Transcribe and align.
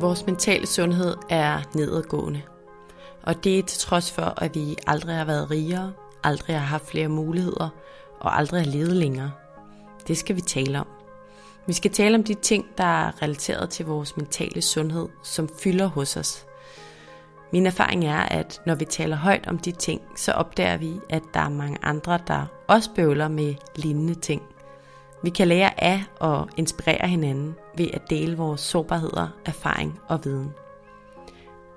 Vores 0.00 0.26
mentale 0.26 0.66
sundhed 0.66 1.16
er 1.30 1.62
nedadgående. 1.74 2.42
Og 3.22 3.44
det 3.44 3.58
er 3.58 3.62
til 3.62 3.78
trods 3.78 4.12
for, 4.12 4.42
at 4.42 4.54
vi 4.54 4.76
aldrig 4.86 5.16
har 5.16 5.24
været 5.24 5.50
rigere, 5.50 5.92
aldrig 6.24 6.58
har 6.58 6.66
haft 6.66 6.86
flere 6.86 7.08
muligheder 7.08 7.68
og 8.20 8.38
aldrig 8.38 8.60
har 8.60 8.70
levet 8.70 8.96
længere. 8.96 9.32
Det 10.08 10.18
skal 10.18 10.36
vi 10.36 10.40
tale 10.40 10.80
om. 10.80 10.99
Vi 11.70 11.74
skal 11.74 11.90
tale 11.90 12.14
om 12.14 12.24
de 12.24 12.34
ting, 12.34 12.66
der 12.78 12.84
er 12.84 13.22
relateret 13.22 13.70
til 13.70 13.86
vores 13.86 14.16
mentale 14.16 14.62
sundhed, 14.62 15.08
som 15.22 15.48
fylder 15.62 15.86
hos 15.86 16.16
os. 16.16 16.46
Min 17.52 17.66
erfaring 17.66 18.04
er, 18.04 18.18
at 18.18 18.60
når 18.66 18.74
vi 18.74 18.84
taler 18.84 19.16
højt 19.16 19.46
om 19.46 19.58
de 19.58 19.72
ting, 19.72 20.00
så 20.16 20.32
opdager 20.32 20.76
vi, 20.76 20.92
at 21.10 21.22
der 21.34 21.40
er 21.40 21.48
mange 21.48 21.78
andre, 21.82 22.18
der 22.26 22.46
også 22.68 22.90
bøvler 22.94 23.28
med 23.28 23.54
lignende 23.76 24.14
ting. 24.14 24.42
Vi 25.22 25.30
kan 25.30 25.48
lære 25.48 25.84
af 25.84 26.04
og 26.20 26.48
inspirere 26.56 27.08
hinanden 27.08 27.54
ved 27.76 27.88
at 27.92 28.10
dele 28.10 28.36
vores 28.36 28.60
sårbarheder, 28.60 29.28
erfaring 29.46 30.00
og 30.08 30.24
viden. 30.24 30.50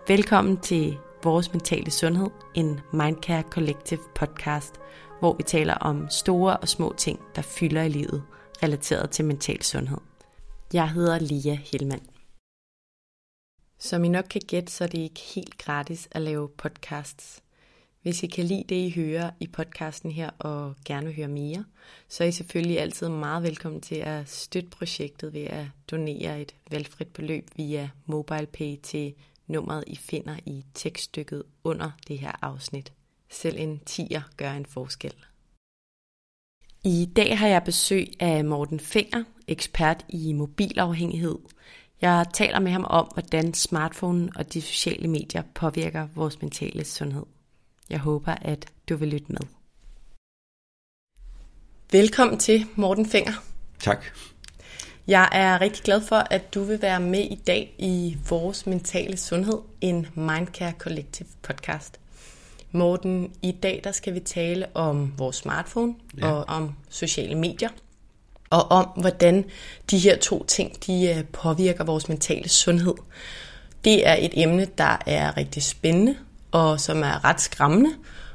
Velkommen 0.08 0.58
til 0.58 0.98
Vores 1.24 1.54
Mentale 1.54 1.92
Sundhed, 1.92 2.30
en 2.54 2.80
Mindcare 2.92 3.44
Collective 3.50 4.02
podcast, 4.16 4.80
hvor 5.20 5.34
vi 5.34 5.44
taler 5.44 5.74
om 5.74 6.10
store 6.10 6.58
og 6.58 6.68
små 6.68 6.94
ting, 6.98 7.20
der 7.36 7.42
fylder 7.42 7.82
i 7.84 7.90
livet, 7.90 8.24
relateret 8.64 9.10
til 9.10 9.26
mental 9.26 9.64
sundhed. 9.64 9.98
Jeg 10.74 10.92
hedder 10.92 11.20
Lia 11.20 11.54
Hellmann. 11.54 12.08
Som 13.80 14.04
I 14.04 14.08
nok 14.08 14.26
kan 14.30 14.42
gætte, 14.48 14.72
så 14.72 14.84
er 14.84 14.88
det 14.88 14.98
ikke 14.98 15.20
helt 15.20 15.58
gratis 15.58 16.08
at 16.12 16.22
lave 16.22 16.50
podcasts. 16.50 17.44
Hvis 18.02 18.24
I 18.24 18.28
kan 18.28 18.46
lide 18.46 18.64
det, 18.70 18.76
I 18.76 18.90
hører 18.90 19.32
i 19.40 19.48
podcasten 19.48 20.12
her 20.12 20.30
og 20.30 20.76
gerne 20.86 21.06
vil 21.06 21.16
høre 21.16 21.28
mere, 21.28 21.66
så 22.08 22.24
er 22.24 22.28
I 22.28 22.32
selvfølgelig 22.32 22.80
altid 22.80 23.10
meget 23.10 23.44
velkommen 23.44 23.82
til 23.82 23.96
at 23.96 24.30
støtte 24.30 24.70
projektet 24.70 25.34
ved 25.34 25.44
at 25.44 25.66
donere 25.92 26.42
et 26.42 26.56
valgfrit 26.72 27.08
beløb 27.08 27.50
via 27.56 27.90
MobilePay 28.06 28.78
til 28.84 29.14
nummeret, 29.48 29.84
I 29.88 29.96
finder 29.96 30.38
i 30.46 30.66
tekststykket 30.74 31.44
under 31.64 31.92
det 32.08 32.20
her 32.20 32.32
afsnit. 32.42 32.94
Selv 33.30 33.58
en 33.60 33.80
tier 33.80 34.22
gør 34.38 34.52
en 34.52 34.66
forskel. 34.66 35.14
I 36.86 37.06
dag 37.16 37.40
har 37.40 37.48
jeg 37.48 37.64
besøg 37.64 38.08
af 38.20 38.46
Morten 38.46 38.80
Finger, 38.80 39.24
ekspert 39.48 40.06
i 40.10 40.34
mobilafhængighed. 40.34 41.38
Jeg 42.02 42.26
taler 42.34 42.60
med 42.60 42.72
ham 42.72 42.86
om, 42.90 43.10
hvordan 43.14 43.54
smartphone 43.54 44.30
og 44.36 44.54
de 44.54 44.62
sociale 44.62 45.08
medier 45.08 45.44
påvirker 45.56 46.08
vores 46.16 46.42
mentale 46.42 46.86
sundhed. 46.86 47.24
Jeg 47.90 48.00
håber, 48.00 48.36
at 48.42 48.66
du 48.90 48.96
vil 48.96 49.08
lytte 49.08 49.26
med. 49.30 49.40
Velkommen 51.92 52.40
til, 52.40 52.66
Morten 52.76 53.06
Finger. 53.06 53.34
Tak. 53.80 54.06
Jeg 55.08 55.30
er 55.32 55.62
rigtig 55.62 55.84
glad 55.84 56.02
for, 56.02 56.16
at 56.16 56.54
du 56.54 56.64
vil 56.64 56.82
være 56.82 57.00
med 57.00 57.24
i 57.32 57.42
dag 57.48 57.76
i 57.80 58.18
vores 58.30 58.66
mentale 58.66 59.18
sundhed, 59.18 59.60
en 59.82 60.08
Mindcare 60.16 60.74
Collective 60.80 61.28
podcast. 61.42 62.03
Morten, 62.76 63.32
i 63.42 63.52
dag 63.52 63.82
der 63.84 63.92
skal 63.92 64.14
vi 64.14 64.20
tale 64.20 64.66
om 64.74 65.14
vores 65.18 65.36
smartphone 65.36 65.94
ja. 66.18 66.32
og 66.32 66.46
om 66.48 66.76
sociale 66.90 67.36
medier. 67.36 67.70
Og 68.50 68.72
om, 68.72 68.86
hvordan 68.86 69.46
de 69.92 69.98
her 69.98 70.18
to 70.18 70.44
ting 70.44 70.86
de 70.86 71.16
øh, 71.18 71.24
påvirker 71.26 71.84
vores 71.84 72.10
mentale 72.10 72.50
sundhed. 72.50 72.94
Det 73.84 74.08
er 74.08 74.16
et 74.20 74.32
emne, 74.34 74.68
der 74.78 74.98
er 75.06 75.38
rigtig 75.38 75.64
spændende, 75.64 76.16
og 76.52 76.80
som 76.80 77.04
er 77.04 77.26
ret 77.26 77.42
skræmmende, 77.42 77.90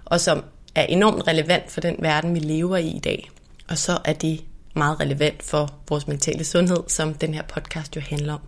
og 0.05 0.21
som 0.21 0.45
er 0.75 0.83
enormt 0.83 1.29
relevant 1.29 1.71
for 1.71 1.81
den 1.81 1.97
verden, 1.99 2.35
vi 2.35 2.39
lever 2.39 2.77
i 2.77 2.89
i 2.89 2.99
dag. 2.99 3.31
Og 3.69 3.79
så 3.79 3.99
er 4.05 4.13
det 4.13 4.45
meget 4.75 5.01
relevant 5.01 5.43
for 5.43 5.75
vores 5.89 6.07
mentale 6.07 6.45
sundhed, 6.45 6.85
som 6.89 7.15
den 7.15 7.35
her 7.35 7.43
podcast 7.43 7.97
jo 7.97 8.01
handler 8.01 8.33
om. 8.33 8.41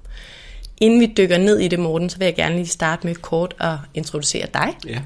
Inden 0.80 1.00
vi 1.00 1.12
dykker 1.16 1.38
ned 1.38 1.58
i 1.58 1.68
det, 1.68 1.78
Morten, 1.78 2.10
så 2.10 2.18
vil 2.18 2.24
jeg 2.24 2.34
gerne 2.34 2.56
lige 2.56 2.66
starte 2.66 3.06
med 3.06 3.14
kort 3.14 3.54
at 3.60 3.76
introducere 3.94 4.46
dig. 4.54 4.76
Ja. 4.86 5.02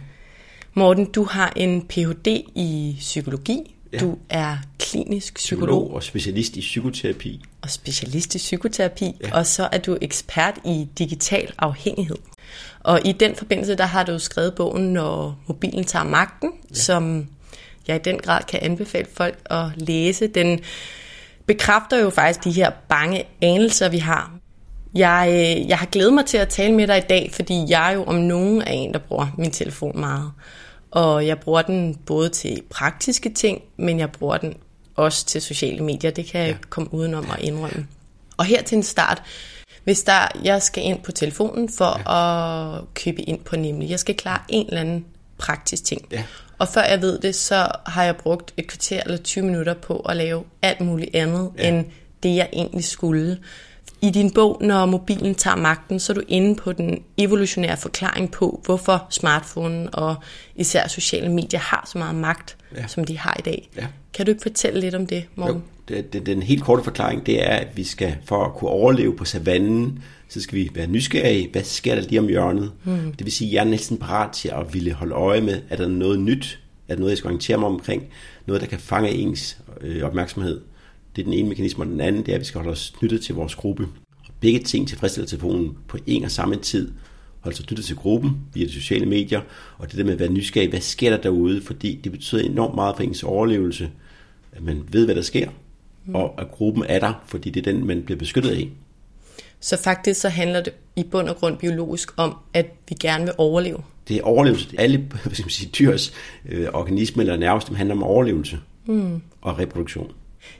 Morten, 0.77 1.05
du 1.05 1.25
har 1.25 1.53
en 1.57 1.83
Ph.D. 1.83 2.27
i 2.55 2.97
psykologi. 2.99 3.77
Ja. 3.93 3.99
Du 3.99 4.19
er 4.31 4.57
klinisk 4.79 5.35
psykolog. 5.35 5.69
psykolog 5.69 5.95
og 5.95 6.03
specialist 6.03 6.57
i 6.57 6.61
psykoterapi. 6.61 7.45
Og 7.63 7.71
specialist 7.71 8.35
i 8.35 8.39
psykoterapi. 8.39 9.17
Ja. 9.23 9.39
Og 9.39 9.47
så 9.47 9.69
er 9.73 9.79
du 9.79 9.99
ekspert 10.01 10.59
i 10.65 10.89
digital 10.99 11.53
afhængighed. 11.59 12.17
Og 12.81 13.01
i 13.05 13.13
den 13.13 13.35
forbindelse, 13.35 13.75
der 13.75 13.85
har 13.85 14.03
du 14.05 14.19
skrevet 14.19 14.55
bogen, 14.55 14.93
Når 14.93 15.39
mobilen 15.47 15.85
tager 15.85 16.05
magten, 16.05 16.51
ja. 16.71 16.75
som 16.75 17.27
jeg 17.89 17.97
i 17.97 17.99
den 18.05 18.19
grad 18.19 18.43
kan 18.49 18.61
anbefale 18.63 19.07
folk 19.15 19.39
at 19.51 19.67
læse. 19.77 20.27
Den 20.27 20.61
bekræfter 21.47 21.99
jo 21.99 22.11
faktisk 22.11 22.45
de 22.45 22.53
her 22.53 22.71
bange 22.89 23.25
anelser, 23.43 23.89
vi 23.89 23.99
har. 23.99 24.33
Jeg, 24.95 25.29
øh, 25.29 25.69
jeg 25.69 25.79
har 25.79 25.87
glædet 25.87 26.13
mig 26.13 26.27
til 26.27 26.37
at 26.37 26.49
tale 26.49 26.75
med 26.75 26.87
dig 26.87 26.99
i 26.99 27.07
dag, 27.09 27.31
fordi 27.33 27.65
jeg 27.69 27.93
jo 27.95 28.05
om 28.05 28.15
nogen 28.15 28.63
er 28.63 28.73
en, 28.73 28.93
der 28.93 28.99
bruger 28.99 29.27
min 29.39 29.51
telefon 29.51 30.01
meget. 30.01 30.33
Og 30.95 31.27
jeg 31.27 31.39
bruger 31.39 31.63
den 31.63 31.95
både 32.07 32.29
til 32.29 32.63
praktiske 32.71 33.31
ting, 33.31 33.63
men 33.77 33.99
jeg 33.99 34.13
bruger 34.13 34.37
den 34.37 34.55
også 34.97 35.27
til 35.27 35.43
sociale 35.43 35.85
medier. 35.85 36.11
Det 36.11 36.27
kan 36.27 36.41
jeg 36.41 36.51
ja. 36.51 36.57
komme 36.71 36.95
udenom 36.95 37.27
at 37.31 37.41
indrømme. 37.41 37.87
Og 38.37 38.45
her 38.45 38.63
til 38.63 38.77
en 38.77 38.83
start, 38.83 39.23
hvis 39.85 40.03
der, 40.03 40.29
jeg 40.45 40.63
skal 40.63 40.85
ind 40.85 41.03
på 41.03 41.13
telefonen 41.13 41.69
for 41.69 42.11
ja. 42.11 42.77
at 42.77 42.95
købe 42.95 43.23
ind 43.23 43.41
på 43.41 43.57
nemlig, 43.57 43.91
jeg 43.91 43.99
skal 43.99 44.15
klare 44.15 44.41
en 44.49 44.67
eller 44.67 44.81
anden 44.81 45.05
praktisk 45.39 45.85
ting. 45.85 46.07
Ja. 46.13 46.25
Og 46.59 46.69
før 46.69 46.83
jeg 46.83 47.01
ved 47.01 47.19
det, 47.19 47.35
så 47.35 47.69
har 47.87 48.05
jeg 48.05 48.17
brugt 48.17 48.55
et 48.57 48.67
kvarter 48.67 49.03
eller 49.05 49.19
20 49.19 49.45
minutter 49.45 49.75
på 49.75 49.97
at 49.97 50.17
lave 50.17 50.45
alt 50.63 50.81
muligt 50.81 51.15
andet, 51.15 51.51
ja. 51.59 51.69
end 51.69 51.85
det 52.23 52.37
jeg 52.37 52.49
egentlig 52.53 52.85
skulle. 52.85 53.39
I 54.03 54.11
din 54.11 54.31
bog, 54.31 54.59
når 54.61 54.87
mobilen 54.87 55.35
tager 55.35 55.57
magten, 55.57 56.01
så 56.01 56.13
er 56.13 56.15
du 56.15 56.23
inde 56.29 56.55
på 56.57 56.73
den 56.73 57.03
evolutionære 57.19 57.77
forklaring 57.77 58.31
på, 58.31 58.61
hvorfor 58.65 59.07
smartphonen 59.11 59.89
og 59.93 60.17
især 60.57 60.89
sociale 60.89 61.29
medier 61.29 61.61
har 61.61 61.89
så 61.93 61.99
meget 61.99 62.15
magt, 62.15 62.57
ja. 62.77 62.87
som 62.87 63.05
de 63.05 63.19
har 63.19 63.37
i 63.39 63.43
dag. 63.43 63.69
Ja. 63.77 63.87
Kan 64.15 64.27
du 64.27 64.31
ikke 64.31 64.43
fortælle 64.43 64.81
lidt 64.81 64.95
om 64.95 65.07
det, 65.07 65.25
Morten? 65.35 65.55
Jo, 65.55 65.61
det, 65.89 66.13
det, 66.13 66.27
den 66.27 66.43
helt 66.43 66.63
korte 66.63 66.85
forklaring, 66.85 67.27
det 67.27 67.47
er, 67.47 67.57
at 67.57 67.69
vi 67.77 67.85
skal, 67.85 68.17
for 68.25 68.45
at 68.45 68.55
kunne 68.55 68.71
overleve 68.71 69.17
på 69.17 69.25
savannen, 69.25 70.03
så 70.29 70.41
skal 70.41 70.59
vi 70.59 70.71
være 70.75 70.87
nysgerrige. 70.87 71.49
Hvad 71.53 71.63
sker 71.63 71.95
der 71.95 72.03
lige 72.03 72.19
om 72.19 72.29
hjørnet? 72.29 72.73
Hmm. 72.85 73.13
Det 73.13 73.25
vil 73.25 73.33
sige, 73.33 73.49
at 73.49 73.55
jeg 73.55 73.61
er 73.61 73.71
næsten 73.71 73.99
parat 73.99 74.33
til 74.33 74.49
at 74.49 74.75
ville 74.75 74.93
holde 74.93 75.15
øje 75.15 75.41
med, 75.41 75.61
er 75.71 75.77
der 75.77 75.89
noget 75.89 76.21
nyt? 76.21 76.61
Er 76.89 76.95
der 76.95 77.01
noget, 77.01 77.11
jeg 77.11 77.19
skal 77.19 77.29
orientere 77.29 77.59
mig 77.59 77.69
omkring? 77.69 78.03
Noget, 78.47 78.63
der 78.63 78.69
kan 78.69 78.79
fange 78.79 79.11
ens 79.11 79.59
øh, 79.81 80.03
opmærksomhed? 80.03 80.61
Det 81.17 81.23
er 81.23 81.25
den 81.25 81.33
ene 81.33 81.49
mekanisme, 81.49 81.85
og 81.85 81.89
den 81.89 82.01
anden, 82.01 82.23
det 82.23 82.33
er, 82.33 82.35
at 82.35 82.41
vi 82.41 82.45
skal 82.45 82.59
holde 82.59 82.73
os 82.73 82.93
knyttet 82.99 83.21
til 83.23 83.35
vores 83.35 83.55
gruppe. 83.55 83.89
Begge 84.41 84.59
ting 84.59 84.89
tilfredsstiller 84.89 85.29
telefonen 85.29 85.77
på 85.89 85.99
en 86.07 86.25
og 86.25 86.31
samme 86.31 86.57
tid. 86.57 86.93
Holde 87.41 87.57
sig 87.57 87.67
knyttet 87.67 87.87
til 87.87 87.97
gruppen 87.97 88.31
via 88.55 88.65
de 88.65 88.73
sociale 88.73 89.07
medier, 89.07 89.41
og 89.79 89.91
det 89.91 89.99
der 89.99 90.05
med 90.05 90.13
at 90.13 90.19
være 90.19 90.33
nysgerrig, 90.33 90.69
hvad 90.69 90.81
sker 90.81 91.11
der 91.11 91.23
derude? 91.23 91.63
Fordi 91.63 92.01
det 92.05 92.13
betyder 92.13 92.43
enormt 92.43 92.75
meget 92.75 92.97
for 92.97 93.03
ens 93.03 93.23
overlevelse, 93.23 93.91
at 94.53 94.63
man 94.63 94.83
ved, 94.93 95.05
hvad 95.05 95.15
der 95.15 95.23
sker, 95.23 95.49
mm. 96.07 96.15
og 96.15 96.35
at 96.41 96.51
gruppen 96.51 96.85
er 96.89 96.99
der, 96.99 97.25
fordi 97.27 97.51
det 97.51 97.67
er 97.67 97.73
den, 97.73 97.87
man 97.87 98.03
bliver 98.03 98.19
beskyttet 98.19 98.51
af. 98.51 98.71
Så 99.61 99.83
faktisk 99.83 100.21
så 100.21 100.29
handler 100.29 100.61
det 100.61 100.73
i 100.97 101.03
bund 101.03 101.29
og 101.29 101.37
grund 101.37 101.57
biologisk 101.57 102.13
om, 102.17 102.37
at 102.55 102.67
vi 102.89 102.95
gerne 103.01 103.25
vil 103.25 103.33
overleve. 103.39 103.79
Det 104.09 104.17
er 104.17 104.23
overlevelse. 104.23 104.69
Alle 104.79 104.99
hvad 104.99 105.33
skal 105.33 105.45
man 105.45 105.51
sige, 105.51 105.71
dyrs 105.79 106.13
øh, 106.49 106.69
organisme 106.73 107.23
eller 107.23 107.37
nervesystem 107.37 107.77
handler 107.77 107.95
om 107.95 108.03
overlevelse 108.03 108.59
mm. 108.87 109.23
og 109.43 109.59
reproduktion. 109.59 110.11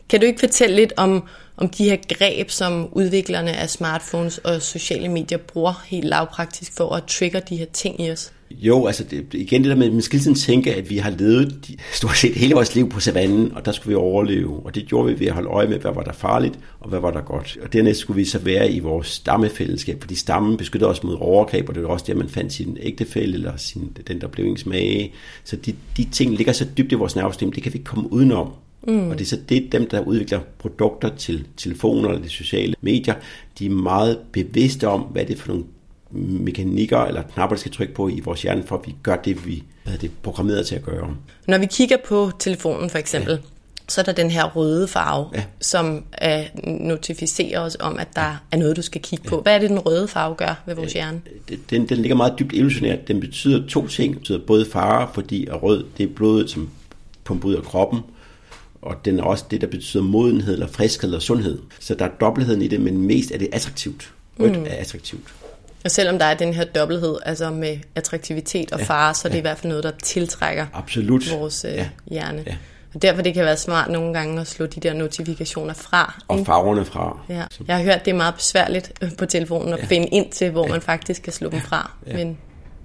Kan 0.09 0.21
du 0.21 0.27
ikke 0.27 0.41
fortælle 0.41 0.77
lidt 0.77 0.93
om, 0.97 1.25
om 1.57 1.69
de 1.69 1.85
her 1.85 1.97
greb, 2.09 2.51
som 2.51 2.89
udviklerne 2.93 3.53
af 3.53 3.71
smartphones 3.71 4.39
og 4.39 4.63
sociale 4.63 5.09
medier 5.09 5.39
bruger 5.39 5.85
helt 5.87 6.05
lavpraktisk 6.05 6.73
for 6.77 6.91
at 6.91 7.05
trigge 7.05 7.43
de 7.49 7.57
her 7.57 7.67
ting 7.73 8.01
i 8.01 8.11
os? 8.11 8.33
Jo, 8.51 8.87
altså 8.87 9.05
det, 9.05 9.27
igen 9.33 9.63
det 9.63 9.71
der 9.71 9.77
med, 9.77 9.87
at 9.87 9.93
man 9.93 10.03
skal 10.03 10.21
sådan 10.21 10.35
tænke, 10.35 10.75
at 10.75 10.91
vi 10.91 10.99
har 10.99 11.11
levet 11.11 11.59
de, 11.69 11.77
stort 11.93 12.17
set 12.17 12.35
hele 12.35 12.55
vores 12.55 12.75
liv 12.75 12.91
på 12.91 13.01
savannen, 13.01 13.53
og 13.55 13.65
der 13.65 13.73
skulle 13.73 13.89
vi 13.89 13.95
overleve. 13.95 14.61
Og 14.65 14.75
det 14.75 14.87
gjorde 14.87 15.13
vi 15.13 15.21
ved 15.21 15.27
at 15.27 15.33
holde 15.33 15.49
øje 15.49 15.67
med, 15.67 15.79
hvad 15.79 15.93
var 15.95 16.03
der 16.03 16.13
farligt, 16.13 16.59
og 16.81 16.89
hvad 16.89 17.01
var 17.01 17.11
der 17.11 17.21
godt. 17.21 17.59
Og 17.63 17.73
dernæst 17.73 18.01
skulle 18.01 18.17
vi 18.17 18.25
så 18.25 18.39
være 18.39 18.73
i 18.73 18.79
vores 18.79 19.07
stammefællesskab, 19.07 20.01
fordi 20.01 20.15
stammen 20.15 20.57
beskyttede 20.57 20.91
os 20.91 21.03
mod 21.03 21.17
overgreb, 21.21 21.69
og 21.69 21.75
det 21.75 21.83
var 21.83 21.89
også 21.89 22.05
der, 22.09 22.15
man 22.15 22.29
fandt 22.29 22.53
sin 22.53 22.79
ægtefælle, 22.81 23.35
eller 23.35 23.57
sin, 23.57 23.97
den, 24.07 24.21
der 24.21 24.27
blev 24.27 24.47
ens 24.47 24.67
mage. 24.67 25.13
Så 25.45 25.57
de, 25.57 25.75
de 25.97 26.07
ting 26.13 26.37
ligger 26.37 26.53
så 26.53 26.67
dybt 26.79 26.93
i 26.93 26.95
vores 26.95 27.17
nervesystem, 27.17 27.53
det 27.53 27.63
kan 27.63 27.73
vi 27.73 27.79
ikke 27.79 27.89
komme 27.89 28.13
udenom. 28.13 28.53
Mm. 28.87 29.11
Og 29.11 29.19
det 29.19 29.25
er 29.25 29.29
så 29.29 29.39
det, 29.49 29.73
dem, 29.73 29.89
der 29.89 30.01
udvikler 30.01 30.41
produkter 30.59 31.09
til 31.17 31.47
telefoner 31.57 32.09
eller 32.09 32.23
de 32.23 32.29
sociale 32.29 32.75
medier, 32.81 33.15
de 33.59 33.67
er 33.67 33.71
meget 33.71 34.19
bevidste 34.33 34.89
om, 34.89 35.01
hvad 35.01 35.25
det 35.27 35.35
er 35.35 35.41
for 35.41 35.49
nogle 35.49 35.65
mekanikker 36.11 36.99
eller 36.99 37.23
knapper, 37.23 37.57
der 37.57 37.61
skal 37.61 37.73
trykke 37.73 37.95
på 37.95 38.09
i 38.09 38.21
vores 38.21 38.43
hjerne, 38.43 38.63
for 38.67 38.77
at 38.77 38.87
vi 38.87 38.95
gør 39.03 39.17
det, 39.17 39.47
vi 39.47 39.63
er 39.85 39.97
det 39.97 40.11
programmeret 40.23 40.67
til 40.67 40.75
at 40.75 40.83
gøre. 40.83 41.17
Når 41.49 41.59
vi 41.59 41.67
kigger 41.67 41.97
på 42.07 42.31
telefonen 42.39 42.91
for 42.91 42.99
eksempel, 42.99 43.33
ja. 43.33 43.39
så 43.89 44.01
er 44.01 44.05
der 44.05 44.13
den 44.13 44.31
her 44.31 44.45
røde 44.45 44.89
farve, 44.89 45.31
ja. 45.35 45.45
som 45.61 46.05
uh, 46.25 46.69
notificerer 46.69 47.61
os 47.61 47.77
om, 47.81 47.99
at 47.99 48.09
der 48.17 48.23
ja. 48.23 48.37
er 48.53 48.57
noget, 48.57 48.77
du 48.77 48.83
skal 48.83 49.01
kigge 49.01 49.29
på. 49.29 49.41
Hvad 49.41 49.55
er 49.55 49.59
det, 49.59 49.71
den 49.71 49.79
røde 49.79 50.09
farve 50.09 50.35
gør 50.35 50.63
ved 50.67 50.75
vores 50.75 50.93
hjerne? 50.93 51.21
Den, 51.71 51.89
den 51.89 51.99
ligger 51.99 52.17
meget 52.17 52.35
dybt 52.39 52.53
evolutionært. 52.55 53.09
Den 53.09 53.21
betyder 53.21 53.67
to 53.69 53.87
ting. 53.87 54.13
Den 54.13 54.19
betyder 54.19 54.39
både 54.47 54.67
fare, 54.73 55.09
fordi 55.15 55.49
rød 55.51 55.85
det 55.99 56.11
er 56.11 56.15
blodet, 56.15 56.51
som 56.51 56.71
pumper 57.25 57.49
ud 57.49 57.55
af 57.55 57.63
kroppen, 57.63 58.01
og 58.85 59.05
den 59.05 59.19
er 59.19 59.23
også 59.23 59.45
det, 59.51 59.61
der 59.61 59.67
betyder 59.67 60.03
modenhed, 60.03 60.53
eller 60.53 60.67
friskhed, 60.67 61.09
eller 61.09 61.19
sundhed. 61.19 61.59
Så 61.81 61.95
der 61.95 62.05
er 62.05 62.11
dobbeltheden 62.21 62.63
i 62.63 62.69
det, 62.69 62.81
men 62.81 62.99
mest 63.07 63.31
er 63.31 63.39
det 63.39 63.49
attraktivt. 63.53 64.13
Rødt 64.41 64.59
mm. 64.59 64.65
er 64.65 64.75
attraktivt. 64.75 65.35
Og 65.85 65.91
selvom 65.91 66.19
der 66.19 66.25
er 66.25 66.35
den 66.35 66.55
her 66.55 66.65
dobbelthed, 66.65 67.17
altså 67.27 67.51
med 67.51 67.79
attraktivitet 67.95 68.73
og 68.73 68.79
ja, 68.79 68.85
fare, 68.85 69.15
så 69.15 69.29
er 69.29 69.31
det 69.31 69.35
ja. 69.35 69.39
i 69.39 69.41
hvert 69.41 69.59
fald 69.59 69.69
noget, 69.69 69.85
der 69.85 69.91
tiltrækker 70.03 70.67
Absolut. 70.73 71.33
vores 71.33 71.65
øh, 71.65 71.75
ja. 71.75 71.89
hjerne. 72.07 72.43
Ja. 72.47 72.57
Og 72.95 73.03
derfor 73.03 73.23
det 73.23 73.35
kan 73.35 73.45
være 73.45 73.57
smart 73.57 73.91
nogle 73.91 74.15
gange 74.15 74.41
at 74.41 74.47
slå 74.47 74.67
de 74.67 74.81
der 74.81 74.93
notifikationer 74.93 75.75
fra. 75.75 76.23
Og 76.29 76.47
farverne 76.47 76.85
fra. 76.85 77.19
Ja. 77.29 77.45
Jeg 77.69 77.77
har 77.77 77.83
hørt, 77.83 78.05
det 78.05 78.11
er 78.11 78.17
meget 78.17 78.35
besværligt 78.35 78.93
øh, 79.03 79.11
på 79.19 79.27
telefonen 79.27 79.73
at 79.73 79.79
ja. 79.79 79.85
finde 79.85 80.07
ind 80.07 80.31
til, 80.31 80.51
hvor 80.51 80.67
ja. 80.67 80.73
man 80.73 80.81
faktisk 80.81 81.23
kan 81.23 81.33
slå 81.33 81.49
ja. 81.49 81.57
dem 81.57 81.61
fra. 81.61 81.93
Ja. 82.07 82.17
Men 82.17 82.39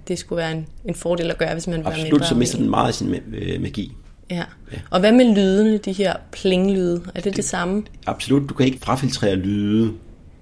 det 0.07 0.19
skulle 0.19 0.37
være 0.37 0.51
en, 0.51 0.67
en 0.85 0.95
fordel 0.95 1.31
at 1.31 1.37
gøre, 1.37 1.53
hvis 1.53 1.67
man 1.67 1.79
vil 1.79 1.87
Absolut, 1.87 2.03
være 2.03 2.11
mindre. 2.11 2.27
så 2.27 2.35
mister 2.35 2.57
den 2.57 2.69
meget 2.69 2.95
sin 2.95 3.15
øh, 3.33 3.61
magi. 3.61 3.95
Ja. 4.31 4.43
ja. 4.71 4.77
Og 4.89 4.99
hvad 4.99 5.11
med 5.11 5.35
lydene, 5.35 5.77
de 5.77 5.91
her 5.91 6.13
plinglyde? 6.31 7.01
Er 7.07 7.11
det 7.11 7.23
det, 7.23 7.35
det 7.35 7.45
samme? 7.45 7.83
Absolut, 8.05 8.49
du 8.49 8.53
kan 8.53 8.65
ikke 8.65 8.79
frafiltrere 8.81 9.35
lyde. 9.35 9.93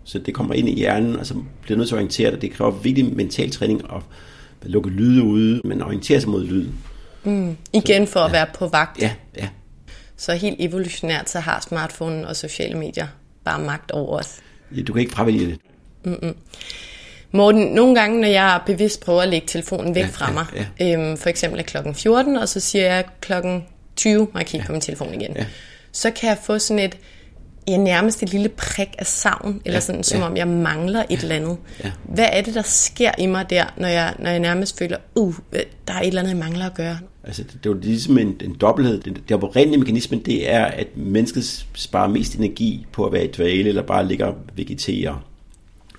Så 0.03 0.19
det 0.19 0.33
kommer 0.33 0.53
ind 0.53 0.69
i 0.69 0.75
hjernen, 0.75 1.15
og 1.15 1.25
så 1.25 1.35
bliver 1.61 1.77
nødt 1.77 1.87
til 1.87 1.95
at 1.95 1.97
orientere 1.97 2.31
dig. 2.31 2.41
Det 2.41 2.51
kræver 2.51 2.71
virkelig 2.71 3.15
mental 3.15 3.51
træning 3.51 3.81
at 3.95 4.01
lukke 4.63 4.89
lyde 4.89 5.23
ude, 5.23 5.61
men 5.63 5.81
orientere 5.81 6.21
sig 6.21 6.29
mod 6.29 6.45
lyd. 6.45 6.67
Mm. 7.23 7.57
Igen 7.73 8.07
for 8.07 8.19
at 8.19 8.27
ja. 8.27 8.31
være 8.31 8.47
på 8.53 8.67
vagt. 8.67 9.01
Ja, 9.01 9.11
ja. 9.37 9.47
Så 10.17 10.33
helt 10.33 10.55
evolutionært, 10.59 11.29
så 11.29 11.39
har 11.39 11.65
smartphonen 11.67 12.25
og 12.25 12.35
sociale 12.35 12.77
medier 12.77 13.07
bare 13.45 13.59
magt 13.59 13.91
over 13.91 14.17
os. 14.19 14.35
Ja, 14.75 14.81
du 14.81 14.93
kan 14.93 14.99
ikke 14.99 15.13
fravælge 15.13 15.45
det. 15.45 15.59
Mm-mm. 16.03 16.35
Morten, 17.31 17.61
nogle 17.61 17.95
gange, 17.95 18.21
når 18.21 18.27
jeg 18.27 18.61
bevidst 18.65 19.05
prøver 19.05 19.21
at 19.21 19.29
lægge 19.29 19.47
telefonen 19.47 19.95
væk 19.95 20.03
ja, 20.03 20.07
fra 20.07 20.31
mig, 20.31 20.45
ja, 20.55 20.65
ja. 20.79 20.93
Øhm, 20.93 21.17
for 21.17 21.29
eksempel 21.29 21.59
er 21.59 21.63
klokken 21.63 21.95
14, 21.95 22.35
og 22.35 22.49
så 22.49 22.59
siger 22.59 22.85
jeg 22.85 23.05
klokken 23.21 23.65
20, 23.97 24.27
må 24.33 24.39
jeg 24.39 24.45
kigge 24.45 24.63
ja. 24.63 24.67
på 24.67 24.71
min 24.71 24.81
telefon 24.81 25.13
igen, 25.13 25.33
ja. 25.35 25.45
så 25.91 26.11
kan 26.11 26.29
jeg 26.29 26.37
få 26.43 26.59
sådan 26.59 26.83
et, 26.83 26.97
ja, 27.67 27.77
nærmest 27.77 28.23
et 28.23 28.31
lille 28.31 28.49
prik 28.49 28.95
af 28.97 29.05
savn, 29.05 29.61
eller 29.65 29.79
sådan, 29.79 30.03
som 30.03 30.19
ja. 30.19 30.25
om 30.25 30.37
jeg 30.37 30.47
mangler 30.47 31.03
et 31.09 31.21
eller 31.21 31.35
andet. 31.35 31.57
Ja. 31.83 31.91
Hvad 32.03 32.27
er 32.31 32.41
det, 32.41 32.53
der 32.53 32.61
sker 32.61 33.11
i 33.17 33.25
mig 33.25 33.49
der, 33.49 33.65
når 33.77 33.87
jeg, 33.87 34.13
når 34.19 34.29
jeg 34.29 34.39
nærmest 34.39 34.77
føler, 34.77 34.97
uh, 35.15 35.35
der 35.87 35.93
er 35.93 36.01
et 36.01 36.07
eller 36.07 36.21
andet, 36.21 36.31
jeg 36.31 36.39
mangler 36.39 36.65
at 36.65 36.73
gøre? 36.73 36.97
Altså, 37.23 37.43
det, 37.43 37.53
det 37.53 37.69
er 37.69 37.73
jo 37.73 37.79
ligesom 37.79 38.17
en, 38.17 38.35
en 38.43 38.55
dobbelthed. 38.61 39.01
Det, 39.01 39.23
det 39.29 39.43
oprindelige 39.43 39.79
mekanismen, 39.79 40.19
det 40.19 40.51
er, 40.51 40.65
at 40.65 40.87
mennesket 40.97 41.65
sparer 41.75 42.07
mest 42.07 42.35
energi 42.35 42.85
på 42.91 43.05
at 43.05 43.13
være 43.13 43.25
i 43.25 43.31
dvale, 43.31 43.69
eller 43.69 43.81
bare 43.81 44.07
ligger 44.07 44.25
og 44.25 44.35
vegetere. 44.55 45.21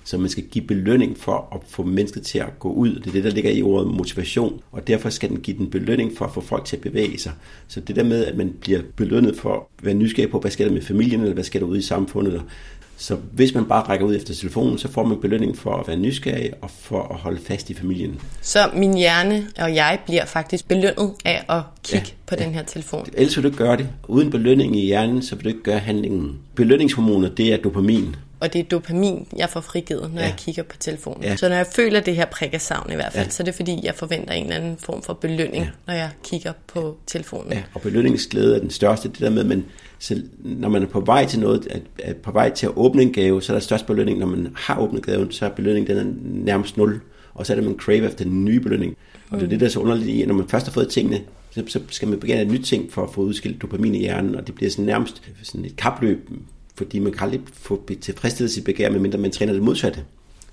Så 0.09 0.17
man 0.17 0.29
skal 0.29 0.43
give 0.43 0.65
belønning 0.65 1.17
for 1.17 1.47
at 1.55 1.61
få 1.67 1.83
mennesket 1.83 2.23
til 2.23 2.39
at 2.39 2.59
gå 2.59 2.71
ud. 2.71 2.95
Det 2.95 3.07
er 3.07 3.11
det, 3.11 3.23
der 3.23 3.29
ligger 3.29 3.51
i 3.51 3.61
ordet 3.61 3.87
motivation. 3.87 4.61
Og 4.71 4.87
derfor 4.87 5.09
skal 5.09 5.29
den 5.29 5.39
give 5.39 5.57
den 5.57 5.69
belønning 5.69 6.17
for 6.17 6.25
at 6.25 6.33
få 6.33 6.41
folk 6.41 6.65
til 6.65 6.75
at 6.75 6.81
bevæge 6.81 7.19
sig. 7.19 7.31
Så 7.67 7.79
det 7.79 7.95
der 7.95 8.03
med, 8.03 8.25
at 8.25 8.37
man 8.37 8.53
bliver 8.61 8.81
belønnet 8.95 9.37
for 9.37 9.53
at 9.53 9.85
være 9.85 9.93
nysgerrig 9.93 10.31
på, 10.31 10.39
hvad 10.39 10.51
sker 10.51 10.65
der 10.65 10.73
med 10.73 10.81
familien, 10.81 11.21
eller 11.21 11.33
hvad 11.33 11.43
sker 11.43 11.59
der 11.59 11.67
ude 11.67 11.79
i 11.79 11.81
samfundet. 11.81 12.41
Så 12.97 13.15
hvis 13.31 13.53
man 13.53 13.65
bare 13.65 13.83
rækker 13.83 14.05
ud 14.05 14.15
efter 14.15 14.33
telefonen, 14.33 14.77
så 14.77 14.91
får 14.91 15.03
man 15.05 15.21
belønning 15.21 15.57
for 15.57 15.73
at 15.73 15.87
være 15.87 15.97
nysgerrig 15.97 16.51
og 16.61 16.71
for 16.71 17.03
at 17.03 17.15
holde 17.15 17.41
fast 17.41 17.69
i 17.69 17.73
familien. 17.73 18.21
Så 18.41 18.59
min 18.73 18.97
hjerne 18.97 19.47
og 19.57 19.75
jeg 19.75 19.99
bliver 20.05 20.25
faktisk 20.25 20.67
belønnet 20.67 21.13
af 21.25 21.45
at 21.49 21.61
kigge 21.83 22.07
ja, 22.07 22.13
på 22.25 22.35
ja. 22.39 22.45
den 22.45 22.53
her 22.53 22.63
telefon? 22.63 23.07
Ellers 23.13 23.37
vil 23.37 23.43
du 23.43 23.47
ikke 23.47 23.57
gøre 23.57 23.77
det. 23.77 23.89
Uden 24.07 24.29
belønning 24.29 24.75
i 24.75 24.85
hjernen, 24.85 25.21
så 25.21 25.35
vil 25.35 25.43
du 25.43 25.49
ikke 25.49 25.63
gøre 25.63 25.79
handlingen. 25.79 26.39
Belønningshormoner, 26.55 27.29
det 27.29 27.53
er 27.53 27.57
dopamin 27.57 28.15
og 28.39 28.53
det 28.53 28.59
er 28.59 28.63
dopamin, 28.63 29.27
jeg 29.37 29.49
får 29.49 29.61
frigivet, 29.61 30.11
når 30.13 30.21
ja. 30.21 30.27
jeg 30.27 30.35
kigger 30.37 30.63
på 30.63 30.77
telefonen. 30.77 31.23
Ja. 31.23 31.35
Så 31.35 31.49
når 31.49 31.55
jeg 31.55 31.67
føler 31.75 31.99
det 31.99 32.15
her 32.15 32.25
prik 32.25 32.53
af 32.53 32.61
savn 32.61 32.91
i 32.91 32.95
hvert 32.95 33.13
fald, 33.13 33.25
ja. 33.25 33.31
så 33.31 33.43
er 33.43 33.45
det 33.45 33.55
fordi, 33.55 33.79
jeg 33.83 33.95
forventer 33.95 34.33
en 34.33 34.43
eller 34.43 34.55
anden 34.55 34.77
form 34.77 35.01
for 35.01 35.13
belønning, 35.13 35.63
ja. 35.63 35.69
når 35.87 35.93
jeg 35.93 36.09
kigger 36.23 36.53
på 36.67 36.97
telefonen. 37.07 37.53
Ja, 37.53 37.63
og 37.73 37.81
belønningsglæde 37.81 38.55
er 38.55 38.59
den 38.59 38.69
største. 38.69 39.09
Det 39.09 39.19
der 39.19 39.29
med, 39.29 39.39
at 39.39 39.45
man, 39.45 39.65
så 39.99 40.21
når 40.39 40.69
man 40.69 40.83
er 40.83 40.87
på 40.87 40.99
vej 40.99 41.25
til 41.25 41.39
noget, 41.39 41.67
at, 41.71 41.81
at 42.03 42.17
på 42.17 42.31
vej 42.31 42.49
til 42.49 42.65
at 42.65 42.71
åbne 42.75 43.01
en 43.01 43.13
gave, 43.13 43.41
så 43.41 43.53
er 43.53 43.55
der 43.55 43.61
størst 43.61 43.85
belønning. 43.85 44.19
Når 44.19 44.27
man 44.27 44.51
har 44.55 44.79
åbnet 44.79 45.05
gaven, 45.05 45.31
så 45.31 45.45
er 45.45 45.49
belønningen 45.49 45.97
den 45.97 46.07
er 46.07 46.13
nærmest 46.45 46.77
nul. 46.77 47.01
Og 47.33 47.45
så 47.45 47.53
er 47.53 47.55
det, 47.55 47.63
man 47.63 47.77
crave 47.79 48.05
efter 48.05 48.25
den 48.25 48.45
nye 48.45 48.59
belønning. 48.59 48.97
Og 49.29 49.39
det 49.39 49.45
er 49.45 49.49
det, 49.49 49.59
der 49.59 49.65
er 49.65 49.69
så 49.69 49.79
underligt 49.79 50.09
i, 50.09 50.21
at 50.21 50.27
når 50.27 50.35
man 50.35 50.47
først 50.47 50.65
har 50.65 50.73
fået 50.73 50.89
tingene, 50.89 51.21
så, 51.51 51.63
så 51.67 51.79
skal 51.89 52.07
man 52.07 52.19
begynde 52.19 52.41
et 52.41 52.51
nyt 52.51 52.65
ting 52.65 52.91
for 52.91 53.03
at 53.03 53.13
få 53.13 53.21
udskilt 53.21 53.61
dopamin 53.61 53.95
i 53.95 53.99
hjernen, 53.99 54.35
og 54.35 54.47
det 54.47 54.55
bliver 54.55 54.71
sådan 54.71 54.85
nærmest 54.85 55.21
sådan 55.43 55.65
et 55.65 55.75
kapløb 55.75 56.29
fordi 56.79 56.99
man 56.99 57.11
kan 57.11 57.21
aldrig 57.21 57.41
få 57.53 57.89
tilfredsstillet 58.01 58.51
sit 58.51 58.63
begær, 58.63 58.89
medmindre 58.89 59.19
man 59.19 59.31
træner 59.31 59.53
det 59.53 59.61
modsatte, 59.61 59.99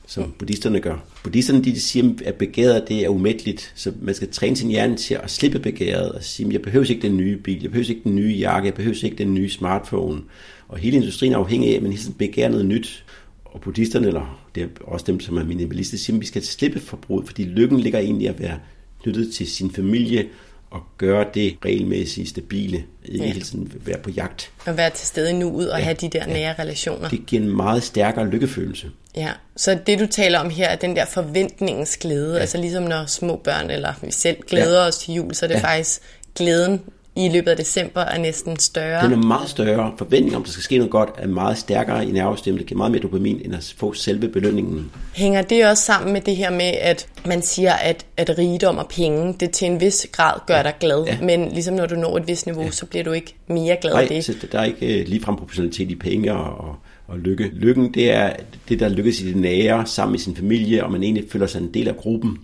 som 0.07 0.35
buddhisterne 0.39 0.81
gør. 0.81 1.05
Buddhisterne 1.23 1.65
de 1.65 1.81
siger, 1.81 2.13
at 2.25 2.35
begæret 2.35 2.89
det 2.89 3.05
er 3.05 3.09
umætteligt, 3.09 3.73
så 3.75 3.93
man 4.03 4.15
skal 4.15 4.29
træne 4.33 4.57
sin 4.57 4.71
hjerne 4.71 4.97
til 4.97 5.15
at 5.15 5.31
slippe 5.31 5.59
begæret 5.59 6.13
og 6.13 6.25
sige, 6.25 6.53
jeg 6.53 6.63
behøver 6.63 6.91
ikke 6.91 7.03
den 7.03 7.17
nye 7.17 7.37
bil, 7.37 7.63
jeg 7.63 7.71
behøver 7.71 7.91
ikke 7.91 8.05
den 8.05 8.17
nye 8.17 8.37
jakke, 8.39 8.67
jeg 8.67 8.75
behøver 8.75 9.05
ikke 9.05 9.17
den 9.17 9.35
nye 9.35 9.51
smartphone. 9.51 10.21
Og 10.69 10.79
hele 10.79 10.97
industrien 10.97 11.33
er 11.33 11.39
afhængig 11.39 11.71
af, 11.71 11.77
at 11.77 11.83
man 11.83 11.91
hele 11.91 12.03
tiden 12.03 12.15
begærer 12.19 12.49
noget 12.49 12.67
nyt. 12.67 13.05
Og 13.45 13.61
buddhisterne, 13.61 14.07
eller 14.07 14.41
det 14.55 14.63
er 14.63 14.67
også 14.81 15.05
dem, 15.07 15.21
som 15.21 15.37
er 15.37 15.45
minimalister, 15.45 15.99
siger, 15.99 16.17
at 16.17 16.21
vi 16.21 16.27
skal 16.27 16.45
slippe 16.45 16.81
forbruget, 16.81 17.27
fordi 17.27 17.45
lykken 17.45 17.81
ligger 17.81 17.99
egentlig 17.99 18.29
at 18.29 18.41
være 18.41 18.59
knyttet 19.03 19.33
til 19.35 19.47
sin 19.47 19.71
familie, 19.71 20.27
at 20.75 20.81
gøre 20.99 21.27
det 21.35 21.57
regelmæssigt 21.65 22.29
stabile, 22.29 22.85
ikke 23.05 23.25
ja. 23.25 23.33
hele 23.33 23.45
tiden 23.45 23.73
være 23.85 23.99
på 23.99 24.11
jagt. 24.11 24.51
Og 24.67 24.77
være 24.77 24.91
til 24.91 25.07
stede 25.07 25.33
nu 25.33 25.51
ud 25.51 25.67
og 25.67 25.79
ja. 25.79 25.85
have 25.85 25.97
de 26.01 26.09
der 26.09 26.27
nære 26.27 26.39
ja. 26.39 26.55
relationer. 26.59 27.09
Det 27.09 27.27
giver 27.27 27.43
en 27.43 27.57
meget 27.57 27.83
stærkere 27.83 28.31
lykkefølelse. 28.31 28.91
Ja, 29.17 29.31
så 29.57 29.79
det 29.87 29.99
du 29.99 30.07
taler 30.07 30.39
om 30.39 30.51
her 30.51 30.69
er 30.69 30.77
den 30.77 30.97
der 30.97 31.05
forventningens 31.05 31.97
glæde, 31.97 32.35
ja. 32.35 32.41
altså 32.41 32.59
ligesom 32.59 32.83
når 32.83 33.07
små 33.07 33.37
børn 33.37 33.71
eller 33.71 33.93
vi 34.03 34.11
selv 34.11 34.37
glæder 34.49 34.83
ja. 34.83 34.89
os 34.89 34.99
til 34.99 35.15
jul, 35.15 35.35
så 35.35 35.47
er 35.47 35.49
det 35.49 35.55
ja. 35.55 35.61
faktisk 35.61 36.01
glæden 36.35 36.81
i 37.17 37.29
løbet 37.29 37.51
af 37.51 37.57
december 37.57 38.01
er 38.01 38.19
næsten 38.19 38.59
større. 38.59 39.05
Den 39.05 39.13
er 39.13 39.27
meget 39.27 39.49
større. 39.49 39.93
Forventningen 39.99 40.35
om, 40.35 40.45
der 40.45 40.51
skal 40.51 40.63
ske 40.63 40.79
noget 40.79 40.91
godt, 40.91 41.11
er 41.19 41.27
meget 41.27 41.59
stærkere 41.59 42.07
i 42.07 42.11
nervesystemet. 42.11 42.59
Det 42.59 42.67
giver 42.67 42.79
meget 42.79 42.93
mere 42.93 43.03
dopamin, 43.03 43.41
end 43.45 43.55
at 43.55 43.75
få 43.79 43.93
selve 43.93 44.29
belønningen. 44.29 44.91
Hænger 45.15 45.43
det 45.43 45.67
også 45.67 45.83
sammen 45.83 46.13
med 46.13 46.21
det 46.21 46.37
her 46.37 46.51
med, 46.51 46.73
at 46.81 47.09
man 47.27 47.43
siger, 47.43 47.73
at, 47.73 48.07
at 48.17 48.39
rigdom 48.39 48.79
og 48.79 48.89
penge, 48.89 49.35
det 49.41 49.51
til 49.51 49.67
en 49.67 49.81
vis 49.81 50.07
grad 50.13 50.41
gør 50.47 50.63
dig 50.63 50.75
glad, 50.81 51.05
ja. 51.07 51.19
men 51.23 51.49
ligesom 51.53 51.75
når 51.75 51.87
du 51.87 51.95
når 51.95 52.17
et 52.17 52.29
vis 52.29 52.47
niveau, 52.47 52.63
ja. 52.63 52.71
så 52.71 52.87
bliver 52.87 53.05
du 53.05 53.13
ikke 53.13 53.35
mere 53.47 53.77
glad 53.81 53.93
Nej, 53.93 54.03
af 54.03 54.09
det. 54.09 54.25
Så 54.25 54.35
der 54.53 54.59
er 54.59 54.65
ikke 54.65 55.01
uh, 55.01 55.09
ligefrem 55.09 55.37
proportionalitet 55.37 55.91
i 55.91 55.95
penge 55.95 56.33
og, 56.33 56.77
og 57.07 57.19
lykke. 57.19 57.51
Lykken, 57.53 57.95
det 57.95 58.11
er 58.11 58.33
det, 58.69 58.81
der 58.81 58.89
lykkes 58.89 59.21
i 59.21 59.29
det 59.29 59.37
nære, 59.37 59.87
sammen 59.87 60.13
med 60.13 60.19
sin 60.19 60.37
familie, 60.37 60.85
og 60.85 60.93
man 60.93 61.03
egentlig 61.03 61.25
føler 61.31 61.47
sig 61.47 61.61
en 61.61 61.75
del 61.75 61.89
af 61.89 61.97
gruppen. 61.97 62.39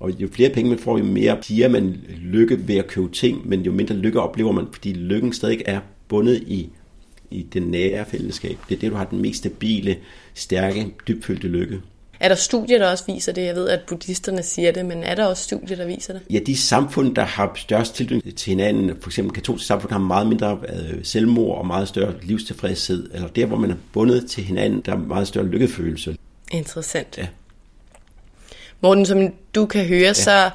Og 0.00 0.10
jo 0.20 0.28
flere 0.32 0.50
penge 0.50 0.70
man 0.70 0.78
får, 0.78 0.98
jo 0.98 1.04
mere 1.04 1.38
giver 1.46 1.68
man 1.68 2.00
lykke 2.22 2.68
ved 2.68 2.76
at 2.76 2.86
købe 2.86 3.08
ting, 3.12 3.48
men 3.48 3.60
jo 3.60 3.72
mindre 3.72 3.94
lykke 3.94 4.20
oplever 4.20 4.52
man, 4.52 4.66
fordi 4.72 4.92
lykken 4.92 5.32
stadig 5.32 5.62
er 5.66 5.80
bundet 6.08 6.42
i, 6.46 6.68
i 7.30 7.42
det 7.42 7.62
nære 7.62 8.04
fællesskab. 8.04 8.58
Det 8.68 8.76
er 8.76 8.80
det, 8.80 8.90
du 8.90 8.96
har 8.96 9.04
den 9.04 9.22
mest 9.22 9.38
stabile, 9.38 9.96
stærke, 10.34 10.94
dybfølte 11.08 11.48
lykke. 11.48 11.80
Er 12.20 12.28
der 12.28 12.34
studier, 12.34 12.78
der 12.78 12.90
også 12.90 13.04
viser 13.06 13.32
det? 13.32 13.44
Jeg 13.44 13.54
ved, 13.54 13.68
at 13.68 13.80
buddhisterne 13.88 14.42
siger 14.42 14.72
det, 14.72 14.86
men 14.86 15.02
er 15.02 15.14
der 15.14 15.26
også 15.26 15.42
studier, 15.42 15.76
der 15.76 15.86
viser 15.86 16.12
det? 16.12 16.22
Ja, 16.30 16.38
de 16.46 16.56
samfund, 16.56 17.14
der 17.14 17.24
har 17.24 17.52
størst 17.56 17.94
tilknytning 17.94 18.36
til 18.36 18.50
hinanden, 18.50 18.96
for 19.00 19.08
eksempel 19.08 19.34
katolske 19.34 19.66
samfund, 19.66 19.92
har 19.92 19.98
meget 19.98 20.26
mindre 20.26 20.58
øh, 20.68 20.98
selvmord 21.02 21.58
og 21.58 21.66
meget 21.66 21.88
større 21.88 22.14
livstilfredshed, 22.22 23.10
eller 23.14 23.28
der, 23.28 23.46
hvor 23.46 23.56
man 23.56 23.70
er 23.70 23.76
bundet 23.92 24.26
til 24.30 24.44
hinanden, 24.44 24.82
der 24.86 24.92
er 24.92 24.98
meget 24.98 25.28
større 25.28 25.46
lykkefølelse. 25.46 26.16
Interessant. 26.52 27.18
Ja. 27.18 27.26
Morten, 28.80 29.06
som 29.06 29.32
du 29.54 29.66
kan 29.66 29.84
høre, 29.84 30.00
ja. 30.00 30.12
så 30.12 30.50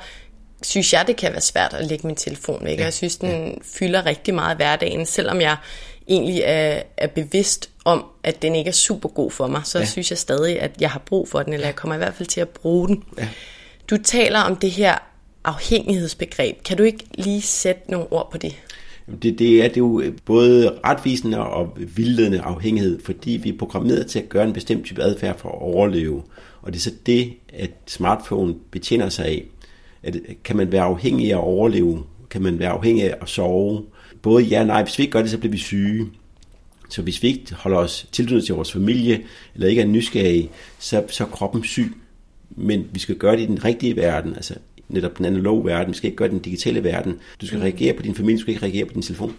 synes 0.62 0.94
jeg, 0.94 1.04
det 1.08 1.16
kan 1.16 1.32
være 1.32 1.42
svært 1.42 1.74
at 1.74 1.88
lægge 1.88 2.08
min 2.08 2.16
telefon 2.16 2.66
væk. 2.66 2.78
Ja. 2.80 2.84
Jeg 2.84 2.94
synes, 2.94 3.18
den 3.18 3.48
ja. 3.48 3.54
fylder 3.80 4.06
rigtig 4.06 4.34
meget 4.34 4.56
i 4.56 4.58
hverdagen, 4.58 5.06
selvom 5.06 5.42
jeg 5.42 5.58
egentlig 6.08 6.42
er, 6.46 6.82
er 6.98 7.08
bevidst 7.08 7.70
om, 7.86 8.06
at 8.24 8.42
den 8.42 8.56
ikke 8.56 8.68
er 8.68 8.74
super 8.74 9.10
god 9.10 9.32
for 9.32 9.48
mig, 9.48 9.62
så 9.66 9.80
ja. 9.80 9.86
synes 9.86 10.10
jeg 10.10 10.18
stadig, 10.18 10.60
at 10.60 10.72
jeg 10.80 10.90
har 10.90 11.00
brug 11.06 11.30
for 11.30 11.44
den, 11.44 11.54
eller 11.54 11.68
jeg 11.68 11.76
kommer 11.76 11.96
i 11.96 11.98
hvert 11.98 12.14
fald 12.14 12.28
til 12.28 12.42
at 12.42 12.50
bruge 12.50 12.88
den. 12.88 13.04
Ja. 13.18 13.28
Du 13.90 13.98
taler 13.98 14.40
om 14.40 14.56
det 14.56 14.72
her 14.72 14.98
afhængighedsbegreb. 15.44 16.64
Kan 16.64 16.78
du 16.78 16.84
ikke 16.84 17.06
lige 17.18 17.42
sætte 17.42 17.92
nogle 17.92 18.08
ord 18.12 18.32
på 18.32 18.38
det? 18.38 18.56
Det, 19.22 19.40
det, 19.40 19.64
er, 19.64 19.68
det 19.68 19.78
er 19.78 19.82
jo 19.82 20.04
både 20.26 20.80
retvisende 20.86 21.40
og 21.40 21.78
vildledende 21.78 22.42
afhængighed, 22.42 23.00
fordi 23.04 23.32
vi 23.32 23.50
er 23.50 23.58
programmeret 23.60 24.08
til 24.08 24.20
at 24.20 24.30
gøre 24.30 24.44
en 24.44 24.54
bestemt 24.54 24.86
type 24.86 25.04
adfærd 25.04 25.38
for 25.38 25.50
at 25.50 25.62
overleve. 25.62 26.24
Og 26.64 26.74
det 26.74 26.80
er 26.80 26.82
så 26.82 26.92
det, 27.06 27.34
at 27.54 27.72
smartphone 27.88 28.56
betjener 28.72 29.10
sig 29.10 29.26
af. 29.26 29.46
At, 30.04 30.18
kan 30.44 30.58
man 30.58 30.72
være 30.72 30.84
afhængig 30.84 31.32
af 31.32 31.38
at 31.38 31.44
overleve? 31.44 32.04
Kan 32.30 32.42
man 32.42 32.60
være 32.60 32.70
afhængig 32.70 33.04
af 33.04 33.18
at 33.22 33.30
sove? 33.30 33.84
Både 34.22 34.44
ja 34.44 34.60
og 34.60 34.68
nej. 34.68 34.84
Hvis 34.84 34.98
vi 34.98 35.04
ikke 35.04 35.12
gør 35.12 35.22
det, 35.22 35.32
så 35.32 35.38
bliver 35.38 35.52
vi 35.52 35.58
syge. 35.58 36.08
Så 36.90 37.02
hvis 37.02 37.24
vi 37.24 37.28
ikke 37.28 37.54
holder 37.54 37.78
os 37.78 38.08
tilknyttet 38.12 38.46
til 38.46 38.56
vores 38.56 38.72
familie, 38.72 39.22
eller 39.56 39.68
ikke 39.68 39.82
er 39.82 39.86
nysgerrige, 39.86 40.50
så, 40.80 41.04
så 41.10 41.24
er 41.24 41.28
kroppen 41.28 41.64
syg. 41.64 41.94
Men 42.50 42.86
vi 42.92 43.00
skal 43.00 43.16
gøre 43.16 43.36
det 43.36 43.42
i 43.42 43.46
den 43.46 43.66
rigtige 43.66 43.96
verden, 43.96 44.36
altså 44.36 44.56
netop 44.90 45.18
den 45.18 45.26
analoge 45.26 45.66
verden. 45.66 45.92
Vi 45.92 45.98
skal 45.98 46.08
ikke 46.08 46.18
gøre 46.18 46.28
det 46.28 46.34
i 46.34 46.36
den 46.36 46.44
digitale 46.44 46.84
verden. 46.84 47.20
Du 47.42 47.48
skal 47.48 47.60
reagere 47.60 47.94
på 47.94 48.02
din 48.02 48.16
familie, 48.16 48.38
du 48.38 48.42
skal 48.42 48.54
ikke 48.54 48.66
reagere 48.66 48.86
på 48.86 48.94
din 48.94 49.02
telefon. 49.02 49.36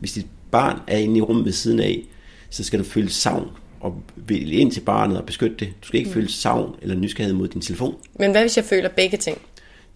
Hvis 0.00 0.12
dit 0.12 0.26
barn 0.50 0.80
er 0.86 0.98
inde 0.98 1.18
i 1.18 1.20
rummet 1.20 1.44
ved 1.44 1.52
siden 1.52 1.80
af, 1.80 2.02
så 2.50 2.64
skal 2.64 2.78
du 2.78 2.84
føle 2.84 3.10
savn 3.10 3.48
og 3.86 4.02
vælge 4.16 4.52
ind 4.52 4.72
til 4.72 4.80
barnet 4.80 5.18
og 5.18 5.24
beskytte 5.24 5.56
det. 5.56 5.68
Du 5.82 5.86
skal 5.86 5.98
ikke 5.98 6.08
mm. 6.08 6.14
føle 6.14 6.28
savn 6.28 6.74
eller 6.82 6.96
nysgerrighed 6.96 7.34
mod 7.34 7.48
din 7.48 7.60
telefon. 7.60 7.94
Men 8.18 8.30
hvad 8.30 8.40
hvis 8.40 8.56
jeg 8.56 8.64
føler 8.64 8.88
begge 8.88 9.16
ting? 9.16 9.38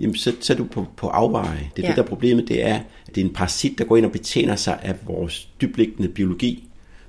Jamen, 0.01 0.17
så, 0.17 0.33
så 0.41 0.53
er 0.53 0.57
du 0.57 0.65
på, 0.65 0.87
på 0.97 1.09
afveje. 1.09 1.71
Det 1.77 1.83
er 1.83 1.87
ja. 1.87 1.89
det, 1.89 1.97
der 1.97 2.03
er 2.03 2.07
problemet, 2.07 2.49
det 2.49 2.67
er, 2.67 2.75
at 2.75 3.15
det 3.15 3.21
er 3.21 3.25
en 3.25 3.33
parasit, 3.33 3.79
der 3.79 3.85
går 3.85 3.97
ind 3.97 4.07
og 4.07 4.13
betjener 4.13 4.57
sig 4.57 4.79
af 4.83 4.95
vores 5.07 5.49
dybliggende 5.61 6.09
biologi. 6.09 6.69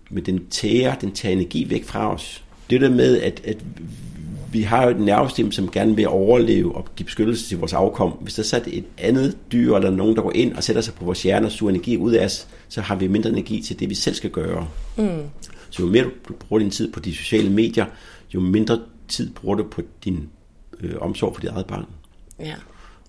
Men 0.10 0.26
den 0.26 0.46
tærer, 0.50 0.96
den 0.96 1.12
tager 1.12 1.34
energi 1.34 1.70
væk 1.70 1.84
fra 1.84 2.14
os. 2.14 2.44
Det 2.70 2.82
der 2.82 2.90
med, 2.90 3.22
at, 3.22 3.42
at 3.46 3.58
vi 4.52 4.62
har 4.62 4.84
jo 4.84 4.90
et 4.90 5.00
nervesystem, 5.00 5.52
som 5.52 5.72
gerne 5.72 5.96
vil 5.96 6.08
overleve 6.08 6.76
og 6.76 6.88
give 6.96 7.06
beskyttelse 7.06 7.48
til 7.48 7.58
vores 7.58 7.74
afkom. 7.74 8.12
Hvis 8.12 8.34
der 8.34 8.44
så 8.44 8.56
er 8.58 8.62
et 8.68 8.84
andet 8.98 9.38
dyr 9.52 9.76
eller 9.76 9.90
nogen, 9.90 10.16
der 10.16 10.22
går 10.22 10.32
ind 10.36 10.54
og 10.54 10.64
sætter 10.64 10.82
sig 10.82 10.94
på 10.94 11.06
vores 11.06 11.24
hjerne 11.24 11.46
og 11.46 11.52
suger 11.52 11.70
energi 11.70 11.98
ud 11.98 12.12
af 12.12 12.26
os, 12.26 12.48
så 12.70 12.82
har 12.82 12.96
vi 12.96 13.08
mindre 13.08 13.30
energi 13.30 13.62
til 13.62 13.80
det, 13.80 13.90
vi 13.90 13.96
selv 13.96 14.16
skal 14.16 14.30
gøre. 14.30 14.68
Mm. 14.98 15.24
Så 15.72 15.84
jo 15.84 15.90
mere 15.90 16.04
du 16.28 16.34
bruger 16.34 16.60
din 16.60 16.72
tid 16.72 16.92
på 16.92 17.00
de 17.00 17.16
sociale 17.16 17.50
medier, 17.50 17.86
jo 18.34 18.40
mindre 18.40 18.82
tid 19.08 19.34
bruger 19.34 19.56
du 19.56 19.64
på 19.64 19.82
din 20.04 20.30
øh, 20.80 20.96
omsorg 21.02 21.34
for 21.36 21.42
dit 21.42 21.50
eget 21.50 21.66
barn. 21.66 21.86
Ja. 22.40 22.56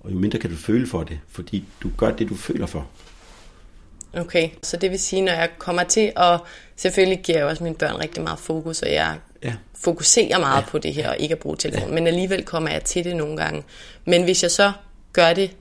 Og 0.01 0.13
jo 0.13 0.19
mindre 0.19 0.39
kan 0.39 0.51
du 0.51 0.57
føle 0.57 0.87
for 0.87 1.05
det, 1.05 1.19
fordi 1.29 1.65
du 1.83 1.91
gør 1.97 2.11
det, 2.11 2.29
du 2.29 2.35
føler 2.35 2.67
for. 2.67 2.87
Okay, 4.15 4.51
så 4.63 4.77
det 4.77 4.91
vil 4.91 4.99
sige, 4.99 5.23
når 5.23 5.33
jeg 5.33 5.51
kommer 5.59 5.83
til, 5.85 6.13
og 6.17 6.47
selvfølgelig 6.77 7.21
giver 7.25 7.39
jeg 7.39 7.47
også 7.47 7.65
mine 7.65 7.77
børn 7.77 7.97
rigtig 7.97 8.23
meget 8.23 8.39
fokus, 8.39 8.83
og 8.83 8.93
jeg 8.93 9.19
ja. 9.43 9.55
fokuserer 9.75 10.39
meget 10.39 10.63
ja. 10.63 10.69
på 10.69 10.79
det 10.79 10.95
her, 10.95 11.11
og 11.11 11.19
ikke 11.19 11.33
at 11.33 11.39
bruge 11.39 11.57
telefonen, 11.57 11.89
ja. 11.89 11.95
men 11.95 12.07
alligevel 12.07 12.45
kommer 12.45 12.71
jeg 12.71 12.85
til 12.85 13.05
det 13.05 13.17
nogle 13.17 13.37
gange. 13.37 13.63
Men 14.05 14.25
hvis 14.25 14.43
jeg 14.43 14.51
så 14.51 14.73
gør 15.13 15.33
det 15.33 15.57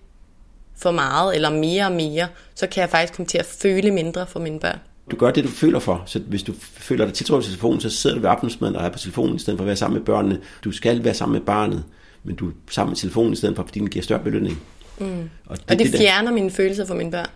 for 0.76 0.92
meget, 0.92 1.36
eller 1.36 1.50
mere 1.50 1.86
og 1.86 1.92
mere, 1.92 2.28
så 2.56 2.68
kan 2.68 2.82
jeg 2.82 2.90
faktisk 2.90 3.14
komme 3.14 3.28
til 3.28 3.38
at 3.38 3.46
føle 3.46 3.92
mindre 3.92 4.28
for 4.28 4.40
mine 4.40 4.60
børn. 4.60 4.80
Du 5.12 5.16
gør 5.16 5.32
det, 5.32 5.44
du 5.44 5.50
føler 5.50 5.80
for. 5.80 6.04
Så 6.06 6.20
hvis 6.20 6.44
du 6.44 6.54
føler 6.60 7.06
dig 7.06 7.14
tiltrukket 7.14 7.44
til 7.44 7.52
telefonen, 7.52 7.82
så 7.82 7.90
sidder 7.90 8.16
du 8.16 8.22
ved 8.22 8.30
aftensmaden 8.30 8.76
og 8.76 8.86
er 8.86 8.90
på 8.90 9.00
telefonen, 9.00 9.36
i 9.36 9.40
stedet 9.40 9.58
for 9.58 9.64
at 9.64 9.68
være 9.68 9.76
sammen 9.76 9.98
med 9.98 10.06
børnene. 10.06 10.40
Du 10.64 10.72
skal 10.72 11.04
være 11.04 11.14
sammen 11.14 11.34
med 11.34 11.42
barnet, 11.42 11.84
men 12.24 12.36
du 12.36 12.48
er 12.48 12.52
sammen 12.70 12.92
med 12.92 12.98
telefonen, 12.98 13.34
i 13.34 13.36
stedet 13.36 13.56
for, 13.56 13.64
fordi 13.64 13.80
den 13.80 13.90
giver 13.90 14.04
større 14.04 14.24
belønning. 14.24 14.62
Mm. 15.00 15.30
Og 15.46 15.58
det, 15.58 15.64
og 15.72 15.80
det, 15.80 15.92
det 15.92 16.00
fjerner 16.00 16.30
der, 16.30 16.36
mine 16.36 16.52
følelser 16.52 16.86
for 16.86 16.96
mine 16.96 17.12
børn? 17.12 17.28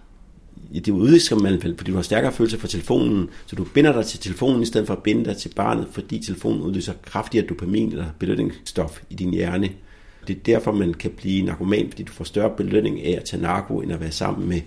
Ja, 0.74 0.80
det 0.80 0.92
udvisker 0.92 1.36
man, 1.36 1.62
fordi 1.62 1.92
du 1.92 1.96
har 1.96 2.02
stærkere 2.02 2.32
følelser 2.32 2.58
for 2.58 2.68
telefonen, 2.68 3.30
så 3.46 3.56
du 3.56 3.64
binder 3.64 3.94
dig 3.94 4.06
til 4.06 4.20
telefonen, 4.20 4.62
i 4.62 4.66
stedet 4.66 4.88
for 4.88 4.94
at 4.94 5.04
binde 5.04 5.26
dig 5.26 5.38
til 5.38 5.50
barnet, 5.56 5.88
fordi 5.92 6.20
telefonen 6.20 6.62
udløser 6.62 6.94
kraftigere 7.06 7.48
dopamin 7.48 7.92
eller 7.92 8.06
belønningsstof 8.20 9.00
i 9.10 9.16
din 9.16 9.34
hjerne. 9.34 9.70
Det 10.28 10.36
er 10.36 10.40
derfor, 10.46 10.72
man 10.72 10.94
kan 10.94 11.12
blive 11.12 11.46
narkoman, 11.46 11.90
fordi 11.90 12.04
du 12.04 12.12
får 12.12 12.24
større 12.24 12.50
belønning 12.58 13.02
af 13.04 13.12
at 13.12 13.24
tage 13.24 13.42
narko, 13.42 13.80
end 13.80 13.92
at 13.92 14.00
være 14.00 14.12
sammen 14.12 14.50
med 14.50 14.62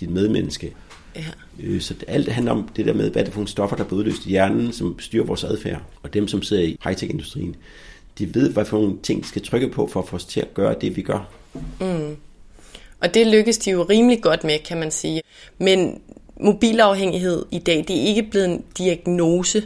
dit 0.00 0.10
medmenneske. 0.10 0.72
Ja. 1.16 1.24
Øh, 1.60 1.80
så 1.80 1.94
alt 2.08 2.28
handler 2.28 2.52
om 2.52 2.68
det 2.76 2.86
der 2.86 2.92
med, 2.92 3.10
hvad 3.10 3.22
det 3.22 3.28
er 3.28 3.32
for 3.32 3.38
nogle 3.38 3.48
stoffer, 3.48 3.76
der 3.76 3.84
bliver 3.84 3.98
udløst 3.98 4.26
i 4.26 4.28
hjernen, 4.28 4.72
som 4.72 4.98
styrer 4.98 5.24
vores 5.24 5.44
adfærd. 5.44 5.82
Og 6.02 6.14
dem, 6.14 6.28
som 6.28 6.42
sidder 6.42 6.62
i 6.62 6.78
high-tech-industrien, 6.84 7.56
de 8.18 8.34
ved, 8.34 8.50
hvad 8.50 8.64
for 8.64 8.78
nogle 8.78 8.96
ting 9.02 9.22
de 9.22 9.28
skal 9.28 9.42
trykke 9.42 9.68
på, 9.68 9.86
for 9.86 10.00
at 10.00 10.08
få 10.08 10.16
os 10.16 10.24
til 10.24 10.40
at 10.40 10.54
gøre 10.54 10.74
det, 10.80 10.96
vi 10.96 11.02
gør. 11.02 11.28
Mm. 11.80 12.16
Og 13.00 13.14
det 13.14 13.26
lykkes 13.26 13.58
de 13.58 13.70
jo 13.70 13.82
rimelig 13.82 14.22
godt 14.22 14.44
med, 14.44 14.58
kan 14.58 14.78
man 14.78 14.90
sige. 14.90 15.22
Men 15.58 16.00
mobilafhængighed 16.40 17.44
i 17.50 17.58
dag, 17.58 17.84
det 17.88 17.96
er 17.96 18.06
ikke 18.06 18.22
blevet 18.22 18.46
en 18.46 18.64
diagnose. 18.78 19.62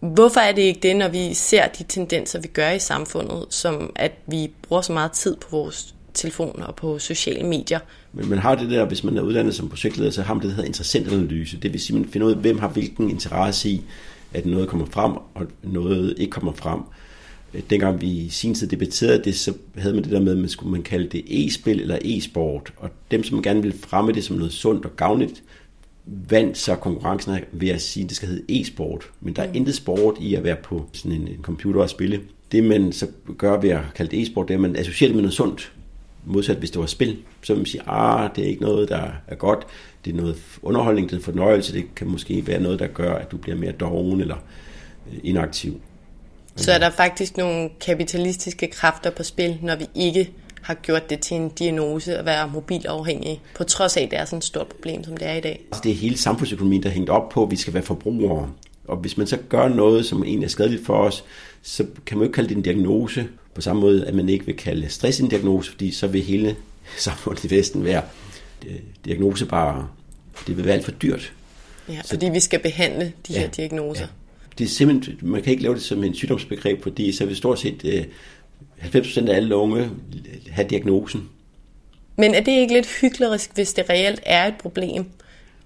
Hvorfor 0.00 0.40
er 0.40 0.52
det 0.52 0.62
ikke 0.62 0.80
det, 0.80 0.96
når 0.96 1.08
vi 1.08 1.34
ser 1.34 1.68
de 1.68 1.84
tendenser, 1.88 2.40
vi 2.40 2.48
gør 2.48 2.70
i 2.70 2.78
samfundet, 2.78 3.46
som 3.50 3.92
at 3.96 4.12
vi 4.26 4.50
bruger 4.62 4.82
så 4.82 4.92
meget 4.92 5.12
tid 5.12 5.36
på 5.36 5.48
vores 5.50 5.94
telefoner 6.14 6.66
og 6.66 6.74
på 6.74 6.98
sociale 6.98 7.46
medier? 7.46 7.78
Men 8.14 8.28
man 8.28 8.38
har 8.38 8.54
det 8.54 8.70
der, 8.70 8.84
hvis 8.84 9.04
man 9.04 9.16
er 9.16 9.22
uddannet 9.22 9.54
som 9.54 9.68
projektleder, 9.68 10.10
så 10.10 10.22
har 10.22 10.34
man 10.34 10.42
det, 10.42 10.48
der 10.48 10.54
hedder 10.54 10.68
interessant 10.68 11.12
analyse. 11.12 11.56
Det 11.56 11.72
vil 11.72 11.80
sige, 11.80 11.98
man 11.98 12.08
finder 12.08 12.26
ud 12.26 12.32
af, 12.32 12.38
hvem 12.38 12.58
har 12.58 12.68
hvilken 12.68 13.10
interesse 13.10 13.70
i, 13.70 13.82
at 14.32 14.46
noget 14.46 14.68
kommer 14.68 14.86
frem, 14.86 15.12
og 15.12 15.46
noget 15.62 16.14
ikke 16.18 16.30
kommer 16.30 16.52
frem 16.52 16.80
dengang 17.70 18.00
vi 18.00 18.06
i 18.06 18.28
sin 18.28 18.54
tid 18.54 18.66
debatterede 18.66 19.24
det, 19.24 19.34
så 19.34 19.52
havde 19.76 19.94
man 19.94 20.04
det 20.04 20.12
der 20.12 20.20
med, 20.20 20.32
at 20.32 20.38
man 20.38 20.48
skulle 20.48 20.72
man 20.72 20.82
kalde 20.82 21.08
det 21.08 21.24
e-spil 21.26 21.80
eller 21.80 21.98
e-sport. 22.04 22.72
Og 22.76 22.90
dem, 23.10 23.22
som 23.22 23.42
gerne 23.42 23.62
ville 23.62 23.78
fremme 23.78 24.12
det 24.12 24.24
som 24.24 24.36
noget 24.36 24.52
sundt 24.52 24.84
og 24.84 24.96
gavnligt, 24.96 25.42
vandt 26.06 26.58
så 26.58 26.76
konkurrencen 26.76 27.38
ved 27.52 27.68
at 27.68 27.82
sige, 27.82 28.04
at 28.04 28.08
det 28.08 28.16
skal 28.16 28.28
hedde 28.28 28.60
e-sport. 28.60 29.10
Men 29.20 29.36
der 29.36 29.42
er 29.42 29.48
mm. 29.48 29.54
intet 29.54 29.74
sport 29.74 30.14
i 30.20 30.34
at 30.34 30.44
være 30.44 30.56
på 30.56 30.86
sådan 30.92 31.12
en, 31.20 31.28
en 31.28 31.42
computer 31.42 31.80
og 31.80 31.90
spille. 31.90 32.20
Det 32.52 32.64
man 32.64 32.92
så 32.92 33.06
gør 33.38 33.60
ved 33.60 33.70
at 33.70 33.80
kalde 33.94 34.10
det 34.10 34.22
e-sport, 34.22 34.48
det 34.48 34.54
er, 34.54 34.58
at 34.58 34.62
man 34.62 34.76
associerer 34.76 35.08
det 35.08 35.16
med 35.16 35.22
noget 35.22 35.34
sundt. 35.34 35.72
Modsat 36.26 36.56
hvis 36.56 36.70
det 36.70 36.80
var 36.80 36.86
spil, 36.86 37.18
så 37.42 37.52
vil 37.52 37.60
man 37.60 37.66
sige, 37.66 37.82
ah, 37.86 38.30
det 38.36 38.44
er 38.44 38.48
ikke 38.48 38.62
noget, 38.62 38.88
der 38.88 39.08
er 39.28 39.34
godt. 39.34 39.66
Det 40.04 40.10
er 40.10 40.16
noget 40.16 40.36
underholdning, 40.62 41.10
det 41.10 41.16
er 41.16 41.22
fornøjelse. 41.22 41.72
Det 41.72 41.94
kan 41.94 42.06
måske 42.06 42.46
være 42.46 42.60
noget, 42.60 42.78
der 42.78 42.86
gør, 42.86 43.14
at 43.14 43.30
du 43.30 43.36
bliver 43.36 43.56
mere 43.56 43.72
doven 43.72 44.20
eller 44.20 44.36
øh, 45.12 45.18
inaktiv. 45.22 45.80
Så 46.56 46.72
er 46.72 46.78
der 46.78 46.90
faktisk 46.90 47.36
nogle 47.36 47.70
kapitalistiske 47.80 48.66
kræfter 48.66 49.10
på 49.10 49.22
spil, 49.22 49.58
når 49.62 49.76
vi 49.76 49.86
ikke 49.94 50.30
har 50.62 50.74
gjort 50.74 51.10
det 51.10 51.20
til 51.20 51.36
en 51.36 51.48
diagnose 51.48 52.18
at 52.18 52.24
være 52.24 52.48
mobilafhængig, 52.48 53.40
på 53.54 53.64
trods 53.64 53.96
af, 53.96 54.02
at 54.02 54.10
det 54.10 54.18
er 54.18 54.24
sådan 54.24 54.38
et 54.38 54.44
stort 54.44 54.66
problem, 54.66 55.04
som 55.04 55.16
det 55.16 55.28
er 55.28 55.34
i 55.34 55.40
dag. 55.40 55.64
Altså, 55.66 55.80
det 55.84 55.90
er 55.92 55.96
hele 55.96 56.18
samfundsøkonomien, 56.18 56.82
der 56.82 56.88
er 56.88 56.92
hængt 56.92 57.10
op 57.10 57.28
på, 57.28 57.42
at 57.42 57.50
vi 57.50 57.56
skal 57.56 57.74
være 57.74 57.82
forbrugere. 57.82 58.50
Og 58.88 58.96
hvis 58.96 59.16
man 59.16 59.26
så 59.26 59.36
gør 59.48 59.68
noget, 59.68 60.06
som 60.06 60.24
egentlig 60.24 60.44
er 60.44 60.50
skadeligt 60.50 60.86
for 60.86 60.94
os, 60.94 61.24
så 61.62 61.86
kan 62.06 62.18
man 62.18 62.24
jo 62.24 62.28
ikke 62.28 62.34
kalde 62.34 62.48
det 62.48 62.56
en 62.56 62.62
diagnose, 62.62 63.28
på 63.54 63.60
samme 63.60 63.80
måde, 63.80 64.06
at 64.06 64.14
man 64.14 64.28
ikke 64.28 64.46
vil 64.46 64.56
kalde 64.56 64.88
stress 64.88 65.20
en 65.20 65.28
diagnose, 65.28 65.70
fordi 65.70 65.90
så 65.90 66.06
vil 66.06 66.22
hele 66.22 66.56
samfundet 66.98 67.44
i 67.44 67.50
Vesten 67.50 67.84
være 67.84 68.02
øh, 68.66 68.76
diagnosebare. 69.04 69.88
Det 70.46 70.56
vil 70.56 70.64
være 70.64 70.74
alt 70.74 70.84
for 70.84 70.92
dyrt. 70.92 71.32
Ja, 71.88 72.00
fordi 72.10 72.28
vi 72.28 72.40
skal 72.40 72.58
behandle 72.58 73.12
de 73.28 73.32
ja, 73.32 73.40
her 73.40 73.48
diagnoser. 73.48 74.02
Ja 74.02 74.08
det 74.58 74.64
er 74.64 74.68
simpelthen, 74.68 75.18
man 75.22 75.42
kan 75.42 75.50
ikke 75.50 75.62
lave 75.62 75.74
det 75.74 75.82
som 75.82 76.04
en 76.04 76.14
sygdomsbegreb, 76.14 76.82
fordi 76.82 77.12
så 77.12 77.26
vil 77.26 77.36
stort 77.36 77.60
set 77.60 77.84
øh, 77.84 78.04
90% 78.80 79.30
af 79.30 79.36
alle 79.36 79.56
unge 79.56 79.90
have 80.50 80.68
diagnosen. 80.68 81.28
Men 82.16 82.34
er 82.34 82.40
det 82.40 82.52
ikke 82.52 82.74
lidt 82.74 82.86
hyklerisk, 83.00 83.50
hvis 83.54 83.72
det 83.72 83.90
reelt 83.90 84.20
er 84.26 84.46
et 84.46 84.54
problem, 84.58 85.06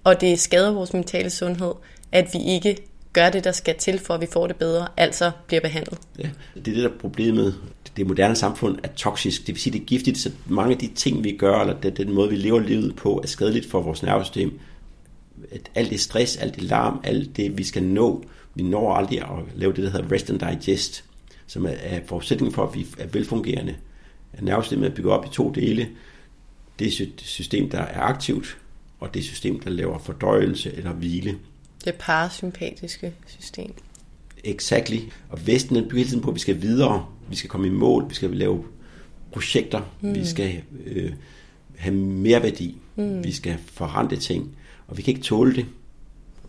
og 0.03 0.21
det 0.21 0.39
skader 0.39 0.71
vores 0.71 0.93
mentale 0.93 1.29
sundhed, 1.29 1.71
at 2.11 2.27
vi 2.33 2.39
ikke 2.39 2.77
gør 3.13 3.29
det, 3.29 3.43
der 3.43 3.51
skal 3.51 3.75
til, 3.75 3.99
for 3.99 4.13
at 4.13 4.21
vi 4.21 4.27
får 4.31 4.47
det 4.47 4.55
bedre, 4.55 4.87
altså 4.97 5.31
bliver 5.47 5.61
behandlet? 5.61 5.99
Ja, 6.19 6.29
det 6.55 6.59
er 6.59 6.63
det, 6.63 6.75
der 6.75 6.89
er 6.89 6.97
problemet. 6.99 7.55
Det 7.99 8.07
moderne 8.07 8.35
samfund 8.35 8.79
er 8.83 8.87
toksisk, 8.87 9.47
det 9.47 9.55
vil 9.55 9.61
sige, 9.61 9.73
det 9.73 9.81
er 9.81 9.85
giftigt, 9.85 10.17
så 10.17 10.31
mange 10.47 10.71
af 10.71 10.77
de 10.77 10.87
ting, 10.87 11.23
vi 11.23 11.31
gør, 11.37 11.59
eller 11.59 11.79
den, 11.79 11.95
den 11.95 12.13
måde, 12.13 12.29
vi 12.29 12.35
lever 12.35 12.59
livet 12.59 12.95
på, 12.95 13.19
er 13.23 13.27
skadeligt 13.27 13.65
for 13.65 13.81
vores 13.81 14.03
nervesystem. 14.03 14.59
At 15.51 15.71
alt 15.75 15.89
det 15.89 15.99
stress, 15.99 16.37
alt 16.37 16.55
det 16.55 16.63
larm, 16.63 16.99
alt 17.03 17.37
det, 17.37 17.57
vi 17.57 17.63
skal 17.63 17.83
nå, 17.83 18.23
vi 18.55 18.63
når 18.63 18.93
aldrig 18.93 19.21
at 19.21 19.27
lave 19.55 19.73
det, 19.73 19.83
der 19.83 19.89
hedder 19.89 20.11
rest 20.11 20.29
and 20.29 20.39
digest, 20.39 21.03
som 21.47 21.65
er, 21.65 21.69
er 21.69 21.99
forudsætningen 22.05 22.53
for, 22.53 22.67
at 22.67 22.75
vi 22.75 22.87
er 22.97 23.07
velfungerende. 23.07 23.75
Nervesystemet 24.41 24.89
er 24.89 24.95
bygget 24.95 25.13
op 25.13 25.25
i 25.25 25.29
to 25.29 25.51
dele. 25.51 25.87
Det 26.79 26.87
er 26.87 27.03
et 27.03 27.21
system, 27.21 27.69
der 27.69 27.79
er 27.79 28.01
aktivt, 28.01 28.57
og 28.99 29.13
det 29.13 29.19
et 29.19 29.25
system, 29.25 29.59
der 29.59 29.69
laver 29.69 29.99
fordøjelse 29.99 30.73
eller 30.75 30.93
hvile. 30.93 31.37
Det 31.85 31.95
parasympatiske 31.95 33.13
system. 33.27 33.73
Exactly. 34.43 34.99
Og 35.29 35.47
Vesten 35.47 35.75
er 35.75 35.81
hele 35.93 36.09
tiden 36.09 36.21
på, 36.21 36.29
at 36.29 36.35
vi 36.35 36.39
skal 36.39 36.61
videre. 36.61 37.05
Vi 37.29 37.35
skal 37.35 37.49
komme 37.49 37.67
i 37.67 37.69
mål. 37.69 38.09
Vi 38.09 38.15
skal 38.15 38.29
lave 38.29 38.63
projekter. 39.31 39.81
Mm. 40.01 40.15
Vi 40.15 40.25
skal 40.25 40.61
øh, 40.85 41.11
have 41.77 41.95
mere 41.95 42.43
værdi. 42.43 42.77
Mm. 42.95 43.23
Vi 43.23 43.31
skal 43.31 43.57
forrente 43.73 44.15
ting. 44.15 44.55
Og 44.87 44.97
vi 44.97 45.01
kan 45.01 45.11
ikke 45.11 45.23
tåle 45.23 45.55
det. 45.55 45.65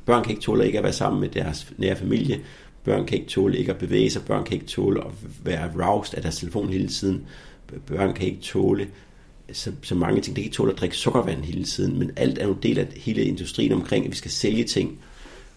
Børn 0.07 0.23
kan 0.23 0.31
ikke 0.31 0.43
tåle 0.43 0.67
ikke 0.67 0.79
at 0.79 0.85
være 0.85 0.93
sammen 0.93 1.21
med 1.21 1.29
deres 1.29 1.73
nære 1.79 1.97
familie. 1.97 2.41
Børn 2.85 3.07
kan 3.07 3.19
ikke 3.19 3.31
tåle 3.31 3.59
ikke 3.59 3.73
at 3.73 3.79
bevæge 3.79 4.11
sig. 4.11 4.23
Børn 4.23 4.45
kan 4.45 4.55
ikke 4.55 4.67
tåle 4.67 5.01
at 5.01 5.13
være 5.45 5.71
roused 5.87 6.15
af 6.15 6.23
deres 6.23 6.39
telefon 6.39 6.69
hele 6.69 6.89
tiden. 6.89 7.25
Børn 7.87 8.15
kan 8.15 8.27
ikke 8.27 8.41
tåle 8.41 8.89
så, 9.53 9.73
så 9.83 9.95
mange 9.95 10.21
ting. 10.21 10.37
De 10.37 10.41
kan 10.41 10.45
ikke 10.45 10.55
tåle 10.55 10.73
at 10.73 10.79
drikke 10.79 10.97
sukkervand 10.97 11.43
hele 11.43 11.65
tiden, 11.65 11.99
men 11.99 12.11
alt 12.17 12.39
er 12.39 12.47
jo 12.47 12.53
en 12.53 12.59
del 12.63 12.79
af 12.79 12.87
hele 12.97 13.25
industrien 13.25 13.73
omkring, 13.73 14.05
at 14.05 14.11
vi 14.11 14.17
skal 14.17 14.31
sælge 14.31 14.65
ting. 14.65 14.99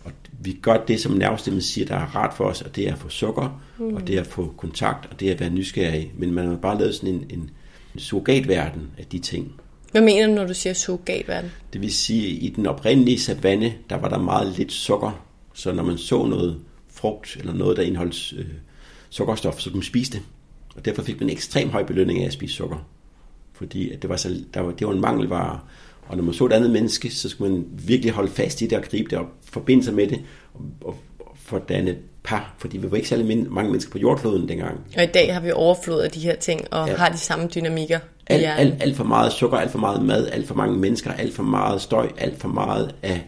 Og 0.04 0.12
vi 0.40 0.60
gør 0.62 0.86
det, 0.86 1.00
som 1.00 1.12
nervestemmen 1.12 1.62
siger, 1.62 1.88
der 1.88 1.96
er 1.96 2.16
rart 2.16 2.34
for 2.34 2.44
os, 2.44 2.62
og 2.62 2.76
det 2.76 2.88
er 2.88 2.94
at 2.94 3.00
få 3.00 3.10
sukker, 3.10 3.62
mm. 3.78 3.94
og 3.94 4.08
det 4.08 4.16
er 4.16 4.22
at 4.22 4.28
få 4.28 4.54
kontakt, 4.58 5.12
og 5.12 5.20
det 5.20 5.28
er 5.28 5.34
at 5.34 5.40
være 5.40 5.50
nysgerrig. 5.50 6.12
Men 6.18 6.32
man 6.32 6.48
har 6.48 6.56
bare 6.56 6.80
lavet 6.80 6.96
sådan 6.96 7.14
en, 7.14 7.26
en 7.30 7.50
surrogatverden 7.98 8.92
af 8.98 9.06
de 9.06 9.20
ting. 9.20 9.54
Hvad 9.92 10.02
mener 10.02 10.28
du, 10.28 10.34
når 10.34 10.46
du 10.48 10.54
siger 10.54 10.74
surrogatverden? 10.74 11.52
Det 11.74 11.82
vil 11.82 11.94
sige, 11.94 12.28
at 12.28 12.44
i 12.44 12.54
den 12.56 12.66
oprindelige 12.66 13.20
savanne, 13.20 13.74
der 13.90 13.96
var 13.96 14.10
der 14.10 14.20
meget 14.20 14.58
lidt 14.58 14.72
sukker. 14.72 15.26
Så 15.54 15.72
når 15.74 15.84
man 15.84 15.98
så 15.98 16.26
noget 16.26 16.60
frugt, 16.88 17.38
eller 17.40 17.54
noget, 17.54 17.78
der 17.78 17.84
indeholdt 17.84 18.34
øh, 18.38 18.46
sukkerstof, 19.10 19.60
så 19.60 19.70
kunne 19.70 19.78
man 19.78 19.84
spise 19.84 20.12
det. 20.12 20.22
Og 20.76 20.86
derfor 20.86 21.04
fik 21.04 21.20
man 21.20 21.30
en 21.30 21.36
ekstrem 21.36 21.70
høj 21.70 21.84
belønning 21.84 22.22
af 22.22 22.26
at 22.26 22.34
spise 22.34 22.56
sukker. 22.56 22.88
Fordi 23.54 23.90
at 23.92 24.02
det, 24.02 24.10
var 24.10 24.16
så, 24.16 24.36
der 24.54 24.62
var, 24.62 24.72
det 24.72 24.88
var 24.88 24.94
en 24.94 25.02
mangelvare. 25.02 25.60
Og 26.08 26.18
når 26.18 26.24
man 26.24 26.34
så 26.34 26.46
et 26.46 26.54
andet 26.54 26.72
menneske, 26.72 27.16
så 27.16 27.30
skulle 27.30 27.54
man 27.54 27.66
virkelig 27.72 28.12
holde 28.12 28.32
fast 28.32 28.62
i 28.62 28.68
det 28.68 28.78
og 28.78 28.84
gribe 28.84 29.10
det 29.10 29.18
og 29.18 29.26
forbinde 29.46 29.84
sig 29.84 29.94
med 29.94 30.08
det 30.08 30.22
og, 30.54 30.62
og, 30.82 30.96
og 31.20 31.32
få 31.36 31.60
dannet 31.60 31.98
par, 32.24 32.56
fordi 32.58 32.78
vi 32.78 32.92
var 32.92 32.98
ikke 32.98 33.10
særlig 33.10 33.48
mange 33.50 33.70
mennesker 33.70 33.92
på 33.92 33.98
jordkloden 33.98 34.50
dengang. 34.50 34.80
Og 34.98 35.04
i 35.04 35.08
dag 35.08 35.34
har 35.34 35.42
vi 35.42 35.52
overflod 35.52 36.02
af 36.02 36.12
de 36.12 36.20
her 36.20 36.36
ting, 36.36 36.74
og 36.74 36.88
ja. 36.88 36.96
har 36.96 37.10
de 37.10 37.18
samme 37.18 37.48
dynamikker. 37.56 38.00
Alt, 38.28 38.46
alt, 38.46 38.84
alt 38.84 38.96
for 38.96 39.04
meget 39.04 39.32
sukker, 39.32 39.58
alt 39.58 39.72
for 39.72 39.80
meget 39.80 40.06
mad, 40.06 40.30
alt 40.32 40.48
for 40.48 40.56
mange 40.56 40.78
mennesker, 40.78 41.14
alt 41.14 41.36
for 41.36 41.44
meget 41.44 41.82
støj, 41.82 42.10
alt 42.18 42.42
for 42.42 42.48
meget 42.48 42.96
af 43.04 43.22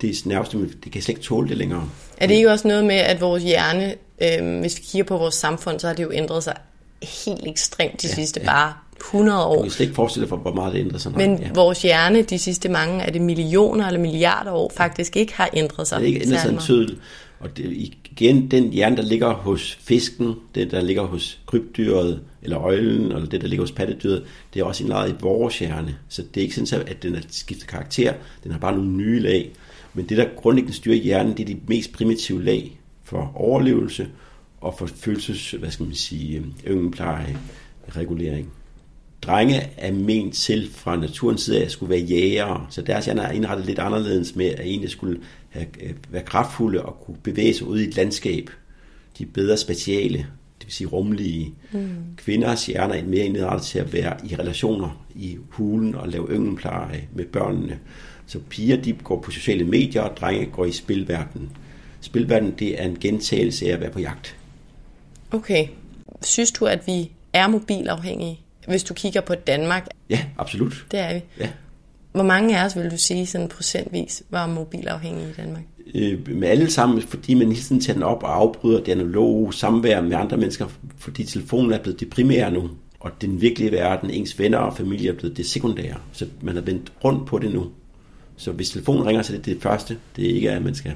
det 0.00 0.26
nervestemme, 0.26 0.70
det 0.84 0.92
kan 0.92 1.02
slet 1.02 1.08
ikke 1.08 1.20
tåle 1.20 1.48
det 1.48 1.56
længere. 1.56 1.88
Er 2.16 2.26
det 2.26 2.34
ikke 2.34 2.50
også 2.50 2.68
noget 2.68 2.84
med, 2.84 2.96
at 2.96 3.20
vores 3.20 3.42
hjerne, 3.42 3.94
øh, 4.22 4.60
hvis 4.60 4.78
vi 4.78 4.82
kigger 4.82 5.04
på 5.04 5.16
vores 5.16 5.34
samfund, 5.34 5.80
så 5.80 5.86
har 5.86 5.94
det 5.94 6.02
jo 6.02 6.12
ændret 6.12 6.44
sig 6.44 6.54
helt 7.24 7.46
ekstremt 7.46 8.02
de 8.02 8.08
ja, 8.08 8.14
sidste 8.14 8.40
ja. 8.40 8.46
bare 8.46 8.72
100 9.00 9.44
år. 9.44 9.64
Du 9.64 9.70
kan 9.70 9.82
ikke 9.84 9.94
forestille 9.94 10.28
dig, 10.28 10.36
hvor 10.36 10.54
meget 10.54 10.74
det 10.74 10.80
ændrer 10.80 10.98
sig. 10.98 11.12
Men 11.16 11.38
ja. 11.38 11.48
vores 11.54 11.82
hjerne 11.82 12.22
de 12.22 12.38
sidste 12.38 12.68
mange, 12.68 13.02
er 13.02 13.10
det 13.10 13.20
millioner 13.20 13.86
eller 13.86 14.00
milliarder 14.00 14.52
år, 14.52 14.72
faktisk 14.76 15.16
ikke 15.16 15.34
har 15.34 15.50
ændret 15.54 15.88
sig. 15.88 16.00
Det 16.00 16.04
er 16.04 16.08
ikke 16.08 16.26
ændret 16.26 16.40
sig 16.40 16.52
en 16.52 16.58
tydel. 16.58 16.98
Og 17.40 17.56
det, 17.56 17.92
igen, 18.12 18.50
den 18.50 18.72
hjerne, 18.72 18.96
der 18.96 19.02
ligger 19.02 19.34
hos 19.34 19.78
fisken, 19.82 20.34
det 20.54 20.70
der 20.70 20.80
ligger 20.80 21.02
hos 21.02 21.38
krybdyret, 21.46 22.20
eller 22.42 22.58
øjlen, 22.58 23.12
eller 23.12 23.26
det, 23.26 23.40
der 23.40 23.48
ligger 23.48 23.62
hos 23.62 23.72
pattedyret, 23.72 24.24
det 24.54 24.60
er 24.60 24.64
også 24.64 24.84
indlejret 24.84 25.10
i 25.10 25.14
vores 25.20 25.58
hjerne. 25.58 25.96
Så 26.08 26.22
det 26.34 26.40
er 26.40 26.44
ikke 26.44 26.66
sådan, 26.66 26.88
at 26.88 27.02
den 27.02 27.14
har 27.14 27.22
skiftet 27.30 27.68
karakter, 27.68 28.12
den 28.44 28.52
har 28.52 28.58
bare 28.58 28.72
nogle 28.76 28.90
nye 28.90 29.20
lag. 29.20 29.50
Men 29.94 30.08
det, 30.08 30.16
der 30.16 30.26
grundlæggende 30.36 30.76
styrer 30.76 30.96
hjernen, 30.96 31.36
det 31.36 31.40
er 31.40 31.54
de 31.54 31.60
mest 31.66 31.92
primitive 31.92 32.44
lag 32.44 32.80
for 33.04 33.32
overlevelse 33.34 34.08
og 34.60 34.74
for 34.78 34.86
følelses, 34.86 35.50
hvad 35.50 35.70
skal 35.70 35.86
man 35.86 35.94
sige, 35.94 36.44
ynglepleje, 36.66 37.36
regulering. 37.96 38.52
Drenge 39.22 39.70
er 39.76 39.92
ment 39.92 40.34
til 40.34 40.70
fra 40.72 40.96
naturens 40.96 41.42
side 41.42 41.60
af 41.60 41.64
at 41.64 41.70
skulle 41.70 41.90
være 41.90 42.00
jægere, 42.00 42.66
så 42.70 42.82
deres 42.82 43.04
hjerne 43.04 43.22
er 43.22 43.30
indrettet 43.30 43.66
lidt 43.66 43.78
anderledes 43.78 44.36
med, 44.36 44.46
at 44.46 44.60
egentlig 44.60 44.90
skulle 44.90 45.20
have, 45.48 45.66
øh, 45.82 45.92
være 46.10 46.22
kraftfulde 46.22 46.82
og 46.82 47.00
kunne 47.04 47.16
bevæge 47.22 47.54
sig 47.54 47.66
ud 47.66 47.80
i 47.80 47.88
et 47.88 47.96
landskab. 47.96 48.50
De 49.18 49.22
er 49.22 49.28
bedre 49.34 49.56
spatiale, 49.56 50.18
det 50.58 50.66
vil 50.66 50.72
sige 50.72 50.88
rumlige. 50.88 51.54
Mm. 51.72 51.88
Kvinders 52.16 52.66
hjerner 52.66 52.94
er 52.94 53.04
mere 53.04 53.24
indrettet 53.24 53.66
til 53.66 53.78
at 53.78 53.92
være 53.92 54.16
i 54.30 54.36
relationer 54.36 55.06
i 55.14 55.38
hulen 55.50 55.94
og 55.94 56.08
lave 56.08 56.28
ynglepleje 56.30 57.08
med 57.14 57.24
børnene. 57.24 57.78
Så 58.26 58.38
piger 58.38 58.76
de 58.76 58.92
går 58.92 59.20
på 59.20 59.30
sociale 59.30 59.64
medier, 59.64 60.02
og 60.02 60.16
drenge 60.16 60.46
går 60.46 60.64
i 60.64 60.72
spilverdenen. 60.72 61.50
Spilverdenen 62.00 62.54
det 62.58 62.82
er 62.82 62.84
en 62.84 62.98
gentagelse 63.00 63.66
af 63.66 63.72
at 63.72 63.80
være 63.80 63.90
på 63.90 64.00
jagt. 64.00 64.36
Okay. 65.30 65.68
Synes 66.22 66.50
du, 66.50 66.66
at 66.66 66.86
vi 66.86 67.10
er 67.32 67.48
mobilafhængige? 67.48 68.40
Hvis 68.68 68.84
du 68.84 68.94
kigger 68.94 69.20
på 69.20 69.34
Danmark. 69.34 69.88
Ja, 70.10 70.24
absolut. 70.38 70.86
Det 70.90 71.00
er 71.00 71.14
vi. 71.14 71.20
Ja. 71.40 71.48
Hvor 72.12 72.22
mange 72.22 72.58
af 72.58 72.64
os, 72.64 72.76
vil 72.76 72.90
du 72.90 72.96
sige, 72.96 73.26
sådan 73.26 73.48
procentvis 73.48 74.22
var 74.30 74.46
mobilafhængige 74.46 75.28
i 75.28 75.32
Danmark? 75.32 75.62
Øh, 75.94 76.36
med 76.36 76.48
alle 76.48 76.70
sammen, 76.70 77.02
fordi 77.02 77.34
man 77.34 77.46
hele 77.46 77.60
tiden 77.60 77.80
tager 77.80 77.94
den 77.94 78.02
op 78.02 78.22
og 78.22 78.36
afbryder 78.36 78.84
det 78.84 78.92
analoge 78.92 79.54
samvær 79.54 80.00
med 80.00 80.16
andre 80.16 80.36
mennesker, 80.36 80.66
fordi 80.98 81.24
telefonen 81.24 81.72
er 81.72 81.78
blevet 81.78 82.00
det 82.00 82.10
primære 82.10 82.50
nu. 82.50 82.70
Og 83.00 83.10
den 83.20 83.40
virkelige 83.40 83.72
verden, 83.72 84.10
ens 84.10 84.38
venner 84.38 84.58
og 84.58 84.76
familie 84.76 85.10
er 85.10 85.14
blevet 85.14 85.36
det 85.36 85.46
sekundære. 85.46 85.96
Så 86.12 86.26
man 86.40 86.54
har 86.54 86.62
vendt 86.62 86.92
rundt 87.04 87.26
på 87.26 87.38
det 87.38 87.52
nu. 87.52 87.66
Så 88.36 88.52
hvis 88.52 88.70
telefonen 88.70 89.06
ringer, 89.06 89.22
så 89.22 89.32
er 89.32 89.36
det 89.36 89.46
det 89.46 89.62
første. 89.62 89.96
Det 90.16 90.30
er 90.30 90.34
ikke, 90.34 90.50
at 90.50 90.62
man 90.62 90.74
skal 90.74 90.92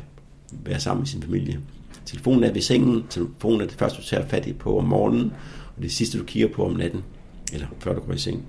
være 0.51 0.81
sammen 0.81 1.01
med 1.01 1.07
sin 1.07 1.23
familie. 1.23 1.61
Telefonen 2.07 2.45
er 2.45 2.53
ved 2.53 2.61
sengen. 2.61 3.05
Telefonen 3.11 3.61
er 3.61 3.67
det 3.67 3.75
første, 3.75 4.03
du 4.03 4.07
tager 4.07 4.27
fat 4.27 4.47
i 4.47 4.53
på 4.53 4.79
om 4.79 4.85
morgenen. 4.85 5.33
Og 5.77 5.83
det 5.83 5.93
sidste, 5.93 6.19
du 6.19 6.25
kigger 6.25 6.49
på 6.49 6.67
om 6.67 6.73
natten. 6.73 7.05
Eller 7.53 7.67
før 7.79 7.95
du 7.95 8.01
går 8.01 8.13
i 8.13 8.19
seng. 8.19 8.45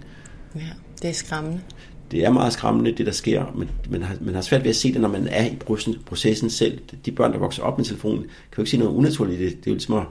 Ja, 0.55 0.61
det 1.01 1.09
er 1.09 1.13
skræmmende. 1.13 1.61
Det 2.11 2.25
er 2.25 2.29
meget 2.29 2.53
skræmmende, 2.53 2.91
det 2.91 3.05
der 3.05 3.11
sker. 3.11 3.45
Men 3.55 3.69
man 3.89 4.01
har, 4.01 4.15
man 4.21 4.35
har 4.35 4.41
svært 4.41 4.63
ved 4.63 4.69
at 4.69 4.75
se 4.75 4.93
det, 4.93 5.01
når 5.01 5.09
man 5.09 5.27
er 5.27 5.45
i 5.45 5.57
processen 6.05 6.49
selv. 6.49 6.79
De 7.05 7.11
børn, 7.11 7.33
der 7.33 7.37
vokser 7.37 7.63
op 7.63 7.77
med 7.77 7.85
telefonen, 7.85 8.21
kan 8.21 8.57
jo 8.57 8.61
ikke 8.61 8.71
se 8.71 8.77
noget 8.77 8.91
unaturligt 8.91 9.41
i 9.41 9.45
det. 9.45 9.51
Det 9.51 9.67
er 9.67 9.71
jo 9.71 9.73
ligesom 9.73 9.95
at 9.95 10.05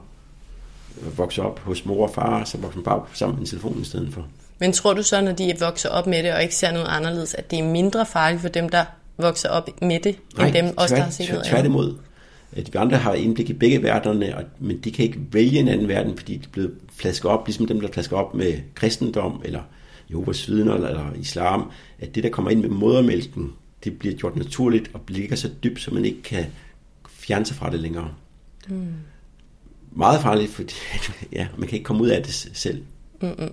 vokse 1.17 1.43
op 1.43 1.59
hos 1.59 1.85
mor 1.85 2.09
og 2.09 2.15
far, 2.15 2.45
så 2.45 2.59
vokser 2.59 2.77
man 2.77 2.85
bare 2.85 3.03
sammen 3.13 3.37
med 3.37 3.41
en 3.41 3.47
telefon 3.47 3.81
i 3.81 3.85
stedet 3.85 4.13
for. 4.13 4.27
Men 4.59 4.73
tror 4.73 4.95
du 4.95 5.03
så, 5.03 5.21
når 5.21 5.33
de 5.33 5.55
vokser 5.61 5.89
op 5.89 6.07
med 6.07 6.23
det, 6.23 6.33
og 6.33 6.43
ikke 6.43 6.55
ser 6.55 6.73
noget 6.73 6.87
anderledes, 6.89 7.35
at 7.35 7.51
det 7.51 7.59
er 7.59 7.63
mindre 7.63 8.07
farligt 8.07 8.41
for 8.41 8.49
dem, 8.49 8.69
der 8.69 8.85
vokser 9.17 9.49
op 9.49 9.71
med 9.83 10.01
det, 10.01 10.17
Nej, 10.37 10.47
end 10.47 10.55
dem, 10.55 10.75
os, 10.77 10.91
der 10.91 11.01
har 11.03 11.11
set 11.11 11.29
noget 11.29 11.47
tværtimod. 11.47 11.97
At 12.57 12.75
vi 12.75 12.79
andre 12.79 12.97
har 12.97 13.15
indblik 13.15 13.51
i 13.51 13.53
begge 13.53 13.83
verdenerne, 13.83 14.47
men 14.59 14.79
de 14.79 14.93
kan 14.93 15.05
ikke 15.05 15.21
vælge 15.33 15.59
en 15.59 15.69
anden 15.69 15.89
verden, 15.89 16.17
fordi 16.17 16.37
de 16.37 16.45
er 16.45 16.53
blevet 16.53 16.75
flasket 16.93 17.31
op, 17.31 17.47
ligesom 17.47 17.67
dem, 17.67 17.81
der 17.81 17.89
flasker 17.93 18.17
op 18.17 18.35
med 18.35 18.59
kristendom, 18.75 19.43
eller 19.45 19.63
Jehovas 20.11 20.49
vidner, 20.49 20.75
eller 20.75 21.13
islam, 21.21 21.71
at 21.99 22.15
det, 22.15 22.25
der 22.25 22.31
kommer 22.31 22.51
ind 22.51 22.61
med 22.61 22.69
modermælken, 22.69 23.53
det 23.85 23.99
bliver 23.99 24.15
gjort 24.15 24.37
naturligt 24.37 24.91
og 24.95 25.01
ligger 25.09 25.37
så 25.37 25.51
dybt, 25.65 25.81
så 25.81 25.95
man 25.95 26.05
ikke 26.05 26.23
kan 26.23 26.45
fjerne 27.09 27.47
sig 27.47 27.57
fra 27.57 27.71
det 27.71 27.81
længere. 27.81 28.15
Mm. 28.69 28.87
Meget 29.93 30.23
farligt, 30.23 30.51
fordi 30.51 30.75
ja, 31.33 31.47
man 31.59 31.69
kan 31.69 31.77
ikke 31.77 31.85
komme 31.85 32.03
ud 32.03 32.09
af 32.09 32.23
det 32.23 32.35
selv. 32.35 32.83
Mm-mm. 33.23 33.51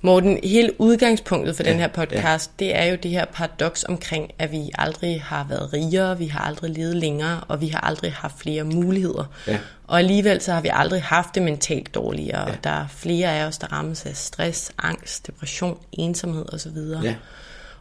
Morten, 0.00 0.38
hele 0.44 0.80
udgangspunktet 0.80 1.56
for 1.56 1.62
ja, 1.64 1.70
den 1.70 1.78
her 1.78 1.88
podcast, 1.88 2.50
ja. 2.60 2.64
det 2.64 2.76
er 2.76 2.84
jo 2.84 2.96
det 3.02 3.10
her 3.10 3.24
paradoks 3.24 3.84
omkring, 3.84 4.30
at 4.38 4.52
vi 4.52 4.70
aldrig 4.78 5.22
har 5.22 5.46
været 5.48 5.72
rigere, 5.72 6.18
vi 6.18 6.26
har 6.26 6.40
aldrig 6.40 6.70
levet 6.70 6.96
længere, 6.96 7.40
og 7.48 7.60
vi 7.60 7.68
har 7.68 7.80
aldrig 7.80 8.12
haft 8.12 8.38
flere 8.38 8.64
muligheder. 8.64 9.24
Ja. 9.46 9.58
Og 9.86 9.98
alligevel 9.98 10.40
så 10.40 10.52
har 10.52 10.60
vi 10.60 10.70
aldrig 10.72 11.02
haft 11.02 11.34
det 11.34 11.42
mentalt 11.42 11.94
dårligere, 11.94 12.40
ja. 12.40 12.52
og 12.52 12.64
der 12.64 12.70
er 12.70 12.86
flere 12.88 13.38
af 13.38 13.44
os, 13.44 13.58
der 13.58 13.72
rammes 13.72 14.06
af 14.06 14.16
stress, 14.16 14.72
angst, 14.78 15.26
depression, 15.26 15.78
ensomhed 15.92 16.52
osv. 16.52 16.76
Ja. 17.02 17.14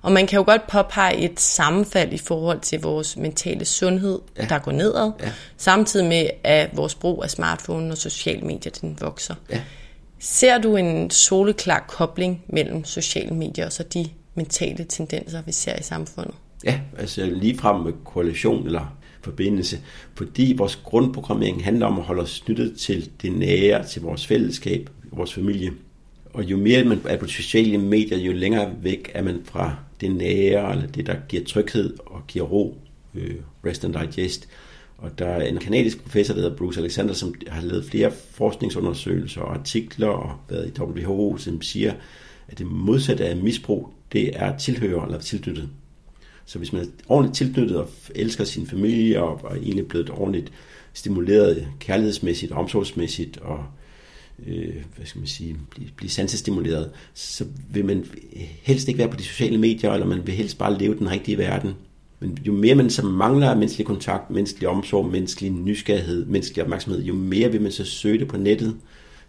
Og 0.01 0.11
man 0.11 0.27
kan 0.27 0.37
jo 0.37 0.43
godt 0.43 0.67
påpege 0.67 1.17
et 1.17 1.39
sammenfald 1.39 2.13
i 2.13 2.17
forhold 2.17 2.59
til 2.59 2.81
vores 2.81 3.17
mentale 3.17 3.65
sundhed, 3.65 4.19
ja. 4.37 4.45
der 4.45 4.59
går 4.59 4.71
nedad, 4.71 5.11
ja. 5.19 5.31
samtidig 5.57 6.05
med, 6.05 6.29
at 6.43 6.69
vores 6.73 6.95
brug 6.95 7.23
af 7.23 7.29
smartphone 7.29 7.91
og 7.91 7.97
sociale 7.97 8.41
medier, 8.41 8.71
den 8.81 8.97
vokser. 9.01 9.35
Ja. 9.49 9.61
Ser 10.23 10.57
du 10.57 10.75
en 10.75 11.09
soleklar 11.09 11.85
kobling 11.87 12.43
mellem 12.47 12.83
sociale 12.83 13.35
medier 13.35 13.65
og 13.65 13.71
så 13.71 13.83
de 13.83 14.05
mentale 14.35 14.85
tendenser, 14.89 15.41
vi 15.41 15.51
ser 15.51 15.79
i 15.79 15.83
samfundet? 15.83 16.33
Ja, 16.65 16.79
altså 16.97 17.25
lige 17.25 17.57
frem 17.57 17.81
med 17.81 17.93
koalition 18.05 18.65
eller 18.65 18.97
forbindelse, 19.21 19.79
fordi 20.15 20.53
vores 20.57 20.75
grundprogrammering 20.75 21.63
handler 21.63 21.85
om 21.85 21.99
at 21.99 22.05
holde 22.05 22.21
os 22.21 22.43
knyttet 22.45 22.77
til 22.77 23.09
det 23.21 23.31
nære, 23.31 23.87
til 23.87 24.01
vores 24.01 24.27
fællesskab, 24.27 24.89
vores 25.11 25.33
familie. 25.33 25.71
Og 26.33 26.43
jo 26.43 26.57
mere 26.57 26.83
man 26.83 27.01
er 27.05 27.17
på 27.17 27.27
sociale 27.27 27.77
medier, 27.77 28.17
jo 28.17 28.31
længere 28.31 28.73
væk 28.81 29.11
er 29.13 29.23
man 29.23 29.41
fra 29.45 29.75
det 30.01 30.15
nære, 30.15 30.71
eller 30.71 30.87
det, 30.87 31.05
der 31.05 31.15
giver 31.29 31.43
tryghed 31.43 31.97
og 32.05 32.27
giver 32.27 32.45
ro, 32.45 32.77
øh, 33.15 33.35
rest 33.65 33.85
and 33.85 33.93
digest. 33.93 34.47
Og 35.01 35.19
der 35.19 35.25
er 35.25 35.47
en 35.47 35.57
kanadisk 35.57 36.03
professor, 36.03 36.33
der 36.33 36.41
hedder 36.41 36.55
Bruce 36.55 36.79
Alexander, 36.79 37.13
som 37.13 37.35
har 37.47 37.61
lavet 37.61 37.85
flere 37.85 38.11
forskningsundersøgelser 38.11 39.41
og 39.41 39.53
artikler 39.53 40.07
og 40.07 40.37
været 40.49 40.67
i 40.77 40.81
WHO, 40.81 41.37
som 41.37 41.61
siger, 41.61 41.93
at 42.47 42.57
det 42.57 42.67
modsatte 42.67 43.25
af 43.25 43.37
misbrug, 43.37 43.89
det 44.11 44.31
er 44.33 44.57
tilhører 44.57 45.05
eller 45.05 45.19
tilknyttet. 45.19 45.69
Så 46.45 46.57
hvis 46.57 46.73
man 46.73 46.81
er 46.81 46.85
ordentligt 47.07 47.37
tilknyttet 47.37 47.77
og 47.77 47.89
elsker 48.15 48.43
sin 48.43 48.67
familie 48.67 49.23
og 49.23 49.51
er 49.51 49.55
egentlig 49.55 49.87
blevet 49.87 50.09
ordentligt 50.09 50.51
stimuleret 50.93 51.67
kærlighedsmæssigt 51.79 52.51
og 52.51 52.57
omsorgsmæssigt 52.59 53.37
og 53.37 53.63
øh, 54.47 54.75
hvad 54.95 55.05
skal 55.05 55.19
man 55.19 55.27
sige, 55.27 55.57
blive, 55.69 55.89
blive 55.95 56.09
sansestimuleret, 56.09 56.91
så 57.13 57.45
vil 57.69 57.85
man 57.85 58.05
helst 58.61 58.87
ikke 58.87 58.97
være 58.97 59.09
på 59.09 59.17
de 59.17 59.23
sociale 59.23 59.57
medier, 59.57 59.91
eller 59.91 60.07
man 60.07 60.27
vil 60.27 60.35
helst 60.35 60.57
bare 60.57 60.77
leve 60.77 60.97
den 60.97 61.11
rigtige 61.11 61.37
verden. 61.37 61.75
Men 62.21 62.37
jo 62.47 62.53
mere 62.53 62.75
man 62.75 62.89
så 62.89 63.05
mangler 63.05 63.55
menneskelig 63.55 63.87
kontakt, 63.87 64.29
menneskelig 64.29 64.69
omsorg, 64.69 65.05
menneskelig 65.05 65.51
nysgerrighed, 65.51 66.25
menneskelig 66.25 66.63
opmærksomhed, 66.63 67.01
jo 67.03 67.13
mere 67.13 67.51
vil 67.51 67.61
man 67.61 67.71
så 67.71 67.85
søge 67.85 68.19
det 68.19 68.27
på 68.27 68.37
nettet. 68.37 68.75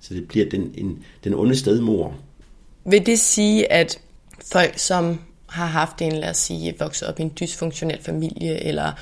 Så 0.00 0.14
det 0.14 0.28
bliver 0.28 0.48
den, 0.50 0.74
en, 0.74 0.98
den 1.24 1.34
onde 1.34 1.56
stedmor. 1.56 2.14
Vil 2.84 3.06
det 3.06 3.18
sige, 3.18 3.72
at 3.72 3.98
folk, 4.52 4.78
som 4.78 5.20
har 5.46 5.66
haft 5.66 6.02
en, 6.02 6.12
lad 6.12 6.30
os 6.30 6.36
sige, 6.36 6.74
vokset 6.78 7.08
op 7.08 7.18
i 7.18 7.22
en 7.22 7.32
dysfunktionel 7.40 7.98
familie, 8.02 8.64
eller 8.64 8.92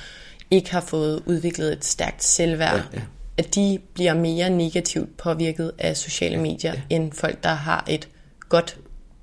ikke 0.51 0.71
har 0.71 0.81
fået 0.81 1.23
udviklet 1.25 1.73
et 1.73 1.85
stærkt 1.85 2.23
selvværd, 2.23 2.75
ja, 2.75 2.99
ja. 2.99 3.01
at 3.37 3.55
de 3.55 3.79
bliver 3.93 4.13
mere 4.13 4.49
negativt 4.49 5.17
påvirket 5.17 5.71
af 5.77 5.97
sociale 5.97 6.37
medier, 6.37 6.73
ja. 6.73 6.95
end 6.95 7.11
folk, 7.11 7.43
der 7.43 7.53
har 7.53 7.85
et 7.89 8.07
godt 8.49 8.77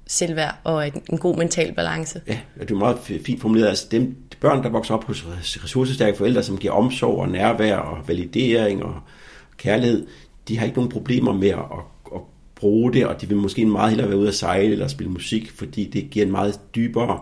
selvværd 0.07 0.61
og 0.65 0.87
en 0.87 1.19
god 1.19 1.37
mental 1.37 1.75
balance. 1.75 2.21
Ja, 2.27 2.39
det 2.61 2.71
er 2.71 2.75
meget 2.75 2.99
fint 2.99 3.41
formuleret. 3.41 3.69
Altså 3.69 3.87
dem, 3.91 4.17
børn, 4.41 4.63
der 4.63 4.69
vokser 4.69 4.95
op 4.95 5.05
hos 5.05 5.27
ressourcestærke 5.65 6.19
forældre, 6.19 6.43
som 6.43 6.59
giver 6.59 6.73
omsorg 6.73 7.19
og 7.19 7.29
nærvær 7.29 7.77
og 7.77 8.09
validering 8.09 8.83
og 8.85 9.01
kærlighed, 9.57 10.07
de 10.49 10.59
har 10.59 10.67
ikke 10.67 10.77
nogen 10.77 10.91
problemer 10.91 11.33
med 11.33 11.49
at, 11.49 11.59
at 12.15 12.21
bruge 12.55 12.93
det, 12.93 13.07
og 13.07 13.21
de 13.21 13.29
vil 13.29 13.37
måske 13.37 13.67
meget 13.67 13.91
hellere 13.91 14.09
være 14.09 14.19
ude 14.19 14.29
at 14.29 14.35
sejle 14.35 14.73
eller 14.73 14.89
spille 14.89 15.13
musik, 15.13 15.51
fordi 15.51 15.85
det 15.85 16.11
giver 16.11 16.27
en 16.27 16.33
meget 16.33 16.61
dybere 16.75 17.21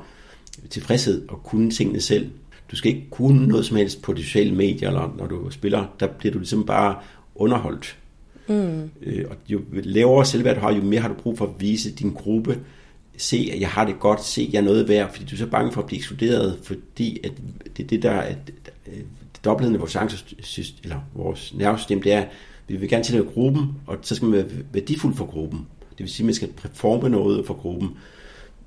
tilfredshed 0.70 1.22
at 1.30 1.42
kunne 1.44 1.70
tingene 1.70 2.00
selv. 2.00 2.30
Du 2.70 2.76
skal 2.76 2.94
ikke 2.94 3.10
kunne 3.10 3.46
noget 3.46 3.66
som 3.66 3.76
helst 3.76 4.02
på 4.02 4.12
de 4.12 4.24
sociale 4.24 4.54
medier, 4.54 4.88
eller 4.88 5.14
når 5.18 5.26
du 5.26 5.50
spiller, 5.50 5.84
der 6.00 6.06
bliver 6.06 6.32
du 6.32 6.38
ligesom 6.38 6.66
bare 6.66 6.96
underholdt. 7.34 7.98
Mm. 8.48 8.90
Øh, 9.02 9.24
og 9.30 9.36
jo 9.48 9.60
lavere 9.72 10.24
selvværd 10.24 10.54
du 10.54 10.60
har, 10.60 10.72
jo 10.72 10.82
mere 10.82 11.00
har 11.00 11.08
du 11.08 11.14
brug 11.14 11.38
for 11.38 11.44
at 11.44 11.52
vise 11.58 11.92
din 11.94 12.12
gruppe, 12.12 12.58
se, 13.16 13.50
at 13.52 13.60
jeg 13.60 13.68
har 13.68 13.84
det 13.84 14.00
godt, 14.00 14.24
se, 14.24 14.42
at 14.42 14.52
jeg 14.52 14.58
er 14.58 14.64
noget 14.64 14.88
værd, 14.88 15.12
fordi 15.12 15.24
du 15.24 15.34
er 15.34 15.38
så 15.38 15.46
bange 15.46 15.72
for 15.72 15.80
at 15.80 15.86
blive 15.86 15.98
ekskluderet, 15.98 16.58
fordi 16.62 17.20
at 17.24 17.32
det 17.76 17.82
er 17.82 17.86
det, 17.88 18.02
der 18.02 18.10
er 18.10 18.34
dobbeltheden 19.44 19.74
af 19.74 19.80
vores, 19.80 19.96
angst, 19.96 20.34
eller 20.82 20.96
vores 21.14 21.54
nervesystem, 21.54 22.02
det 22.02 22.12
er, 22.12 22.24
vi 22.68 22.76
vil 22.76 22.88
gerne 22.88 23.04
tilhøre 23.04 23.26
gruppen, 23.34 23.74
og 23.86 23.98
så 24.02 24.14
skal 24.14 24.28
man 24.28 24.38
være 24.38 24.46
værdifuld 24.72 25.14
for 25.14 25.26
gruppen. 25.26 25.66
Det 25.90 25.98
vil 25.98 26.08
sige, 26.08 26.24
at 26.24 26.26
man 26.26 26.34
skal 26.34 26.48
performe 26.48 27.08
noget 27.08 27.46
for 27.46 27.54
gruppen. 27.54 27.96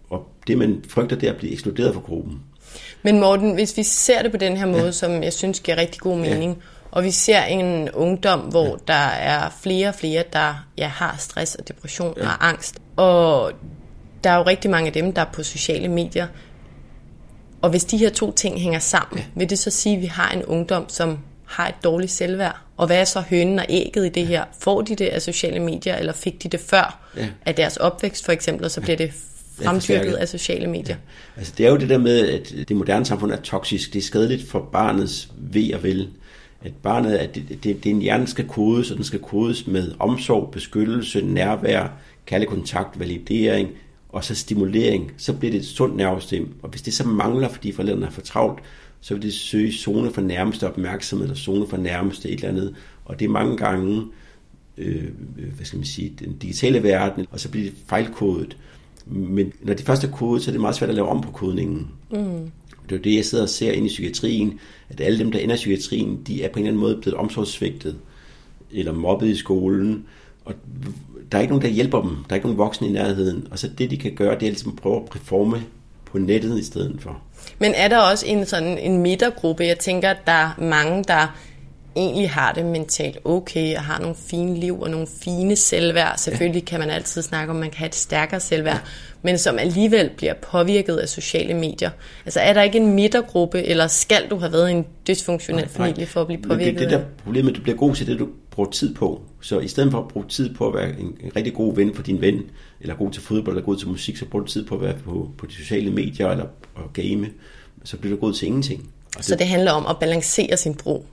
Og 0.09 0.27
det, 0.47 0.57
man 0.57 0.83
frygter, 0.88 1.15
det 1.15 1.27
er 1.29 1.33
at 1.33 1.38
blive 1.38 1.53
ekskluderet 1.53 1.93
fra 1.93 2.01
gruppen. 2.01 2.41
Men 3.03 3.19
Morten, 3.19 3.53
hvis 3.53 3.77
vi 3.77 3.83
ser 3.83 4.21
det 4.21 4.31
på 4.31 4.38
den 4.38 4.57
her 4.57 4.65
måde, 4.65 4.85
ja. 4.85 4.91
som 4.91 5.23
jeg 5.23 5.33
synes 5.33 5.59
giver 5.59 5.77
rigtig 5.77 6.01
god 6.01 6.17
mening, 6.17 6.51
ja. 6.51 6.62
og 6.91 7.03
vi 7.03 7.12
ser 7.12 7.43
en 7.43 7.91
ungdom, 7.91 8.39
hvor 8.39 8.67
ja. 8.67 8.75
der 8.88 9.09
er 9.09 9.49
flere 9.62 9.88
og 9.88 9.95
flere, 9.95 10.23
der 10.33 10.65
ja, 10.77 10.88
har 10.88 11.15
stress 11.17 11.55
og 11.55 11.67
depression 11.67 12.13
ja. 12.17 12.23
og 12.23 12.47
angst, 12.47 12.79
og 12.95 13.51
der 14.23 14.29
er 14.29 14.38
jo 14.38 14.43
rigtig 14.43 14.71
mange 14.71 14.88
af 14.88 14.93
dem, 14.93 15.13
der 15.13 15.21
er 15.21 15.32
på 15.34 15.43
sociale 15.43 15.88
medier, 15.88 16.27
og 17.62 17.69
hvis 17.69 17.86
de 17.86 17.97
her 17.97 18.10
to 18.10 18.32
ting 18.32 18.60
hænger 18.60 18.79
sammen, 18.79 19.19
ja. 19.19 19.25
vil 19.36 19.49
det 19.49 19.60
så 19.60 19.69
sige, 19.69 19.95
at 19.95 20.01
vi 20.01 20.05
har 20.05 20.32
en 20.32 20.43
ungdom, 20.43 20.89
som 20.89 21.17
har 21.45 21.67
et 21.67 21.75
dårligt 21.84 22.12
selvværd? 22.12 22.58
Og 22.77 22.88
hvad 22.88 22.99
er 22.99 23.03
så 23.03 23.23
hønen 23.29 23.60
og 23.60 23.65
ægget 23.69 24.05
i 24.05 24.10
det 24.10 24.27
her? 24.27 24.43
Får 24.60 24.82
de 24.82 24.95
det 24.95 25.05
af 25.05 25.21
sociale 25.21 25.60
medier, 25.60 25.95
eller 25.95 26.13
fik 26.13 26.43
de 26.43 26.49
det 26.49 26.60
før 26.60 27.10
ja. 27.17 27.27
af 27.45 27.55
deres 27.55 27.77
opvækst 27.77 28.25
for 28.25 28.32
eksempel, 28.32 28.65
og 28.65 28.71
så 28.71 28.82
bliver 28.82 28.97
det 28.97 29.12
fremdyrket 29.63 30.13
af 30.13 30.27
sociale 30.27 30.67
medier? 30.67 30.95
Ja. 30.95 31.39
Altså 31.39 31.53
det 31.58 31.65
er 31.65 31.69
jo 31.69 31.77
det 31.77 31.89
der 31.89 31.97
med, 31.97 32.29
at 32.29 32.53
det 32.67 32.77
moderne 32.77 33.05
samfund 33.05 33.32
er 33.32 33.41
toksisk. 33.41 33.93
Det 33.93 33.99
er 33.99 34.03
skadeligt 34.03 34.49
for 34.49 34.69
barnets 34.71 35.29
ved 35.38 35.73
og 35.73 35.84
vel. 35.84 36.10
At 36.65 36.71
barnet, 36.84 37.15
at 37.15 37.36
det, 37.36 37.63
det, 37.63 37.84
det 37.84 37.86
en 37.86 38.01
hjerne 38.01 38.27
skal 38.27 38.47
kodes, 38.47 38.91
og 38.91 38.97
den 38.97 39.05
skal 39.05 39.19
kodes 39.19 39.67
med 39.67 39.91
omsorg, 39.99 40.49
beskyttelse, 40.51 41.21
nærvær, 41.21 41.88
kærlig 42.25 42.47
kontakt, 42.47 42.99
validering, 42.99 43.69
og 44.10 44.24
så 44.24 44.36
stimulering, 44.36 45.12
så 45.17 45.34
bliver 45.34 45.52
det 45.52 45.60
et 45.60 45.65
sundt 45.65 45.95
nervesystem. 45.95 46.54
Og 46.62 46.69
hvis 46.69 46.82
det 46.82 46.93
så 46.93 47.08
mangler, 47.08 47.50
fordi 47.50 47.72
forældrene 47.72 48.06
er 48.06 48.10
for 48.10 48.22
travlt, 48.22 48.60
så 49.02 49.13
vil 49.13 49.24
det 49.24 49.34
søge 49.34 49.72
zone 49.72 50.12
for 50.12 50.22
nærmeste 50.22 50.67
opmærksomhed, 50.67 51.26
eller 51.26 51.38
zone 51.38 51.67
for 51.67 51.78
nærmeste 51.78 52.30
et 52.30 52.36
eller 52.36 52.50
andet. 52.50 52.76
Og 53.06 53.19
det 53.19 53.26
er 53.26 53.30
mange 53.30 53.58
gange, 53.58 54.04
øh, 54.78 55.04
hvad 55.56 55.65
skal 55.65 55.78
man 55.78 55.86
sige, 55.86 56.13
den 56.19 56.38
digitale 56.38 56.84
verden, 56.84 57.26
og 57.32 57.39
så 57.39 57.50
bliver 57.50 57.69
det 57.69 57.80
fejlkodet. 57.88 58.58
Men 59.06 59.54
når 59.62 59.74
de 59.74 59.84
først 59.84 60.04
er 60.04 60.12
kodet, 60.12 60.43
så 60.43 60.52
er 60.52 60.54
det 60.54 60.62
meget 60.62 60.76
svært 60.76 60.89
at 60.89 60.95
lave 60.95 61.08
om 61.08 61.22
på 61.22 61.32
kodningen. 61.32 61.88
Mm. 62.12 62.52
Det 62.89 62.98
er 62.98 63.02
det, 63.02 63.15
jeg 63.15 63.26
sidder 63.26 63.43
og 63.43 63.50
ser 63.50 63.72
ind 63.72 63.86
i 63.86 63.89
psykiatrien, 63.89 64.60
at 64.89 65.02
alle 65.02 65.19
dem, 65.19 65.32
der 65.32 65.39
ender 65.39 65.56
i 65.56 65.58
psykiatrien, 65.58 66.22
de 66.28 66.43
er 66.43 66.50
på 66.50 66.60
en 66.60 66.65
eller 66.65 66.69
anden 66.69 66.82
måde 66.82 67.00
blevet 67.02 67.17
omsorgssvigtet, 67.17 67.95
eller 68.72 68.93
mobbet 68.93 69.28
i 69.28 69.36
skolen, 69.36 70.06
og 70.45 70.54
der 71.31 71.37
er 71.37 71.41
ikke 71.41 71.51
nogen, 71.51 71.65
der 71.65 71.73
hjælper 71.73 72.01
dem. 72.01 72.09
Der 72.09 72.29
er 72.29 72.35
ikke 72.35 72.47
nogen 72.47 72.57
voksne 72.57 72.87
i 72.87 72.91
nærheden. 72.91 73.47
Og 73.51 73.59
så 73.59 73.67
det, 73.77 73.91
de 73.91 73.97
kan 73.97 74.15
gøre, 74.15 74.33
det 74.33 74.43
er 74.43 74.49
ligesom 74.49 74.71
at 74.71 74.81
prøve 74.81 74.95
at 74.95 75.09
performe 75.11 75.63
på 76.05 76.17
nettet 76.17 76.59
i 76.59 76.63
stedet 76.63 77.01
for. 77.01 77.21
Men 77.59 77.73
er 77.75 77.87
der 77.87 77.97
også 77.97 78.25
en 78.27 78.45
sådan 78.45 78.77
en 78.77 78.97
midtergruppe? 78.97 79.63
Jeg 79.63 79.79
tænker, 79.79 80.09
at 80.09 80.17
der 80.25 80.31
er 80.31 80.61
mange, 80.61 81.03
der 81.03 81.37
egentlig 81.95 82.29
har 82.29 82.51
det 82.51 82.65
mentalt 82.65 83.17
okay, 83.25 83.75
og 83.75 83.81
har 83.81 83.99
nogle 83.99 84.15
fine 84.15 84.59
liv 84.59 84.81
og 84.81 84.89
nogle 84.89 85.07
fine 85.23 85.55
selvværd. 85.55 86.17
Selvfølgelig 86.17 86.65
kan 86.65 86.79
man 86.79 86.89
altid 86.89 87.21
snakke 87.21 87.51
om, 87.51 87.57
at 87.57 87.59
man 87.59 87.69
kan 87.69 87.77
have 87.77 87.87
et 87.87 87.95
stærkere 87.95 88.39
selvværd, 88.39 88.81
men 89.21 89.37
som 89.37 89.59
alligevel 89.59 90.09
bliver 90.17 90.33
påvirket 90.33 90.97
af 90.97 91.09
sociale 91.09 91.53
medier. 91.53 91.89
Altså 92.25 92.39
er 92.39 92.53
der 92.53 92.61
ikke 92.61 92.77
en 92.77 92.93
midtergruppe, 92.93 93.63
eller 93.63 93.87
skal 93.87 94.29
du 94.29 94.37
have 94.37 94.51
været 94.51 94.69
i 94.69 94.71
en 94.71 94.85
dysfunktionel 95.07 95.63
nej, 95.63 95.71
familie 95.71 96.05
for 96.05 96.21
at 96.21 96.27
blive 96.27 96.41
påvirket? 96.41 96.73
Men 96.73 96.83
det, 96.83 96.91
det 96.91 96.99
der 96.99 97.05
problemet, 97.23 97.55
du 97.55 97.61
bliver 97.61 97.77
god 97.77 97.95
til 97.95 98.07
det, 98.07 98.19
du 98.19 98.27
bruger 98.51 98.69
tid 98.69 98.95
på. 98.95 99.21
Så 99.41 99.60
i 99.60 99.67
stedet 99.67 99.91
for 99.91 99.99
at 99.99 100.08
bruge 100.08 100.25
tid 100.28 100.54
på 100.54 100.67
at 100.67 100.73
være 100.73 100.99
en, 100.99 101.17
en 101.23 101.36
rigtig 101.36 101.54
god 101.54 101.75
ven 101.75 101.95
for 101.95 102.04
din 102.04 102.21
ven, 102.21 102.41
eller 102.82 102.95
god 102.95 103.12
til 103.12 103.21
fodbold, 103.21 103.56
eller 103.56 103.65
god 103.65 103.75
til 103.75 103.88
musik, 103.88 104.17
så 104.17 104.25
bruger 104.25 104.45
du 104.45 104.52
tid 104.52 104.65
på 104.65 104.75
at 104.75 104.82
være 104.82 104.95
på, 105.06 105.32
på 105.38 105.45
de 105.45 105.54
sociale 105.54 105.91
medier, 105.91 106.30
eller 106.30 106.45
at 106.78 106.93
game, 106.93 107.30
så 107.84 107.97
bliver 107.97 108.15
du 108.15 108.21
god 108.21 108.34
til 108.34 108.47
ingenting. 108.47 108.89
Og 109.17 109.23
så 109.23 109.32
det, 109.32 109.39
det 109.39 109.47
handler 109.47 109.71
om 109.71 109.86
at 109.89 109.97
balancere 109.99 110.58
sin 110.58 110.73
brug? 110.73 111.06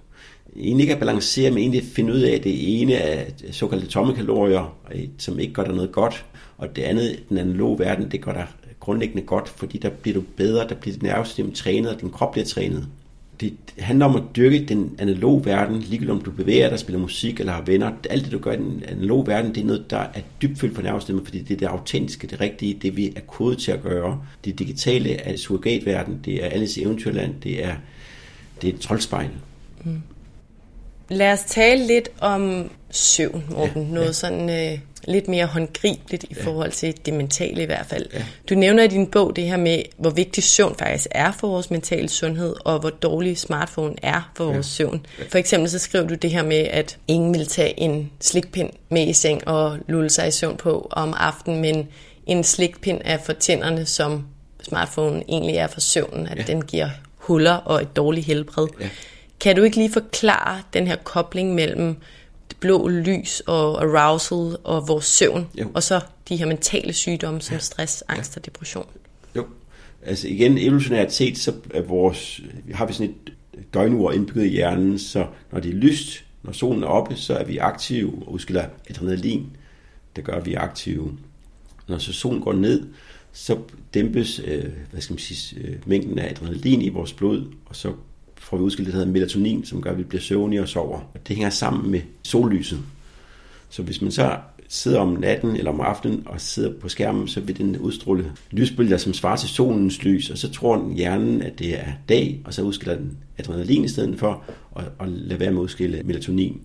egentlig 0.57 0.85
ikke 0.85 0.95
at 0.95 1.01
balancere, 1.01 1.51
men 1.51 1.59
egentlig 1.59 1.85
finde 1.85 2.12
ud 2.12 2.21
af, 2.21 2.35
at 2.35 2.45
det 2.45 2.81
ene 2.83 2.95
er 2.95 3.25
såkaldte 3.51 3.87
tomme 3.87 4.15
kalorier, 4.15 4.77
som 5.19 5.39
ikke 5.39 5.55
gør 5.55 5.65
dig 5.65 5.75
noget 5.75 5.93
godt, 5.93 6.25
og 6.59 6.77
det 6.77 6.83
andet, 6.83 7.23
den 7.29 7.39
analoge 7.39 7.79
verden, 7.79 8.11
det 8.11 8.21
gør 8.21 8.33
dig 8.33 8.47
grundlæggende 8.81 9.23
godt, 9.23 9.49
fordi 9.49 9.79
der 9.79 9.91
bliver 9.91 10.15
du 10.15 10.25
bedre, 10.37 10.69
der 10.69 10.75
bliver 10.75 10.95
dit 10.95 11.03
nervesystem 11.03 11.53
trænet, 11.53 11.95
og 11.95 12.01
din 12.01 12.11
krop 12.11 12.33
bliver 12.33 12.45
trænet. 12.45 12.87
Det 13.40 13.55
handler 13.79 14.07
om 14.07 14.16
at 14.16 14.22
dyrke 14.37 14.64
den 14.64 14.94
analoge 14.99 15.44
verden, 15.44 15.81
ligegyldigt 15.81 16.11
om 16.11 16.20
du 16.20 16.31
bevæger 16.31 16.68
dig, 16.68 16.79
spiller 16.79 17.01
musik 17.01 17.40
eller 17.40 17.53
har 17.53 17.62
venner. 17.62 17.92
Alt 18.11 18.25
det, 18.25 18.33
du 18.33 18.38
gør 18.38 18.53
i 18.53 18.57
den 18.57 18.83
analoge 18.88 19.27
verden, 19.27 19.55
det 19.55 19.61
er 19.61 19.66
noget, 19.66 19.90
der 19.90 19.99
er 19.99 20.20
dybfølt 20.42 20.75
for 20.75 20.83
nervesystemet, 20.83 21.25
fordi 21.25 21.38
det 21.42 21.55
er 21.55 21.59
det 21.59 21.66
autentiske, 21.66 22.27
det 22.27 22.40
rigtige, 22.40 22.75
det 22.75 22.96
vi 22.96 23.12
er 23.16 23.20
kodet 23.20 23.59
til 23.59 23.72
at 23.72 23.83
gøre. 23.83 24.22
Det 24.44 24.59
digitale 24.59 25.14
er 25.14 25.37
surrogatverden, 25.37 26.20
det 26.25 26.44
er 26.44 26.49
alles 26.49 26.79
eventyrland, 26.79 27.35
det 27.42 27.64
er, 27.64 27.75
det 28.62 28.70
er 28.70 28.75
et 28.75 28.81
troldspejl. 28.81 29.29
Mm. 29.85 30.03
Lad 31.09 31.33
os 31.33 31.44
tale 31.44 31.87
lidt 31.87 32.09
om 32.20 32.70
søvn, 32.90 33.44
Morten. 33.51 33.83
Ja, 33.83 33.94
Noget 33.94 34.07
ja. 34.07 34.12
sådan 34.12 34.51
øh, 34.51 34.79
lidt 35.07 35.29
mere 35.29 35.47
håndgribeligt 35.47 36.25
i 36.25 36.35
ja. 36.37 36.45
forhold 36.45 36.73
til 36.73 36.95
det 37.07 37.14
mentale 37.14 37.62
i 37.62 37.66
hvert 37.66 37.87
fald. 37.87 38.07
Ja. 38.14 38.25
Du 38.49 38.55
nævner 38.55 38.83
i 38.83 38.88
din 38.88 39.07
bog 39.07 39.37
det 39.37 39.45
her 39.45 39.57
med, 39.57 39.83
hvor 39.97 40.11
vigtig 40.11 40.45
søvn 40.45 40.75
faktisk 40.79 41.07
er 41.11 41.33
for 41.33 41.49
vores 41.49 41.71
mentale 41.71 42.09
sundhed, 42.09 42.55
og 42.64 42.79
hvor 42.79 42.90
dårlig 42.90 43.38
smartphone 43.38 43.95
er 44.03 44.33
for 44.37 44.45
vores 44.45 44.57
ja. 44.57 44.62
søvn. 44.62 45.07
For 45.29 45.38
eksempel 45.38 45.71
så 45.71 45.79
skriver 45.79 46.07
du 46.07 46.14
det 46.14 46.31
her 46.31 46.42
med, 46.42 46.57
at 46.57 46.99
ingen 47.09 47.35
vil 47.35 47.47
tage 47.47 47.81
en 47.81 48.11
slikpind 48.21 48.71
med 48.88 49.07
i 49.07 49.12
seng 49.12 49.49
og 49.49 49.79
lulle 49.88 50.11
sig 50.11 50.29
i 50.29 50.31
søvn 50.31 50.57
på 50.57 50.88
om 50.90 51.14
aftenen, 51.16 51.61
men 51.61 51.88
en 52.27 52.45
slikpind 52.45 53.01
er 53.05 53.19
for 53.19 53.33
tænderne, 53.33 53.87
som 53.87 54.27
smartphone 54.62 55.23
egentlig 55.29 55.57
er 55.57 55.66
for 55.66 55.81
søvnen, 55.81 56.27
at 56.27 56.38
ja. 56.38 56.42
den 56.42 56.62
giver 56.62 56.88
huller 57.16 57.53
og 57.53 57.83
et 57.83 57.97
dårligt 57.97 58.27
helbred. 58.27 58.66
Ja. 58.81 58.88
Kan 59.40 59.57
du 59.57 59.62
ikke 59.62 59.77
lige 59.77 59.92
forklare 59.92 60.62
den 60.73 60.87
her 60.87 60.97
kobling 60.97 61.55
mellem 61.55 61.97
det 62.49 62.57
blå 62.61 62.89
lys 62.89 63.41
og 63.47 63.83
arousal 63.83 64.57
og 64.65 64.89
vores 64.89 65.05
søvn, 65.05 65.47
jo. 65.61 65.71
og 65.75 65.83
så 65.83 66.01
de 66.29 66.37
her 66.37 66.47
mentale 66.47 66.93
sygdomme 66.93 67.41
som 67.41 67.59
stress, 67.59 68.05
angst 68.09 68.37
og 68.37 68.47
depression? 68.47 68.87
Jo, 69.37 69.47
altså 70.03 70.29
igen, 70.29 70.59
evolutionært 70.59 71.13
set, 71.13 71.39
så 71.39 71.55
er 71.75 71.83
vores, 71.83 72.41
har 72.75 72.87
vi 72.87 72.93
sådan 72.93 73.15
et 73.27 73.33
døgnur 73.75 74.13
indbygget 74.13 74.47
i 74.47 74.49
hjernen, 74.49 74.99
så 74.99 75.27
når 75.53 75.61
det 75.61 75.71
er 75.71 75.75
lyst, 75.77 76.25
når 76.43 76.53
solen 76.53 76.83
er 76.83 76.87
oppe, 76.87 77.17
så 77.17 77.35
er 77.35 77.45
vi 77.45 77.59
aktive 77.59 78.13
og 78.27 78.33
udskiller 78.33 78.65
adrenalin, 78.91 79.57
der 80.17 80.23
gør, 80.23 80.33
at 80.33 80.47
vi 80.47 80.55
er 80.55 80.61
aktive. 80.61 81.19
Når 81.89 81.99
så 81.99 82.13
solen 82.13 82.41
går 82.41 82.53
ned, 82.53 82.87
så 83.33 83.59
dæmpes 83.95 84.41
øh, 84.45 84.65
hvad 84.91 85.01
skal 85.01 85.15
man 85.15 85.19
sige, 85.19 85.61
øh, 85.61 85.77
mængden 85.87 86.19
af 86.19 86.31
adrenalin 86.31 86.83
i 86.83 86.89
vores 86.89 87.13
blod, 87.13 87.53
og 87.67 87.77
så 87.77 87.93
får 88.47 88.57
vi 88.57 88.63
udskilt 88.63 88.87
det, 88.87 88.93
der 88.93 88.99
hedder 88.99 89.13
melatonin, 89.13 89.65
som 89.65 89.83
gør, 89.83 89.91
at 89.91 89.99
vi 89.99 90.03
bliver 90.03 90.23
søvnige 90.23 90.63
og 90.63 90.69
sover. 90.69 90.99
Og 91.15 91.29
det 91.29 91.37
hænger 91.37 91.51
sammen 91.51 91.91
med 91.91 92.01
sollyset. 92.23 92.79
Så 93.71 93.83
hvis 93.83 94.03
man 94.03 94.11
så 94.11 94.37
sidder 94.69 95.01
om 95.01 95.09
natten 95.09 95.57
eller 95.57 95.71
om 95.71 95.81
aftenen 95.81 96.23
og 96.27 96.41
sidder 96.41 96.73
på 96.81 96.89
skærmen, 96.89 97.29
så 97.29 97.41
vil 97.41 97.59
den 97.59 97.79
udstråle 97.79 98.33
lysbølger, 98.51 98.97
som 98.97 99.15
svarer 99.15 99.37
til 99.37 99.49
solens 99.49 100.05
lys, 100.05 100.31
og 100.31 100.39
så 100.39 100.51
tror 100.51 100.77
den 100.77 100.95
hjernen, 100.95 101.43
at 101.43 101.59
det 101.59 101.79
er 101.79 101.93
dag, 102.09 102.41
og 102.45 102.55
så 102.55 102.63
udskiller 102.63 102.97
den 102.97 103.19
adrenalin 103.39 103.85
i 103.85 103.89
stedet 103.89 104.19
for, 104.19 104.43
og, 104.71 104.85
og 104.99 105.09
lader 105.09 105.39
være 105.39 105.51
med 105.51 105.59
at 105.59 105.63
udskille 105.63 106.03
melatonin. 106.05 106.61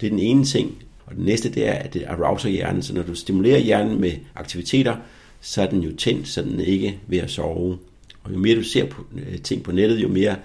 Det 0.00 0.06
er 0.06 0.10
den 0.10 0.18
ene 0.18 0.44
ting. 0.44 0.82
Og 1.06 1.14
den 1.14 1.24
næste, 1.24 1.50
det 1.50 1.68
er, 1.68 1.72
at 1.72 1.94
det 1.94 2.04
arouser 2.04 2.48
hjernen, 2.48 2.82
så 2.82 2.94
når 2.94 3.02
du 3.02 3.14
stimulerer 3.14 3.58
hjernen 3.58 4.00
med 4.00 4.12
aktiviteter, 4.34 4.96
så 5.40 5.62
er 5.62 5.66
den 5.66 5.82
jo 5.82 5.96
tændt, 5.96 6.28
så 6.28 6.42
den 6.42 6.60
ikke 6.60 6.98
ved 7.06 7.18
at 7.18 7.30
sove. 7.30 7.78
Og 8.22 8.32
jo 8.32 8.38
mere 8.38 8.56
du 8.56 8.62
ser 8.62 8.86
på, 8.86 9.06
øh, 9.16 9.38
ting 9.38 9.62
på 9.62 9.72
nettet, 9.72 10.02
jo 10.02 10.08
mere 10.08 10.36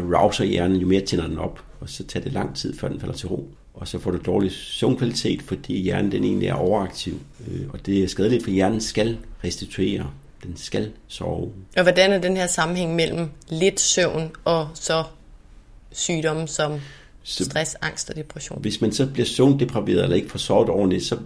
rouser 0.00 0.44
hjernen, 0.44 0.76
jo 0.76 0.86
mere 0.86 1.00
tænder 1.00 1.26
den 1.26 1.38
op, 1.38 1.64
og 1.80 1.88
så 1.88 2.04
tager 2.04 2.24
det 2.24 2.32
lang 2.32 2.56
tid, 2.56 2.78
før 2.78 2.88
den 2.88 3.00
falder 3.00 3.14
til 3.14 3.28
ro. 3.28 3.48
Og 3.74 3.88
så 3.88 3.98
får 3.98 4.10
du 4.10 4.18
dårlig 4.26 4.52
søvnkvalitet, 4.52 5.42
fordi 5.42 5.82
hjernen 5.82 6.12
den 6.12 6.24
egentlig 6.24 6.48
er 6.48 6.54
overaktiv. 6.54 7.20
Øh, 7.48 7.60
og 7.72 7.86
det 7.86 8.02
er 8.02 8.08
skadeligt, 8.08 8.44
for 8.44 8.50
hjernen 8.50 8.80
skal 8.80 9.18
restituere. 9.44 10.10
Den 10.42 10.56
skal 10.56 10.90
sove. 11.08 11.52
Og 11.76 11.82
hvordan 11.82 12.12
er 12.12 12.18
den 12.18 12.36
her 12.36 12.46
sammenhæng 12.46 12.94
mellem 12.94 13.28
lidt 13.48 13.80
søvn 13.80 14.30
og 14.44 14.68
så 14.74 15.04
sygdomme 15.92 16.48
som 16.48 16.80
stress, 17.24 17.76
angst 17.82 18.10
og 18.10 18.16
depression? 18.16 18.62
Hvis 18.62 18.80
man 18.80 18.92
så 18.92 19.06
bliver 19.06 19.26
søvndepriveret 19.26 20.02
eller 20.02 20.16
ikke 20.16 20.30
får 20.30 20.38
sovet 20.38 20.68
ordentligt, 20.68 21.04
så 21.04 21.18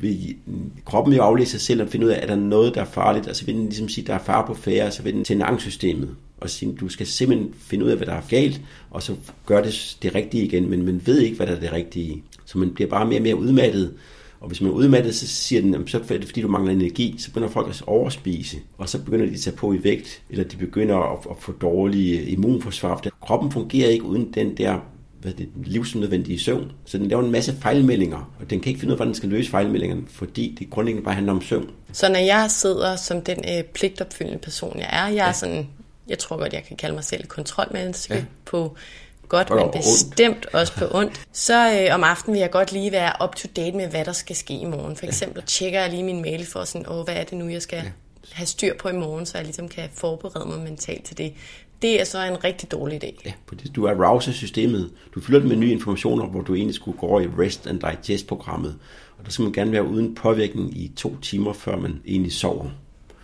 vil 0.00 0.36
kroppen 0.84 1.14
jo 1.14 1.22
aflæse 1.22 1.50
sig 1.50 1.60
selv 1.60 1.82
og 1.82 1.88
finde 1.88 2.06
ud 2.06 2.10
af, 2.10 2.22
er 2.22 2.26
der 2.26 2.36
noget, 2.36 2.74
der 2.74 2.80
er 2.80 2.84
farligt, 2.84 3.28
og 3.28 3.36
så 3.36 3.44
vil 3.44 3.54
den 3.54 3.64
ligesom 3.64 3.88
sige, 3.88 4.06
der 4.06 4.14
er 4.14 4.18
far 4.18 4.46
på 4.46 4.54
færre, 4.54 4.90
så 4.90 5.02
vil 5.02 5.14
den 5.14 5.24
tænde 5.24 5.44
angstsystemet 5.44 6.16
og 6.40 6.50
sige, 6.50 6.76
du 6.80 6.88
skal 6.88 7.06
simpelthen 7.06 7.54
finde 7.58 7.84
ud 7.84 7.90
af, 7.90 7.96
hvad 7.96 8.06
der 8.06 8.12
er 8.12 8.22
galt, 8.28 8.60
og 8.90 9.02
så 9.02 9.14
gør 9.46 9.62
det 9.62 9.96
det 10.02 10.14
rigtige 10.14 10.44
igen, 10.44 10.70
men 10.70 10.84
man 10.84 11.02
ved 11.04 11.20
ikke, 11.20 11.36
hvad 11.36 11.46
der 11.46 11.56
er 11.56 11.60
det 11.60 11.72
rigtige. 11.72 12.22
Så 12.44 12.58
man 12.58 12.74
bliver 12.74 12.90
bare 12.90 13.06
mere 13.06 13.18
og 13.18 13.22
mere 13.22 13.36
udmattet, 13.36 13.94
og 14.40 14.48
hvis 14.48 14.60
man 14.60 14.70
er 14.70 14.74
udmattet, 14.74 15.14
så 15.14 15.26
siger 15.26 15.62
den, 15.62 15.88
så 15.88 15.98
er 15.98 16.02
det 16.02 16.24
fordi, 16.24 16.40
du 16.40 16.48
mangler 16.48 16.72
energi, 16.72 17.14
så 17.18 17.28
begynder 17.28 17.48
folk 17.48 17.68
at 17.68 17.82
overspise, 17.86 18.56
og 18.78 18.88
så 18.88 19.02
begynder 19.02 19.26
de 19.26 19.32
at 19.32 19.40
tage 19.40 19.56
på 19.56 19.72
i 19.72 19.84
vægt, 19.84 20.22
eller 20.30 20.44
de 20.44 20.56
begynder 20.56 20.96
at, 20.96 21.18
at 21.30 21.36
få 21.38 21.52
dårlige 21.52 22.22
immunforsvar. 22.22 23.04
Kroppen 23.20 23.52
fungerer 23.52 23.88
ikke 23.88 24.04
uden 24.04 24.32
den 24.34 24.56
der 24.56 24.80
hvad 25.20 25.32
det, 25.32 25.48
livsnødvendige 25.64 26.38
søvn. 26.38 26.72
Så 26.84 26.98
den 26.98 27.08
laver 27.08 27.22
en 27.22 27.30
masse 27.30 27.56
fejlmeldinger, 27.62 28.32
og 28.40 28.50
den 28.50 28.60
kan 28.60 28.70
ikke 28.70 28.80
finde 28.80 28.90
ud 28.90 28.94
af, 28.94 28.98
hvordan 28.98 29.08
den 29.08 29.14
skal 29.14 29.28
løse 29.28 29.50
fejlmeldingerne, 29.50 30.02
fordi 30.08 30.56
det 30.58 30.70
grundlæggende 30.70 31.04
bare 31.04 31.14
handler 31.14 31.32
om 31.32 31.42
søvn. 31.42 31.70
Så 31.92 32.08
når 32.08 32.18
jeg 32.18 32.50
sidder 32.50 32.96
som 32.96 33.20
den 33.20 33.38
øh, 33.38 33.64
pligtopfyldende 33.64 34.38
person, 34.38 34.78
jeg 34.78 34.88
er, 34.92 35.06
jeg 35.06 35.14
ja. 35.14 35.28
er 35.28 35.32
sådan, 35.32 35.66
jeg 36.10 36.18
tror 36.18 36.36
godt, 36.36 36.52
jeg 36.52 36.64
kan 36.64 36.76
kalde 36.76 36.94
mig 36.94 37.04
selv 37.04 37.26
kontrolmenneske 37.26 38.14
ja. 38.14 38.24
på 38.44 38.76
godt, 39.28 39.50
men 39.50 39.70
bestemt 39.70 40.36
ondt. 40.36 40.54
også 40.54 40.72
på 40.72 40.84
ondt. 40.90 41.20
Så 41.32 41.80
øh, 41.80 41.94
om 41.94 42.04
aftenen 42.04 42.32
vil 42.34 42.40
jeg 42.40 42.50
godt 42.50 42.72
lige 42.72 42.92
være 42.92 43.12
up 43.24 43.34
to 43.36 43.48
date 43.56 43.76
med, 43.76 43.88
hvad 43.88 44.04
der 44.04 44.12
skal 44.12 44.36
ske 44.36 44.54
i 44.54 44.64
morgen. 44.64 44.96
For 44.96 45.06
eksempel 45.06 45.40
ja. 45.40 45.46
tjekker 45.46 45.80
jeg 45.80 45.90
lige 45.90 46.02
min 46.02 46.22
mail 46.22 46.46
for 46.46 46.64
sådan, 46.64 46.88
åh, 46.88 47.04
hvad 47.04 47.14
er 47.14 47.24
det 47.24 47.38
nu, 47.38 47.48
jeg 47.48 47.62
skal 47.62 47.76
ja. 47.76 47.90
have 48.32 48.46
styr 48.46 48.74
på 48.78 48.88
i 48.88 48.92
morgen, 48.92 49.26
så 49.26 49.38
jeg 49.38 49.44
ligesom 49.44 49.68
kan 49.68 49.88
forberede 49.94 50.48
mig 50.48 50.58
mentalt 50.58 51.04
til 51.04 51.18
det. 51.18 51.32
Det 51.82 52.00
er 52.00 52.04
så 52.04 52.24
en 52.24 52.44
rigtig 52.44 52.72
dårlig 52.72 53.04
idé. 53.04 53.22
Ja, 53.24 53.32
fordi 53.48 53.68
du 53.68 53.88
arouser 53.88 54.32
systemet. 54.32 54.90
Du 55.14 55.20
fylder 55.20 55.38
det 55.38 55.48
med 55.48 55.56
nye 55.56 55.72
informationer, 55.72 56.26
hvor 56.26 56.40
du 56.40 56.54
egentlig 56.54 56.74
skulle 56.74 56.98
gå 56.98 57.06
over 57.06 57.20
i 57.20 57.26
rest 57.26 57.66
and 57.66 57.80
digest 57.80 58.26
programmet. 58.26 58.76
Og 59.18 59.24
der 59.24 59.30
skal 59.30 59.42
man 59.42 59.52
gerne 59.52 59.72
være 59.72 59.84
uden 59.84 60.14
påvirkning 60.14 60.78
i 60.78 60.92
to 60.96 61.16
timer, 61.16 61.52
før 61.52 61.76
man 61.76 62.00
egentlig 62.06 62.32
sover. 62.32 62.66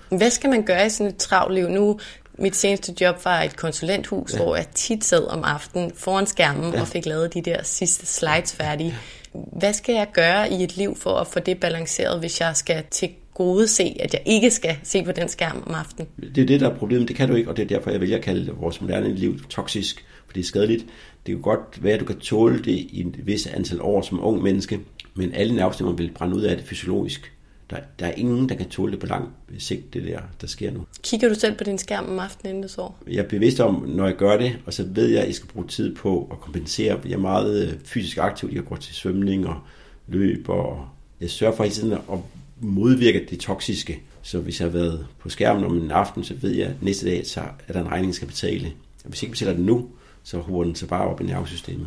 Hvad 0.09 0.31
skal 0.31 0.51
man 0.51 0.63
gøre 0.63 0.87
i 0.87 0.89
sådan 0.89 1.13
et 1.13 1.17
travlt 1.17 1.55
liv? 1.55 1.69
Nu 1.69 1.99
mit 2.39 2.57
seneste 2.57 2.95
job 3.01 3.25
var 3.25 3.43
et 3.43 3.57
konsulenthus, 3.57 4.33
ja. 4.33 4.39
hvor 4.39 4.57
jeg 4.57 4.67
tit 4.75 5.05
sad 5.05 5.27
om 5.27 5.45
aftenen 5.45 5.93
foran 5.95 6.27
skærmen 6.27 6.75
ja. 6.75 6.81
og 6.81 6.89
fik 6.89 7.07
lavet 7.07 7.35
de 7.35 7.43
der 7.43 7.63
sidste 7.63 8.07
slides 8.07 8.55
færdige. 8.55 8.95
Hvad 9.59 9.73
skal 9.73 9.95
jeg 9.95 10.09
gøre 10.13 10.53
i 10.53 10.63
et 10.63 10.77
liv 10.77 10.97
for 10.97 11.15
at 11.15 11.27
få 11.27 11.41
det 11.41 11.61
balanceret, 11.61 12.21
hvis 12.21 12.41
jeg 12.41 12.57
skal 12.57 12.85
til 12.91 13.11
gode 13.35 13.69
se, 13.69 13.97
at 14.01 14.15
jeg 14.15 14.23
ikke 14.27 14.51
skal 14.51 14.77
se 14.83 15.05
på 15.05 15.13
den 15.13 15.29
skærm 15.29 15.63
om 15.67 15.75
aftenen? 15.75 16.09
Det 16.35 16.43
er 16.43 16.47
det, 16.47 16.61
der 16.61 16.71
er 16.71 16.79
problemet. 16.79 17.09
Det 17.09 17.17
kan 17.17 17.29
du 17.29 17.35
ikke, 17.35 17.51
og 17.51 17.57
det 17.57 17.63
er 17.63 17.67
derfor, 17.67 17.91
jeg 17.91 18.01
vælger 18.01 18.17
at 18.17 18.23
kalde 18.23 18.53
vores 18.53 18.81
moderne 18.81 19.15
liv 19.15 19.41
toksisk, 19.49 20.05
for 20.27 20.33
det 20.33 20.41
er 20.41 20.45
skadeligt. 20.45 20.87
Det 21.27 21.35
kan 21.35 21.43
godt 21.43 21.83
være, 21.83 21.95
at 21.95 22.01
du 22.01 22.05
kan 22.05 22.19
tåle 22.19 22.59
det 22.59 22.73
i 22.73 23.01
et 23.01 23.27
vis 23.27 23.47
antal 23.47 23.83
år 23.83 24.03
som 24.03 24.25
ung 24.25 24.43
menneske, 24.43 24.81
men 25.15 25.35
alle 25.35 25.55
nervestemmer 25.55 25.95
vil 25.95 26.11
brænde 26.15 26.37
ud 26.37 26.43
af 26.43 26.57
det 26.57 26.67
fysiologisk. 26.67 27.33
Der, 27.71 27.77
der 27.99 28.07
er 28.07 28.13
ingen, 28.13 28.49
der 28.49 28.55
kan 28.55 28.69
tåle 28.69 28.93
det 28.93 29.01
på 29.01 29.07
lang 29.07 29.29
sigt, 29.59 29.95
det 29.95 30.03
der, 30.03 30.21
der 30.41 30.47
sker 30.47 30.71
nu. 30.71 30.87
Kigger 31.03 31.29
du 31.29 31.35
selv 31.35 31.59
på 31.59 31.65
din 31.65 31.79
skærm 31.79 32.09
om 32.09 32.19
aftenen, 32.19 32.51
inden 32.51 32.63
du 32.63 32.69
sover? 32.69 32.93
Jeg 33.07 33.25
er 33.25 33.29
bevidst 33.29 33.61
om, 33.61 33.75
når 33.89 34.07
jeg 34.07 34.17
gør 34.17 34.37
det, 34.37 34.59
og 34.67 34.73
så 34.73 34.85
ved 34.89 35.07
jeg, 35.07 35.21
at 35.21 35.27
jeg 35.27 35.35
skal 35.35 35.49
bruge 35.49 35.67
tid 35.67 35.95
på 35.95 36.29
at 36.33 36.41
kompensere. 36.41 37.01
Jeg 37.05 37.13
er 37.13 37.19
meget 37.19 37.69
øh, 37.69 37.75
fysisk 37.85 38.19
aktiv. 38.19 38.51
Jeg 38.53 38.65
går 38.65 38.77
til 38.77 38.95
svømning 38.95 39.47
og 39.47 39.61
løb, 40.09 40.49
og 40.49 40.89
jeg 41.21 41.31
sørger 41.31 41.57
for 41.57 41.65
hele 41.65 41.75
tiden 41.75 41.93
at 41.93 42.19
modvirke 42.61 43.27
det 43.31 43.41
toksiske. 43.41 44.03
Så 44.23 44.39
hvis 44.39 44.61
jeg 44.61 44.67
har 44.67 44.73
været 44.73 45.07
på 45.19 45.29
skærmen 45.29 45.65
om 45.65 45.77
en 45.77 45.91
aften, 45.91 46.25
så 46.25 46.35
ved 46.35 46.51
jeg, 46.51 46.67
at 46.67 46.83
næste 46.83 47.07
dag 47.07 47.27
så 47.27 47.41
er 47.69 47.73
der 47.73 47.81
en 47.81 47.89
regning, 47.89 48.07
jeg 48.07 48.15
skal 48.15 48.29
betale. 48.29 48.73
Og 49.05 49.09
hvis 49.09 49.23
jeg 49.23 49.29
ikke 49.29 49.33
betaler 49.33 49.53
den 49.53 49.67
nu, 49.67 49.89
så 50.23 50.39
huer 50.39 50.65
den 50.65 50.75
sig 50.75 50.89
bare 50.89 51.09
op 51.09 51.21
i 51.21 51.25
nervesystemet. 51.25 51.87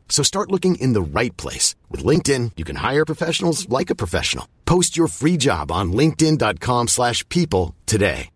So 0.11 0.23
start 0.23 0.51
looking 0.51 0.75
in 0.75 0.93
the 0.93 1.01
right 1.19 1.35
place. 1.37 1.73
With 1.89 2.05
LinkedIn, 2.05 2.51
you 2.57 2.65
can 2.65 2.75
hire 2.75 3.05
professionals 3.05 3.67
like 3.69 3.89
a 3.89 3.95
professional. 3.95 4.45
Post 4.65 4.95
your 4.97 5.07
free 5.07 5.37
job 5.37 5.71
on 5.71 5.93
linkedin.com 5.93 6.87
slash 6.87 7.27
people 7.29 7.73
today. 7.87 8.27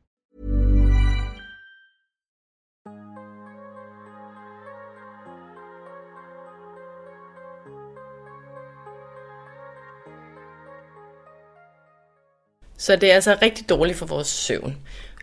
Så 12.77 12.95
det 12.95 13.11
er 13.11 13.15
altså 13.15 13.37
rigtig 13.41 13.69
dårligt 13.69 13.97
for 13.97 14.05
vores 14.05 14.27
søvn. 14.27 14.77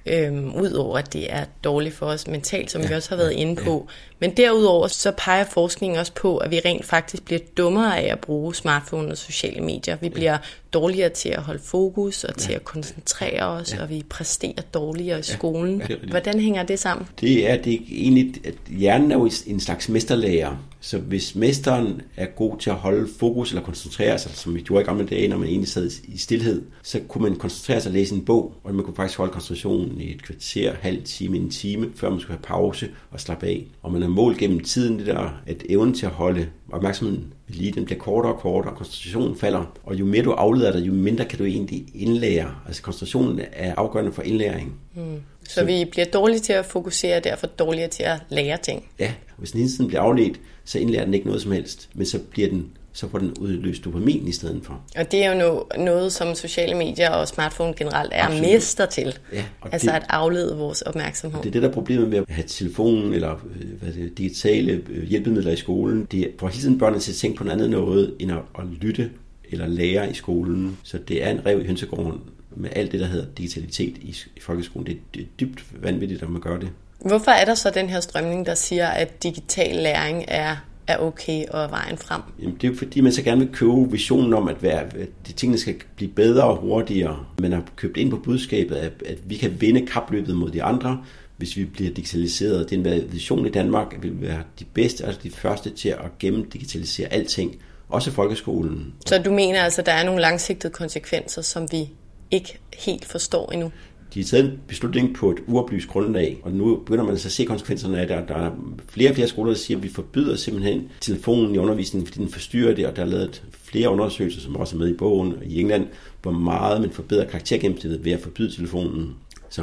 Øhm, 0.06 0.54
Udover 0.54 0.98
at 0.98 1.12
det 1.12 1.32
er 1.32 1.44
dårligt 1.64 1.94
for 1.94 2.06
os 2.06 2.26
mentalt, 2.26 2.70
som 2.70 2.82
ja, 2.82 2.88
vi 2.88 2.94
også 2.94 3.08
har 3.08 3.16
været 3.16 3.32
inde 3.32 3.62
på. 3.62 3.88
Ja. 4.22 4.26
Men 4.28 4.36
derudover 4.36 4.88
så 4.88 5.12
peger 5.16 5.44
forskningen 5.44 5.98
også 5.98 6.12
på, 6.14 6.36
at 6.36 6.50
vi 6.50 6.60
rent 6.64 6.84
faktisk 6.84 7.24
bliver 7.24 7.40
dummere 7.56 8.00
af 8.00 8.12
at 8.12 8.18
bruge 8.18 8.54
smartphone 8.54 9.10
og 9.10 9.18
sociale 9.18 9.60
medier. 9.60 9.96
Vi 10.00 10.08
bliver 10.08 10.38
dårligere 10.72 11.08
til 11.08 11.28
at 11.28 11.42
holde 11.42 11.60
fokus 11.64 12.24
og 12.24 12.36
til 12.36 12.52
at 12.52 12.64
koncentrere 12.64 13.42
os, 13.42 13.74
ja. 13.74 13.82
og 13.82 13.90
vi 13.90 14.02
præsterer 14.08 14.62
dårligere 14.74 15.18
i 15.18 15.22
skolen. 15.22 15.82
Ja, 15.88 15.96
Hvordan 16.10 16.40
hænger 16.40 16.62
det 16.62 16.78
sammen? 16.78 17.06
Det 17.20 17.50
er 17.50 17.56
det 17.56 17.74
er 17.74 17.78
egentlig, 17.90 18.34
at 18.44 18.54
hjernen 18.68 19.12
er 19.12 19.16
jo 19.16 19.30
en 19.46 19.60
slags 19.60 19.88
mesterlærer. 19.88 20.56
Så 20.84 20.98
hvis 20.98 21.34
mesteren 21.34 22.00
er 22.16 22.26
god 22.26 22.58
til 22.58 22.70
at 22.70 22.76
holde 22.76 23.08
fokus 23.18 23.50
eller 23.50 23.62
koncentrere 23.62 24.18
sig, 24.18 24.30
som 24.34 24.54
vi 24.54 24.60
gjorde 24.60 24.82
i 24.82 24.84
gamle 24.84 25.06
dage, 25.06 25.28
når 25.28 25.36
man 25.36 25.48
egentlig 25.48 25.68
sad 25.68 25.90
i 26.04 26.18
stillhed, 26.18 26.62
så 26.82 27.00
kunne 27.08 27.22
man 27.22 27.36
koncentrere 27.38 27.80
sig 27.80 27.90
og 27.90 27.94
læse 27.94 28.14
en 28.14 28.24
bog, 28.24 28.54
og 28.64 28.74
man 28.74 28.84
kunne 28.84 28.96
faktisk 28.96 29.18
holde 29.18 29.32
koncentrationen 29.32 30.00
i 30.00 30.14
et 30.14 30.22
kvarter, 30.22 30.74
halv 30.80 31.02
time, 31.02 31.36
en 31.36 31.50
time, 31.50 31.90
før 31.94 32.10
man 32.10 32.20
skulle 32.20 32.36
have 32.36 32.42
pause 32.42 32.88
og 33.10 33.20
slappe 33.20 33.46
af. 33.46 33.66
Og 33.82 33.92
man 33.92 34.02
har 34.02 34.08
målt 34.12 34.38
gennem 34.38 34.60
tiden 34.60 34.98
det 34.98 35.06
der, 35.06 35.40
at 35.46 35.62
evnen 35.68 35.94
til 35.94 36.06
at 36.06 36.12
holde 36.12 36.46
opmærksomheden 36.72 37.32
lige, 37.48 37.72
den 37.72 37.84
bliver 37.84 37.98
kortere 37.98 38.32
og 38.34 38.40
kortere, 38.40 38.72
og 38.72 38.76
koncentrationen 38.78 39.36
falder. 39.36 39.78
Og 39.84 39.94
jo 39.94 40.04
mere 40.04 40.22
du 40.22 40.30
afleder 40.30 40.72
dig, 40.72 40.86
jo 40.86 40.92
mindre 40.92 41.24
kan 41.24 41.38
du 41.38 41.44
egentlig 41.44 41.84
indlære. 41.94 42.54
Altså 42.66 42.82
koncentrationen 42.82 43.40
er 43.52 43.74
afgørende 43.76 44.12
for 44.12 44.22
indlæring. 44.22 44.74
Mm. 44.94 45.02
Så, 45.44 45.54
så 45.54 45.64
vi 45.64 45.84
bliver 45.90 46.06
dårlige 46.06 46.40
til 46.40 46.52
at 46.52 46.64
fokusere, 46.64 47.16
og 47.16 47.24
derfor 47.24 47.46
dårligere 47.46 47.88
til 47.88 48.02
at 48.02 48.18
lære 48.28 48.56
ting. 48.56 48.84
Ja, 48.98 49.12
hvis 49.36 49.50
den 49.50 49.60
hele 49.60 49.70
tiden 49.72 49.86
bliver 49.86 50.00
afledt, 50.00 50.40
så 50.64 50.78
indlærer 50.78 51.04
den 51.04 51.14
ikke 51.14 51.26
noget 51.26 51.42
som 51.42 51.52
helst. 51.52 51.88
Men 51.94 52.06
så 52.06 52.18
bliver 52.30 52.48
den 52.48 52.70
så 52.92 53.08
får 53.08 53.18
den 53.18 53.32
udløst 53.40 53.84
dopamin 53.84 54.28
i 54.28 54.32
stedet 54.32 54.60
for. 54.64 54.80
Og 54.96 55.12
det 55.12 55.24
er 55.24 55.32
jo 55.32 55.64
noget, 55.76 56.12
som 56.12 56.34
sociale 56.34 56.74
medier 56.74 57.10
og 57.10 57.28
smartphone 57.28 57.74
generelt 57.74 58.12
er 58.14 58.24
Absolut. 58.24 58.42
mester 58.42 58.86
til. 58.86 59.18
Ja, 59.32 59.44
altså 59.72 59.86
det, 59.86 59.96
at 59.96 60.04
aflede 60.08 60.56
vores 60.56 60.82
opmærksomhed. 60.82 61.42
Det 61.42 61.48
er 61.48 61.52
det, 61.52 61.62
der 61.62 61.68
er 61.68 61.72
problemet 61.72 62.08
med 62.08 62.18
at 62.18 62.24
have 62.28 62.46
telefonen 62.46 63.14
eller 63.14 63.32
øh, 63.32 63.82
hvad 63.82 63.92
det, 63.92 64.18
digitale 64.18 64.82
øh, 64.90 65.04
hjælpemidler 65.04 65.52
i 65.52 65.56
skolen. 65.56 66.08
Det 66.10 66.30
får 66.38 66.48
hele 66.48 66.60
tiden 66.60 66.78
børnene 66.78 67.00
til 67.00 67.12
at 67.12 67.16
tænke 67.16 67.36
på 67.36 67.44
noget 67.44 67.56
andet 67.56 67.70
noget, 67.70 68.14
end 68.18 68.32
at, 68.32 68.38
at 68.58 68.64
lytte 68.80 69.10
eller 69.50 69.66
lære 69.66 70.10
i 70.10 70.14
skolen. 70.14 70.78
Så 70.82 70.98
det 70.98 71.24
er 71.24 71.30
en 71.30 71.46
rev 71.46 71.60
i 71.60 71.66
hønsegården 71.66 72.20
med 72.56 72.70
alt 72.76 72.92
det, 72.92 73.00
der 73.00 73.06
hedder 73.06 73.26
digitalitet 73.38 73.96
i, 73.98 74.16
i 74.36 74.40
folkeskolen. 74.40 74.86
Det, 74.86 74.98
det 75.14 75.22
er 75.22 75.26
dybt 75.40 75.64
vanvittigt, 75.82 76.22
at 76.22 76.30
man 76.30 76.40
gør 76.40 76.58
det. 76.58 76.68
Hvorfor 77.00 77.30
er 77.30 77.44
der 77.44 77.54
så 77.54 77.70
den 77.70 77.88
her 77.88 78.00
strømning, 78.00 78.46
der 78.46 78.54
siger, 78.54 78.88
at 78.88 79.22
digital 79.22 79.76
læring 79.76 80.24
er 80.28 80.56
er 80.92 80.98
okay 80.98 81.46
og 81.48 81.62
er 81.62 81.68
vejen 81.68 81.98
frem? 81.98 82.22
Jamen, 82.42 82.54
det 82.54 82.64
er 82.64 82.68
jo 82.68 82.78
fordi, 82.78 83.00
man 83.00 83.12
så 83.12 83.22
gerne 83.22 83.40
vil 83.40 83.52
købe 83.52 83.90
visionen 83.90 84.34
om, 84.34 84.48
at, 84.48 84.62
være, 84.62 84.80
at 84.80 85.08
de 85.26 85.32
tingene 85.32 85.58
skal 85.58 85.74
blive 85.96 86.10
bedre 86.10 86.44
og 86.44 86.56
hurtigere. 86.56 87.24
Man 87.38 87.52
har 87.52 87.64
købt 87.76 87.96
ind 87.96 88.10
på 88.10 88.16
budskabet, 88.16 88.76
at, 88.76 88.92
at 89.06 89.18
vi 89.24 89.36
kan 89.36 89.60
vinde 89.60 89.86
kapløbet 89.86 90.36
mod 90.36 90.50
de 90.50 90.62
andre, 90.62 91.04
hvis 91.36 91.56
vi 91.56 91.64
bliver 91.64 91.94
digitaliseret. 91.94 92.70
Det 92.70 92.86
er 92.86 92.92
en 92.92 93.12
vision 93.12 93.46
i 93.46 93.50
Danmark, 93.50 93.94
at 93.94 94.02
vi 94.02 94.08
vil 94.08 94.28
være 94.28 94.42
de 94.58 94.64
bedste, 94.64 95.04
altså 95.04 95.20
de 95.22 95.30
første 95.30 95.70
til 95.70 95.88
at 95.88 96.18
gennemdigitalisere 96.18 97.12
alting, 97.12 97.56
også 97.88 98.10
folkeskolen. 98.10 98.94
Så 99.06 99.22
du 99.22 99.32
mener 99.32 99.62
altså, 99.62 99.82
at 99.82 99.86
der 99.86 99.92
er 99.92 100.04
nogle 100.04 100.20
langsigtede 100.20 100.72
konsekvenser, 100.72 101.42
som 101.42 101.72
vi 101.72 101.88
ikke 102.30 102.58
helt 102.78 103.04
forstår 103.04 103.52
endnu? 103.52 103.72
De 104.14 104.20
har 104.20 104.24
taget 104.24 104.44
en 104.44 104.58
beslutning 104.68 105.14
på 105.14 105.30
et 105.30 105.38
uoplyst 105.46 105.88
grundlag, 105.88 106.38
og 106.42 106.52
nu 106.52 106.76
begynder 106.76 107.04
man 107.04 107.18
så 107.18 107.28
at 107.28 107.32
se 107.32 107.44
konsekvenserne 107.44 108.00
af 108.00 108.06
det. 108.06 108.24
Der 108.28 108.34
er 108.34 108.50
flere 108.88 109.10
og 109.10 109.14
flere 109.14 109.28
skoler, 109.28 109.50
der 109.50 109.58
siger, 109.58 109.78
at 109.78 109.82
vi 109.82 109.88
forbyder 109.88 110.36
simpelthen 110.36 110.88
telefonen 111.00 111.54
i 111.54 111.58
undervisningen, 111.58 112.06
fordi 112.06 112.20
den 112.20 112.28
forstyrrer 112.28 112.74
det, 112.74 112.86
og 112.86 112.96
der 112.96 113.02
er 113.02 113.06
lavet 113.06 113.42
flere 113.52 113.90
undersøgelser, 113.90 114.40
som 114.40 114.56
også 114.56 114.76
er 114.76 114.78
med 114.78 114.88
i 114.88 114.96
bogen 114.96 115.34
i 115.44 115.60
England, 115.60 115.86
hvor 116.22 116.32
meget 116.32 116.80
man 116.80 116.90
forbedrer 116.90 117.24
karaktergennemsnittet 117.24 118.04
ved 118.04 118.12
at 118.12 118.20
forbyde 118.20 118.56
telefonen. 118.56 119.14
Så 119.50 119.62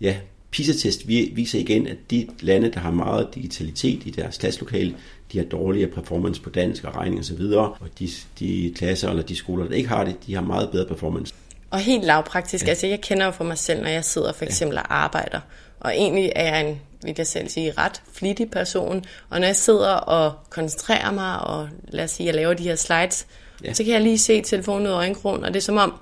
ja, 0.00 0.16
PISA-test 0.50 1.08
viser 1.08 1.58
igen, 1.58 1.86
at 1.86 1.96
de 2.10 2.26
lande, 2.40 2.70
der 2.70 2.80
har 2.80 2.90
meget 2.90 3.28
digitalitet 3.34 4.06
i 4.06 4.10
deres 4.10 4.38
klasselokale, 4.38 4.94
de 5.32 5.38
har 5.38 5.44
dårligere 5.44 5.90
performance 5.90 6.42
på 6.42 6.50
dansk 6.50 6.84
og 6.84 6.96
regning 6.96 7.20
osv., 7.20 7.40
og, 7.40 7.76
og 7.80 7.88
de, 7.98 8.08
de 8.38 8.72
klasser 8.76 9.10
eller 9.10 9.22
de 9.22 9.36
skoler, 9.36 9.64
der 9.64 9.74
ikke 9.74 9.88
har 9.88 10.04
det, 10.04 10.16
de 10.26 10.34
har 10.34 10.42
meget 10.42 10.70
bedre 10.70 10.86
performance. 10.86 11.34
Og 11.70 11.78
helt 11.78 12.04
lavpraktisk, 12.04 12.64
ja. 12.64 12.70
altså 12.70 12.86
jeg 12.86 13.00
kender 13.00 13.26
jo 13.26 13.30
for 13.30 13.44
mig 13.44 13.58
selv, 13.58 13.82
når 13.82 13.88
jeg 13.88 14.04
sidder 14.04 14.32
for 14.32 14.44
eksempel 14.44 14.76
ja. 14.76 14.82
og 14.82 14.94
arbejder, 14.94 15.40
og 15.80 15.92
egentlig 15.96 16.32
er 16.36 16.44
jeg 16.44 16.68
en, 16.68 16.80
vil 17.02 17.14
jeg 17.18 17.26
selv 17.26 17.48
sige, 17.48 17.72
ret 17.78 18.02
flittig 18.12 18.50
person, 18.50 19.04
og 19.30 19.40
når 19.40 19.46
jeg 19.46 19.56
sidder 19.56 19.92
og 19.92 20.32
koncentrerer 20.50 21.10
mig, 21.10 21.40
og 21.40 21.68
lad 21.88 22.04
os 22.04 22.10
sige, 22.10 22.26
jeg 22.26 22.34
laver 22.34 22.54
de 22.54 22.62
her 22.62 22.76
slides, 22.76 23.26
ja. 23.64 23.72
så 23.72 23.84
kan 23.84 23.92
jeg 23.92 24.00
lige 24.00 24.18
se 24.18 24.42
telefonen 24.42 24.86
ud 24.86 24.92
af 24.92 24.96
øjenkrogen, 24.96 25.44
og 25.44 25.54
det 25.54 25.56
er 25.56 25.64
som 25.64 25.76
om, 25.76 25.94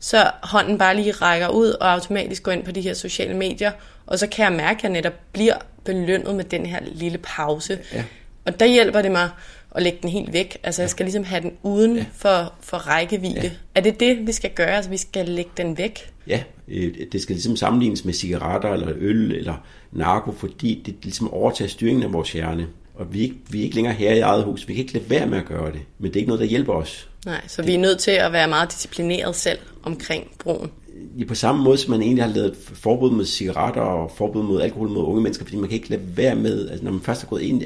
så 0.00 0.30
hånden 0.42 0.78
bare 0.78 0.96
lige 0.96 1.12
rækker 1.12 1.48
ud 1.48 1.70
og 1.70 1.92
automatisk 1.92 2.42
går 2.42 2.52
ind 2.52 2.64
på 2.64 2.70
de 2.70 2.80
her 2.80 2.94
sociale 2.94 3.34
medier, 3.34 3.72
og 4.06 4.18
så 4.18 4.26
kan 4.26 4.44
jeg 4.44 4.52
mærke, 4.52 4.78
at 4.78 4.82
jeg 4.82 4.92
netop 4.92 5.12
bliver 5.32 5.56
belønnet 5.84 6.34
med 6.34 6.44
den 6.44 6.66
her 6.66 6.80
lille 6.86 7.18
pause. 7.18 7.78
Ja. 7.92 8.04
Og 8.46 8.60
der 8.60 8.66
hjælper 8.66 9.02
det 9.02 9.10
mig 9.10 9.30
at 9.74 9.82
lægge 9.82 9.98
den 10.02 10.10
helt 10.10 10.32
væk. 10.32 10.58
Altså 10.62 10.82
jeg 10.82 10.90
skal 10.90 11.06
ligesom 11.06 11.24
have 11.24 11.40
den 11.40 11.52
uden 11.62 11.96
ja. 11.96 12.04
for, 12.14 12.52
for 12.60 12.76
rækkevidde. 12.76 13.40
Ja. 13.42 13.50
Er 13.74 13.80
det 13.80 14.00
det, 14.00 14.26
vi 14.26 14.32
skal 14.32 14.50
gøre? 14.50 14.76
Altså 14.76 14.90
vi 14.90 14.96
skal 14.96 15.28
lægge 15.28 15.50
den 15.56 15.78
væk? 15.78 16.12
Ja, 16.26 16.42
øh, 16.68 16.94
det 17.12 17.22
skal 17.22 17.34
ligesom 17.34 17.56
sammenlignes 17.56 18.04
med 18.04 18.14
cigaretter 18.14 18.72
eller 18.72 18.92
øl 18.96 19.32
eller 19.32 19.54
narko, 19.92 20.32
fordi 20.32 20.82
det 20.86 20.94
ligesom 21.02 21.34
overtager 21.34 21.68
styringen 21.68 22.02
af 22.02 22.12
vores 22.12 22.32
hjerne. 22.32 22.66
Og 22.94 23.12
vi 23.12 23.18
er, 23.18 23.22
ikke, 23.22 23.36
vi 23.50 23.58
er 23.58 23.62
ikke 23.62 23.74
længere 23.74 23.94
her 23.94 24.14
i 24.14 24.18
eget 24.18 24.44
hus. 24.44 24.68
Vi 24.68 24.74
kan 24.74 24.82
ikke 24.82 24.94
lade 24.94 25.10
være 25.10 25.26
med 25.26 25.38
at 25.38 25.44
gøre 25.44 25.72
det. 25.72 25.80
Men 25.98 26.10
det 26.10 26.16
er 26.16 26.20
ikke 26.20 26.28
noget, 26.28 26.40
der 26.40 26.46
hjælper 26.46 26.72
os. 26.72 27.08
Nej, 27.26 27.40
så 27.46 27.62
det, 27.62 27.68
vi 27.68 27.74
er 27.74 27.78
nødt 27.78 27.98
til 27.98 28.10
at 28.10 28.32
være 28.32 28.48
meget 28.48 28.72
disciplineret 28.72 29.36
selv 29.36 29.58
omkring 29.82 30.30
brugen. 30.38 30.70
Ja, 31.18 31.24
på 31.24 31.34
samme 31.34 31.62
måde 31.62 31.78
som 31.78 31.90
man 31.90 32.02
egentlig 32.02 32.24
har 32.24 32.32
lavet 32.32 32.56
forbud 32.74 33.10
mod 33.10 33.24
cigaretter 33.24 33.80
og 33.80 34.10
forbud 34.16 34.42
mod 34.42 34.60
alkohol 34.60 34.88
mod 34.88 35.04
unge 35.04 35.22
mennesker, 35.22 35.44
fordi 35.44 35.56
man 35.56 35.68
kan 35.68 35.76
ikke 35.76 35.90
lade 35.90 36.02
være 36.16 36.34
med, 36.34 36.68
altså 36.68 36.84
når 36.84 36.92
man 36.92 37.00
først 37.00 37.20
har 37.20 37.28
gået 37.28 37.42
ind 37.42 37.62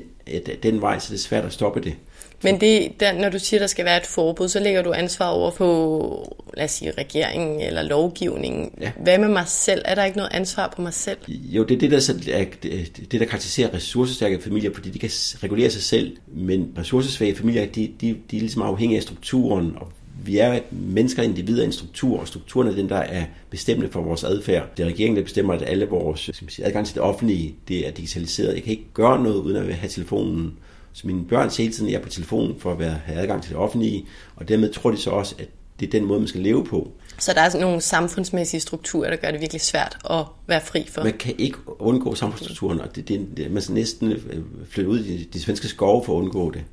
den 0.62 0.80
vej, 0.80 0.98
så 0.98 1.12
det 1.12 1.18
er 1.18 1.22
svært 1.22 1.44
at 1.44 1.52
stoppe 1.52 1.80
det. 1.80 1.94
Men 2.42 2.61
det, 2.61 3.00
der, 3.00 3.12
når 3.12 3.28
du 3.28 3.38
siger, 3.38 3.61
der 3.61 3.66
skal 3.66 3.85
være 3.85 3.96
et 3.96 4.06
forbud, 4.06 4.48
så 4.48 4.61
lægger 4.61 4.82
du 4.82 4.92
ansvar 4.92 5.28
over 5.28 5.50
på, 5.50 6.37
lad 6.56 6.64
os 6.64 6.70
sige, 6.70 6.90
regeringen 6.98 7.61
eller 7.61 7.82
lovgivningen. 7.82 8.70
Ja. 8.80 8.92
Hvad 9.02 9.18
med 9.18 9.28
mig 9.28 9.44
selv? 9.46 9.82
Er 9.85 9.94
der 9.94 10.04
ikke 10.04 10.16
noget 10.16 10.32
ansvar 10.32 10.72
på 10.76 10.82
mig 10.82 10.94
selv? 10.94 11.18
Jo, 11.28 11.64
det 11.64 11.74
er 11.74 11.78
det, 11.78 11.90
der, 11.90 12.35
er, 12.35 12.44
det, 12.62 13.20
der 13.20 13.26
karakteriserer 13.26 13.74
ressourcestærke 13.74 14.42
familier, 14.42 14.70
fordi 14.74 14.90
de 14.90 14.98
kan 14.98 15.11
regulere 15.42 15.70
sig 15.70 15.82
selv. 15.82 16.16
Men 16.26 16.72
ressourcesvage 16.78 17.35
familier, 17.35 17.66
de, 17.66 17.92
de, 18.00 18.16
de 18.30 18.37
er 18.37 18.40
ligesom 18.40 18.62
afhængige 18.62 18.96
af 18.96 19.02
strukturen, 19.02 19.72
og 19.76 19.92
vi 20.26 20.38
er 20.38 20.61
mennesker, 20.70 21.22
individer 21.22 21.62
i 21.62 21.66
en 21.66 21.72
struktur, 21.72 22.20
og 22.20 22.28
strukturen 22.28 22.68
er 22.68 22.72
den, 22.72 22.88
der 22.88 22.96
er 22.96 23.24
bestemmende 23.50 23.92
for 23.92 24.00
vores 24.00 24.24
adfærd. 24.24 24.76
Det 24.76 24.82
er 24.82 24.87
regeringen, 24.87 25.16
der 25.16 25.22
bestemmer, 25.22 25.54
at 25.54 25.62
alle 25.62 25.88
vores 25.88 26.20
skal 26.20 26.44
man 26.44 26.50
sige, 26.50 26.66
adgang 26.66 26.87
til 26.87 26.94
det 26.94 27.02
offentlige, 27.02 27.54
det 27.68 27.87
er 27.87 27.90
digitaliseret. 27.90 28.54
Jeg 28.54 28.62
kan 28.62 28.70
ikke 28.70 28.87
gøre 28.94 29.22
noget, 29.22 29.37
uden 29.37 29.56
at 29.56 29.74
have 29.74 29.88
telefonen 29.88 30.58
så 30.92 31.06
mine 31.06 31.24
børn 31.24 31.50
hele 31.58 31.72
tiden, 31.72 31.94
er 31.94 31.98
på 31.98 32.08
telefonen 32.08 32.61
for 32.61 32.72
at 32.72 32.78
være, 32.78 33.00
have 33.04 33.18
adgang 33.18 33.42
til 33.42 33.50
det 33.50 33.58
offentlige, 33.58 34.06
og 34.37 34.48
dermed 34.48 34.72
tror 34.72 34.90
de 34.90 34.96
så 34.96 35.11
også, 35.11 35.35
at 35.38 35.48
det 35.80 35.87
er 35.87 35.90
den 35.90 36.04
måde, 36.04 36.18
man 36.20 36.28
skal 36.28 36.40
leve 36.40 36.64
på. 36.64 36.92
Så 37.18 37.32
der 37.32 37.40
er 37.40 37.48
sådan 37.48 37.66
nogle 37.66 37.80
samfundsmæssige 37.80 38.61
strukturer, 38.61 39.11
der 39.11 39.16
gør 39.16 39.30
det 39.30 39.40
virkelig 39.40 39.61
svært 39.61 39.98
at 40.11 40.24
være 40.46 40.61
fri 40.61 40.87
for? 40.88 41.04
Man 41.04 41.18
kan 41.18 41.35
ikke 41.38 41.58
undgå 41.78 42.14
samfundsstrukturen, 42.14 42.80
og 42.80 42.96
det, 42.96 43.08
det, 43.08 43.28
det, 43.37 43.50
man 43.50 43.62
skal 43.62 43.74
næsten 43.74 44.12
øh, 44.12 44.42
flytte 44.70 44.90
ud 44.90 44.98
i 44.98 45.24
de 45.24 45.40
svenske 45.40 45.68
skove 45.68 46.04
for 46.04 46.18
at 46.18 46.22
undgå 46.22 46.50
det. 46.50 46.64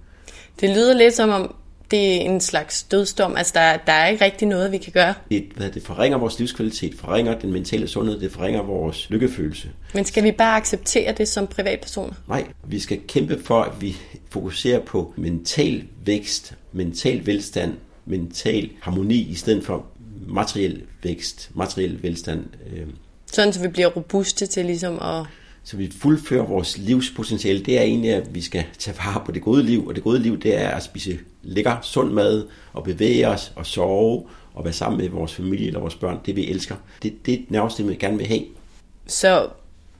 Det 0.61 0.69
lyder 0.69 0.93
lidt 0.93 1.13
som 1.13 1.29
om, 1.29 1.55
det 1.91 2.15
er 2.15 2.19
en 2.21 2.41
slags 2.41 2.83
dødsdom. 2.83 3.37
Altså, 3.37 3.53
der, 3.55 3.77
der 3.77 3.93
er 3.93 4.07
ikke 4.07 4.25
rigtig 4.25 4.47
noget, 4.47 4.71
vi 4.71 4.77
kan 4.77 4.93
gøre. 4.93 5.13
Det, 5.31 5.47
hvad 5.55 5.69
det 5.71 5.83
forringer 5.83 6.17
vores 6.17 6.39
livskvalitet, 6.39 6.95
forringer 6.95 7.39
den 7.39 7.51
mentale 7.51 7.87
sundhed, 7.87 8.19
det 8.19 8.31
forringer 8.31 8.63
vores 8.63 9.09
lykkefølelse. 9.09 9.69
Men 9.93 10.05
skal 10.05 10.23
vi 10.23 10.31
bare 10.31 10.57
acceptere 10.57 11.11
det 11.11 11.27
som 11.27 11.47
privatpersoner? 11.47 12.13
Nej, 12.27 12.47
vi 12.67 12.79
skal 12.79 12.99
kæmpe 13.07 13.43
for, 13.43 13.61
at 13.61 13.81
vi 13.81 13.97
fokuserer 14.29 14.79
på 14.79 15.13
mental 15.17 15.83
vækst, 16.05 16.53
mental 16.73 17.25
velstand, 17.25 17.73
mental 18.05 18.69
harmoni, 18.81 19.21
i 19.21 19.35
stedet 19.35 19.65
for 19.65 19.85
materiel 20.27 20.81
vækst, 21.03 21.51
materiel 21.53 22.03
velstand. 22.03 22.45
Øh. 22.73 22.87
Sådan, 23.31 23.53
så 23.53 23.61
vi 23.61 23.67
bliver 23.67 23.87
robuste 23.87 24.45
til 24.45 24.65
ligesom 24.65 24.99
at 25.01 25.25
så 25.69 25.77
vi 25.77 25.91
fuldfører 26.01 26.45
vores 26.45 26.77
livspotentiale, 26.77 27.59
det 27.59 27.77
er 27.77 27.81
egentlig, 27.81 28.13
at 28.13 28.35
vi 28.35 28.41
skal 28.41 28.63
tage 28.79 28.97
vare 28.97 29.21
på 29.25 29.31
det 29.31 29.41
gode 29.41 29.63
liv, 29.63 29.87
og 29.87 29.95
det 29.95 30.03
gode 30.03 30.19
liv, 30.19 30.41
det 30.41 30.61
er 30.61 30.69
at 30.69 30.83
spise 30.83 31.19
lækker, 31.43 31.77
sund 31.81 32.11
mad, 32.11 32.47
og 32.73 32.83
bevæge 32.83 33.27
os, 33.27 33.51
og 33.55 33.65
sove, 33.65 34.23
og 34.53 34.63
være 34.63 34.73
sammen 34.73 35.01
med 35.01 35.09
vores 35.09 35.33
familie 35.33 35.67
eller 35.67 35.79
vores 35.79 35.95
børn, 35.95 36.19
det 36.25 36.35
vi 36.35 36.49
elsker. 36.49 36.75
Det, 37.03 37.25
det 37.25 37.33
er 37.33 37.67
det, 37.77 37.87
vi 37.87 37.95
gerne 37.95 38.17
vil 38.17 38.27
have. 38.27 38.41
Så 39.07 39.47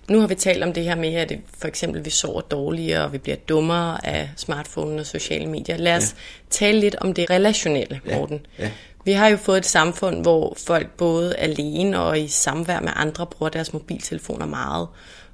nu 0.08 0.20
har 0.20 0.28
vi 0.28 0.36
talt 0.36 0.64
om 0.64 0.74
det 0.74 0.84
her 0.84 0.96
med, 0.96 1.14
at 1.14 1.34
for 1.58 1.68
eksempel 1.68 2.06
vi 2.06 2.10
sover 2.10 2.42
dårligere, 2.42 3.04
og 3.04 3.14
vi 3.14 3.18
bliver 3.18 3.38
dummere 3.50 4.06
af 4.06 4.30
smartphone 4.38 5.00
og 5.00 5.06
sociale 5.06 5.46
medier. 5.46 5.78
Lad 5.78 5.98
os 5.98 6.16
ja. 6.18 6.18
tale 6.50 6.80
lidt 6.80 6.96
om 6.96 7.14
det 7.14 7.30
relationelle, 7.30 8.02
Morten. 8.14 8.46
Ja. 8.60 8.64
Ja. 8.64 8.72
Vi 9.06 9.12
har 9.12 9.28
jo 9.28 9.38
fået 9.38 9.58
et 9.58 9.66
samfund, 9.66 10.22
hvor 10.22 10.58
folk 10.68 10.90
både 10.98 11.36
alene 11.36 12.00
og 12.00 12.20
i 12.20 12.28
samvær 12.28 12.80
med 12.80 12.92
andre 12.96 13.26
bruger 13.26 13.50
deres 13.50 13.74
mobiltelefoner 13.74 14.46
meget 14.46 14.88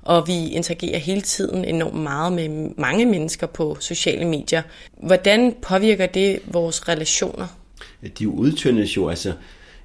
og 0.06 0.28
vi 0.28 0.50
interagerer 0.50 0.98
hele 0.98 1.22
tiden 1.22 1.66
enormt 1.66 2.04
meget 2.04 2.34
med 2.34 2.70
mange 2.78 3.06
mennesker 3.06 3.48
på 3.48 3.78
sociale 3.80 4.26
medier. 4.26 4.62
Hvordan 5.04 5.56
påvirker 5.62 6.06
det 6.06 6.40
vores 6.48 6.90
relationer? 6.90 7.48
De 8.20 8.28
udtyndes 8.30 8.98
jo, 8.98 9.10
altså 9.10 9.34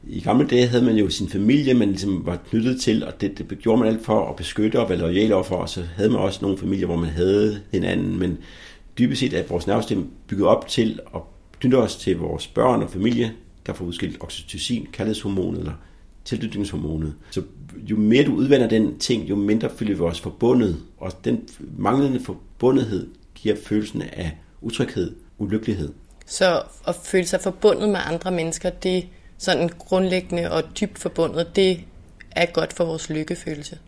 i 0.09 0.21
gamle 0.21 0.47
dage 0.47 0.67
havde 0.67 0.85
man 0.85 0.97
jo 0.97 1.11
sin 1.11 1.29
familie, 1.29 1.75
man 1.75 1.89
ligesom 1.89 2.27
var 2.27 2.39
knyttet 2.51 2.81
til, 2.81 3.05
og 3.05 3.21
det, 3.21 3.39
det 3.39 3.59
gjorde 3.59 3.79
man 3.79 3.89
alt 3.89 4.05
for 4.05 4.29
at 4.29 4.37
beskytte 4.37 4.81
og 4.81 4.89
være 4.89 4.99
lojal 4.99 5.33
overfor, 5.33 5.57
og 5.57 5.69
så 5.69 5.83
havde 5.97 6.11
man 6.11 6.21
også 6.21 6.39
nogle 6.43 6.59
familier, 6.59 6.87
hvor 6.87 6.97
man 6.97 7.11
havde 7.11 7.61
hinanden, 7.73 8.19
men 8.19 8.39
dybest 8.99 9.21
set 9.21 9.35
er 9.35 9.43
vores 9.49 9.67
nervesystem 9.67 10.11
bygget 10.29 10.47
op 10.47 10.69
til 10.69 11.01
at 11.15 11.21
knytte 11.61 11.77
os 11.77 11.97
til 11.97 12.19
vores 12.19 12.47
børn 12.47 12.83
og 12.83 12.91
familie, 12.91 13.33
der 13.67 13.73
får 13.73 13.85
udskilt 13.85 14.17
oxytocin, 14.21 14.87
kærlighedshormonet 14.93 15.59
eller 15.59 15.73
tilknytningshormonet. 16.25 17.15
Så 17.31 17.43
jo 17.77 17.97
mere 17.97 18.25
du 18.25 18.35
udvander 18.35 18.69
den 18.69 18.99
ting, 18.99 19.31
jo 19.31 19.37
mindre 19.37 19.71
føler 19.77 19.95
vi 19.95 20.01
os 20.01 20.21
forbundet. 20.21 20.83
Og 20.99 21.25
den 21.25 21.49
manglende 21.79 22.21
forbundethed 22.21 23.09
giver 23.35 23.57
følelsen 23.65 24.03
af 24.03 24.37
utryghed, 24.61 25.15
ulykkelighed. 25.39 25.93
Så 26.27 26.63
at 26.87 26.95
føle 27.05 27.27
sig 27.27 27.41
forbundet 27.41 27.89
med 27.89 28.01
andre 28.05 28.31
mennesker, 28.31 28.71
det 28.71 29.07
sådan 29.39 29.71
grundlæggende 29.79 30.51
og 30.51 30.63
dybt 30.81 30.99
forbundet, 30.99 31.57
det 31.57 31.81
er 32.31 32.47
godt 32.47 32.73
for 32.73 32.85
vores 32.85 33.11
lykkefølelse. 33.11 33.79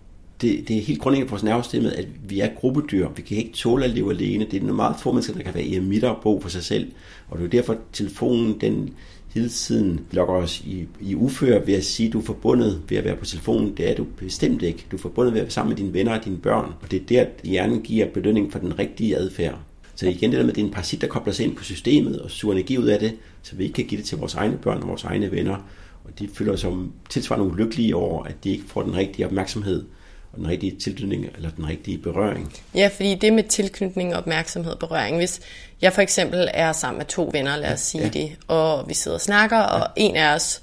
Det, 0.40 0.68
det 0.68 0.78
er 0.78 0.82
helt 0.82 1.00
grundlæggende 1.00 1.28
for 1.28 1.36
vores 1.36 1.44
nervesystem, 1.44 1.86
at 1.86 2.30
vi 2.30 2.40
er 2.40 2.48
gruppedyr. 2.56 3.08
Vi 3.08 3.22
kan 3.22 3.36
ikke 3.36 3.52
tåle 3.52 3.84
at 3.84 3.90
leve 3.90 4.10
alene. 4.10 4.46
Det 4.50 4.62
er 4.62 4.72
meget 4.72 4.96
få 5.00 5.12
mennesker, 5.12 5.34
der 5.34 5.42
kan 5.42 5.54
være 5.54 5.74
eremitter 5.74 6.08
og 6.08 6.22
bo 6.22 6.40
for 6.40 6.48
sig 6.48 6.64
selv. 6.64 6.92
Og 7.28 7.38
det 7.38 7.44
er 7.44 7.48
derfor, 7.48 7.72
at 7.72 7.78
telefonen 7.92 8.60
den 8.60 8.94
hele 9.34 9.48
tiden 9.48 10.00
lokker 10.10 10.34
os 10.34 10.60
i, 10.60 10.86
i 11.00 11.14
ufør 11.14 11.58
ved 11.64 11.74
at 11.74 11.84
sige, 11.84 12.06
at 12.06 12.12
du 12.12 12.18
er 12.18 12.24
forbundet 12.24 12.82
ved 12.88 12.98
at 12.98 13.04
være 13.04 13.16
på 13.16 13.24
telefonen. 13.24 13.76
Det 13.76 13.90
er 13.90 13.94
du 13.94 14.06
bestemt 14.16 14.62
ikke. 14.62 14.86
Du 14.90 14.96
er 14.96 15.00
forbundet 15.00 15.32
ved 15.32 15.40
at 15.40 15.44
være 15.44 15.50
sammen 15.50 15.70
med 15.70 15.76
dine 15.76 15.92
venner 15.92 16.18
og 16.18 16.24
dine 16.24 16.38
børn. 16.38 16.72
Og 16.82 16.90
det 16.90 17.02
er 17.02 17.06
der, 17.08 17.26
hjernen 17.44 17.82
giver 17.82 18.06
belønning 18.06 18.52
for 18.52 18.58
den 18.58 18.78
rigtige 18.78 19.16
adfærd. 19.16 19.58
Så 19.94 20.08
igen 20.08 20.30
det 20.30 20.38
der 20.38 20.44
med, 20.44 20.50
at 20.50 20.56
det 20.56 20.62
er 20.62 20.66
en 20.66 20.72
parasit, 20.72 21.00
der 21.00 21.06
kobler 21.06 21.32
sig 21.32 21.46
ind 21.46 21.56
på 21.56 21.64
systemet 21.64 22.20
og 22.20 22.30
suger 22.30 22.54
energi 22.54 22.78
ud 22.78 22.86
af 22.86 22.98
det, 22.98 23.14
så 23.42 23.56
vi 23.56 23.64
ikke 23.64 23.74
kan 23.74 23.84
give 23.84 23.98
det 24.00 24.06
til 24.06 24.18
vores 24.18 24.34
egne 24.34 24.58
børn 24.58 24.82
og 24.82 24.88
vores 24.88 25.04
egne 25.04 25.32
venner. 25.32 25.56
Og 26.04 26.18
de 26.18 26.28
føler 26.34 26.56
sig 26.56 26.72
tilsvarende 27.10 27.46
ulykkelige 27.46 27.96
over, 27.96 28.24
at 28.24 28.44
de 28.44 28.50
ikke 28.50 28.64
får 28.66 28.82
den 28.82 28.96
rigtige 28.96 29.26
opmærksomhed 29.26 29.84
og 30.32 30.38
den 30.38 30.48
rigtige 30.48 30.76
tilknytning 30.76 31.26
eller 31.36 31.50
den 31.50 31.68
rigtige 31.68 31.98
berøring. 31.98 32.52
Ja, 32.74 32.90
fordi 32.94 33.14
det 33.14 33.32
med 33.32 33.44
tilknytning, 33.44 34.14
opmærksomhed 34.14 34.72
og 34.72 34.78
berøring, 34.78 35.16
hvis 35.16 35.40
jeg 35.82 35.92
for 35.92 36.02
eksempel 36.02 36.48
er 36.54 36.72
sammen 36.72 36.98
med 36.98 37.06
to 37.06 37.30
venner, 37.32 37.56
lad 37.56 37.72
os 37.72 37.80
sige 37.80 38.04
ja. 38.04 38.08
det, 38.08 38.36
og 38.48 38.88
vi 38.88 38.94
sidder 38.94 39.16
og 39.16 39.20
snakker, 39.20 39.58
ja. 39.58 39.64
og 39.64 39.86
en 39.96 40.16
af 40.16 40.34
os 40.34 40.62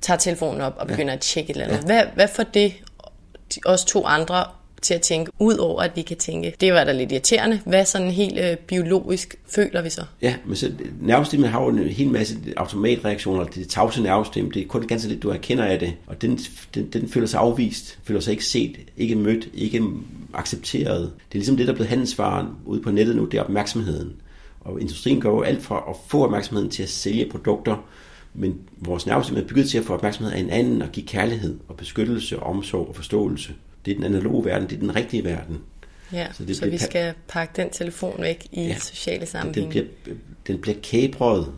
tager 0.00 0.18
telefonen 0.18 0.60
op 0.60 0.74
og 0.78 0.86
begynder 0.86 1.12
ja. 1.12 1.16
at 1.16 1.20
tjekke 1.20 1.50
et 1.50 1.54
eller 1.54 1.66
andet. 1.66 1.78
Ja. 1.78 1.86
Hvad, 1.86 2.02
hvad 2.14 2.28
får 2.28 2.42
det 2.42 2.72
os 3.66 3.84
to 3.84 4.04
andre 4.04 4.44
til 4.82 4.94
at 4.94 5.00
tænke, 5.00 5.30
ud 5.38 5.56
over 5.56 5.82
at 5.82 5.90
vi 5.96 6.02
kan 6.02 6.16
tænke, 6.16 6.54
det 6.60 6.72
var 6.72 6.84
da 6.84 6.92
lidt 6.92 7.12
irriterende, 7.12 7.60
hvad 7.66 7.84
sådan 7.84 8.10
helt 8.10 8.38
øh, 8.38 8.56
biologisk 8.56 9.36
føler 9.48 9.82
vi 9.82 9.90
så? 9.90 10.02
Ja, 10.22 10.34
men 10.46 10.56
så 10.56 10.72
nervesystemet 11.00 11.48
har 11.48 11.62
jo 11.62 11.68
en 11.68 11.78
hel 11.88 12.08
masse 12.08 12.36
automatreaktioner, 12.56 13.44
det 13.44 13.68
tavse 13.68 14.02
nervesystem, 14.02 14.50
det 14.50 14.62
er 14.62 14.66
kun 14.66 14.86
ganske 14.86 15.08
lidt, 15.08 15.22
du 15.22 15.30
erkender 15.30 15.64
af 15.64 15.78
det, 15.78 15.92
og 16.06 16.22
den, 16.22 16.38
den, 16.74 16.88
den 16.92 17.08
føler 17.08 17.26
sig 17.26 17.40
afvist, 17.40 17.98
føler 18.04 18.20
sig 18.20 18.30
ikke 18.30 18.44
set, 18.44 18.76
ikke 18.96 19.14
mødt, 19.14 19.48
ikke 19.54 19.82
accepteret. 20.34 21.00
Det 21.00 21.34
er 21.34 21.38
ligesom 21.38 21.56
det, 21.56 21.66
der 21.66 21.72
er 21.72 21.76
blevet 21.76 21.90
handelsvaren 21.90 22.46
ude 22.64 22.80
på 22.80 22.90
nettet 22.90 23.16
nu, 23.16 23.24
det 23.24 23.38
er 23.38 23.42
opmærksomheden. 23.42 24.12
Og 24.64 24.80
industrien 24.80 25.20
gør 25.20 25.30
jo 25.30 25.42
alt 25.42 25.62
for 25.62 25.90
at 25.90 25.96
få 26.08 26.24
opmærksomheden 26.24 26.70
til 26.70 26.82
at 26.82 26.88
sælge 26.88 27.30
produkter, 27.30 27.86
men 28.34 28.60
vores 28.76 29.06
nervesystem 29.06 29.42
er 29.44 29.48
bygget 29.48 29.70
til 29.70 29.78
at 29.78 29.84
få 29.84 29.94
opmærksomhed 29.94 30.32
af 30.32 30.38
en 30.38 30.50
anden 30.50 30.82
og 30.82 30.88
give 30.88 31.06
kærlighed 31.06 31.58
og 31.68 31.76
beskyttelse, 31.76 32.40
omsorg 32.40 32.88
og 32.88 32.96
forståelse. 32.96 33.52
Det 33.84 33.90
er 33.90 33.94
den 33.94 34.04
analoge 34.04 34.44
verden, 34.44 34.68
det 34.68 34.76
er 34.76 34.80
den 34.80 34.96
rigtige 34.96 35.24
verden. 35.24 35.58
Ja, 36.12 36.26
så, 36.32 36.44
det 36.44 36.56
så 36.56 36.70
vi 36.70 36.78
skal 36.78 37.14
pakke 37.28 37.52
den 37.56 37.70
telefon 37.70 38.14
væk 38.18 38.46
i 38.52 38.62
ja, 38.62 38.78
sociale 38.78 39.26
sammenhæng. 39.26 39.72
Den 39.72 39.88
bliver, 40.04 40.16
den 40.46 40.58
bliver 40.58 40.76
kæbret 40.82 41.52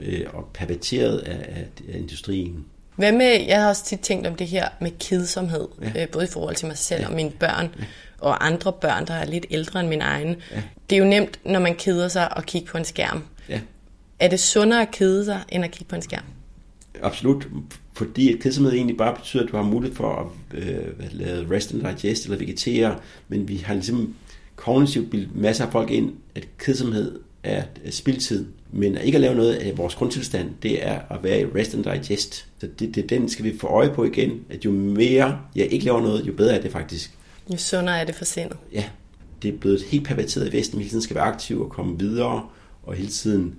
øh, 0.00 0.26
og 0.32 0.48
perverteret 0.54 1.18
af, 1.18 1.66
af, 1.88 1.98
industrien. 1.98 2.64
Hvad 2.96 3.12
med, 3.12 3.44
jeg 3.46 3.60
har 3.60 3.68
også 3.68 3.84
tit 3.84 4.00
tænkt 4.00 4.26
om 4.26 4.34
det 4.34 4.46
her 4.46 4.68
med 4.80 4.90
kedsomhed, 5.00 5.68
ja. 5.82 6.02
øh, 6.02 6.08
både 6.08 6.24
i 6.24 6.28
forhold 6.28 6.56
til 6.56 6.66
mig 6.66 6.78
selv 6.78 7.00
ja. 7.00 7.08
og 7.08 7.14
mine 7.14 7.30
børn, 7.30 7.74
ja. 7.78 7.84
Og 8.18 8.46
andre 8.46 8.72
børn, 8.72 9.06
der 9.06 9.14
er 9.14 9.24
lidt 9.24 9.46
ældre 9.50 9.80
end 9.80 9.88
min 9.88 10.00
egen. 10.00 10.36
Ja. 10.52 10.62
Det 10.90 10.96
er 10.96 11.00
jo 11.00 11.08
nemt, 11.08 11.40
når 11.44 11.60
man 11.60 11.74
keder 11.74 12.08
sig 12.08 12.32
at 12.36 12.46
kigge 12.46 12.68
på 12.68 12.78
en 12.78 12.84
skærm. 12.84 13.22
Ja. 13.48 13.60
Er 14.20 14.28
det 14.28 14.40
sundere 14.40 14.82
at 14.82 14.90
kede 14.90 15.24
sig, 15.24 15.42
end 15.48 15.64
at 15.64 15.70
kigge 15.70 15.88
på 15.88 15.96
en 15.96 16.02
skærm? 16.02 16.24
Absolut, 17.02 17.48
fordi 17.92 18.34
at 18.34 18.40
kedsomhed 18.40 18.72
egentlig 18.72 18.96
bare 18.96 19.14
betyder, 19.16 19.42
at 19.42 19.48
du 19.52 19.56
har 19.56 19.64
mulighed 19.64 19.96
for 19.96 20.32
at 20.52 20.58
øh, 20.58 20.78
lave 21.12 21.56
rest 21.56 21.74
and 21.74 21.82
digest 21.82 22.24
eller 22.24 22.38
vegetere, 22.38 22.98
men 23.28 23.48
vi 23.48 23.56
har 23.56 23.74
ligesom 23.74 24.14
kognitivt 24.56 25.10
bildet 25.10 25.36
masser 25.36 25.66
af 25.66 25.72
folk 25.72 25.90
ind, 25.90 26.12
at 26.34 26.48
kedsomhed 26.58 27.18
er 27.42 27.62
spildtid, 27.90 28.46
men 28.72 28.98
ikke 29.04 29.16
at 29.16 29.20
lave 29.20 29.34
noget 29.34 29.54
af 29.54 29.78
vores 29.78 29.94
grundtilstand, 29.94 30.50
det 30.62 30.86
er 30.86 31.00
at 31.10 31.18
være 31.22 31.40
i 31.40 31.44
rest 31.44 31.74
and 31.74 31.84
digest. 31.84 32.46
Så 32.58 32.68
det, 32.78 32.94
det, 32.94 33.10
den 33.10 33.28
skal 33.28 33.44
vi 33.44 33.58
få 33.58 33.66
øje 33.66 33.90
på 33.94 34.04
igen, 34.04 34.40
at 34.50 34.64
jo 34.64 34.70
mere 34.70 35.38
jeg 35.56 35.66
ikke 35.66 35.84
laver 35.84 36.00
noget, 36.00 36.26
jo 36.26 36.32
bedre 36.32 36.56
er 36.56 36.60
det 36.60 36.72
faktisk. 36.72 37.10
Jo 37.52 37.56
sundere 37.56 38.00
er 38.00 38.04
det 38.04 38.14
for 38.14 38.24
sindet. 38.24 38.56
Ja, 38.72 38.84
det 39.42 39.54
er 39.54 39.58
blevet 39.58 39.82
helt 39.82 40.06
perverteret 40.06 40.48
i 40.48 40.56
Vesten, 40.56 40.78
vi 40.78 40.82
hele 40.82 40.90
tiden 40.90 41.02
skal 41.02 41.16
være 41.16 41.24
aktive 41.24 41.64
og 41.64 41.70
komme 41.70 41.98
videre, 41.98 42.46
og 42.82 42.94
hele 42.94 43.08
tiden 43.08 43.54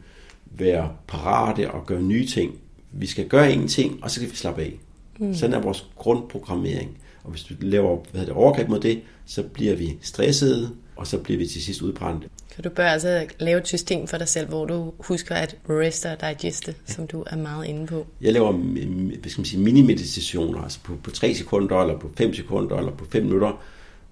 være 0.46 0.92
parate 1.08 1.72
og 1.72 1.86
gøre 1.86 2.02
nye 2.02 2.28
ting. 2.28 2.60
Vi 2.92 3.08
skal 3.08 3.28
gøre 3.28 3.52
ingenting, 3.52 4.04
og 4.04 4.12
så 4.12 4.20
kan 4.20 4.32
vi 4.32 4.36
slappe 4.36 4.62
af. 4.62 4.80
Mm. 5.20 5.34
Sådan 5.34 5.56
er 5.56 5.62
vores 5.62 5.86
grundprogrammering. 5.96 6.98
Og 7.24 7.32
hvis 7.32 7.44
du 7.44 7.54
laver 7.60 7.98
hvad 8.12 8.22
det, 8.22 8.30
overgreb 8.30 8.70
mod 8.70 8.80
det, 8.80 9.02
så 9.26 9.44
bliver 9.44 9.76
vi 9.76 9.98
stressede, 10.02 10.72
og 10.96 11.08
så 11.08 11.18
bliver 11.18 11.38
vi 11.38 11.48
til 11.48 11.64
sidst 11.64 11.82
udbrændte. 11.82 12.30
Så 12.56 12.62
du 12.62 12.70
bør 12.70 12.88
altså 12.88 13.26
lave 13.40 13.60
et 13.60 13.68
system 13.68 14.08
for 14.08 14.18
dig 14.18 14.28
selv, 14.28 14.48
hvor 14.48 14.66
du 14.66 14.94
husker 15.00 15.36
at 15.36 15.58
rest 15.70 16.06
og 16.06 16.42
digeste, 16.42 16.76
ja. 16.88 16.94
som 16.94 17.08
du 17.08 17.24
er 17.28 17.36
meget 17.36 17.68
inde 17.68 17.88
på. 17.88 18.08
Jeg 18.22 18.34
laver 18.34 18.52
hvad 18.52 19.30
skal 19.30 19.42
man 19.42 19.46
sige, 19.46 19.62
mini-meditationer, 19.62 20.62
altså 20.62 20.80
på, 20.84 20.98
på 21.04 21.12
3 21.12 21.36
sekunder, 21.36 21.82
eller 21.82 22.00
på 22.00 22.12
5 22.18 22.34
sekunder, 22.34 22.78
eller 22.78 22.92
på 22.92 23.06
5 23.06 23.24
minutter, 23.24 23.62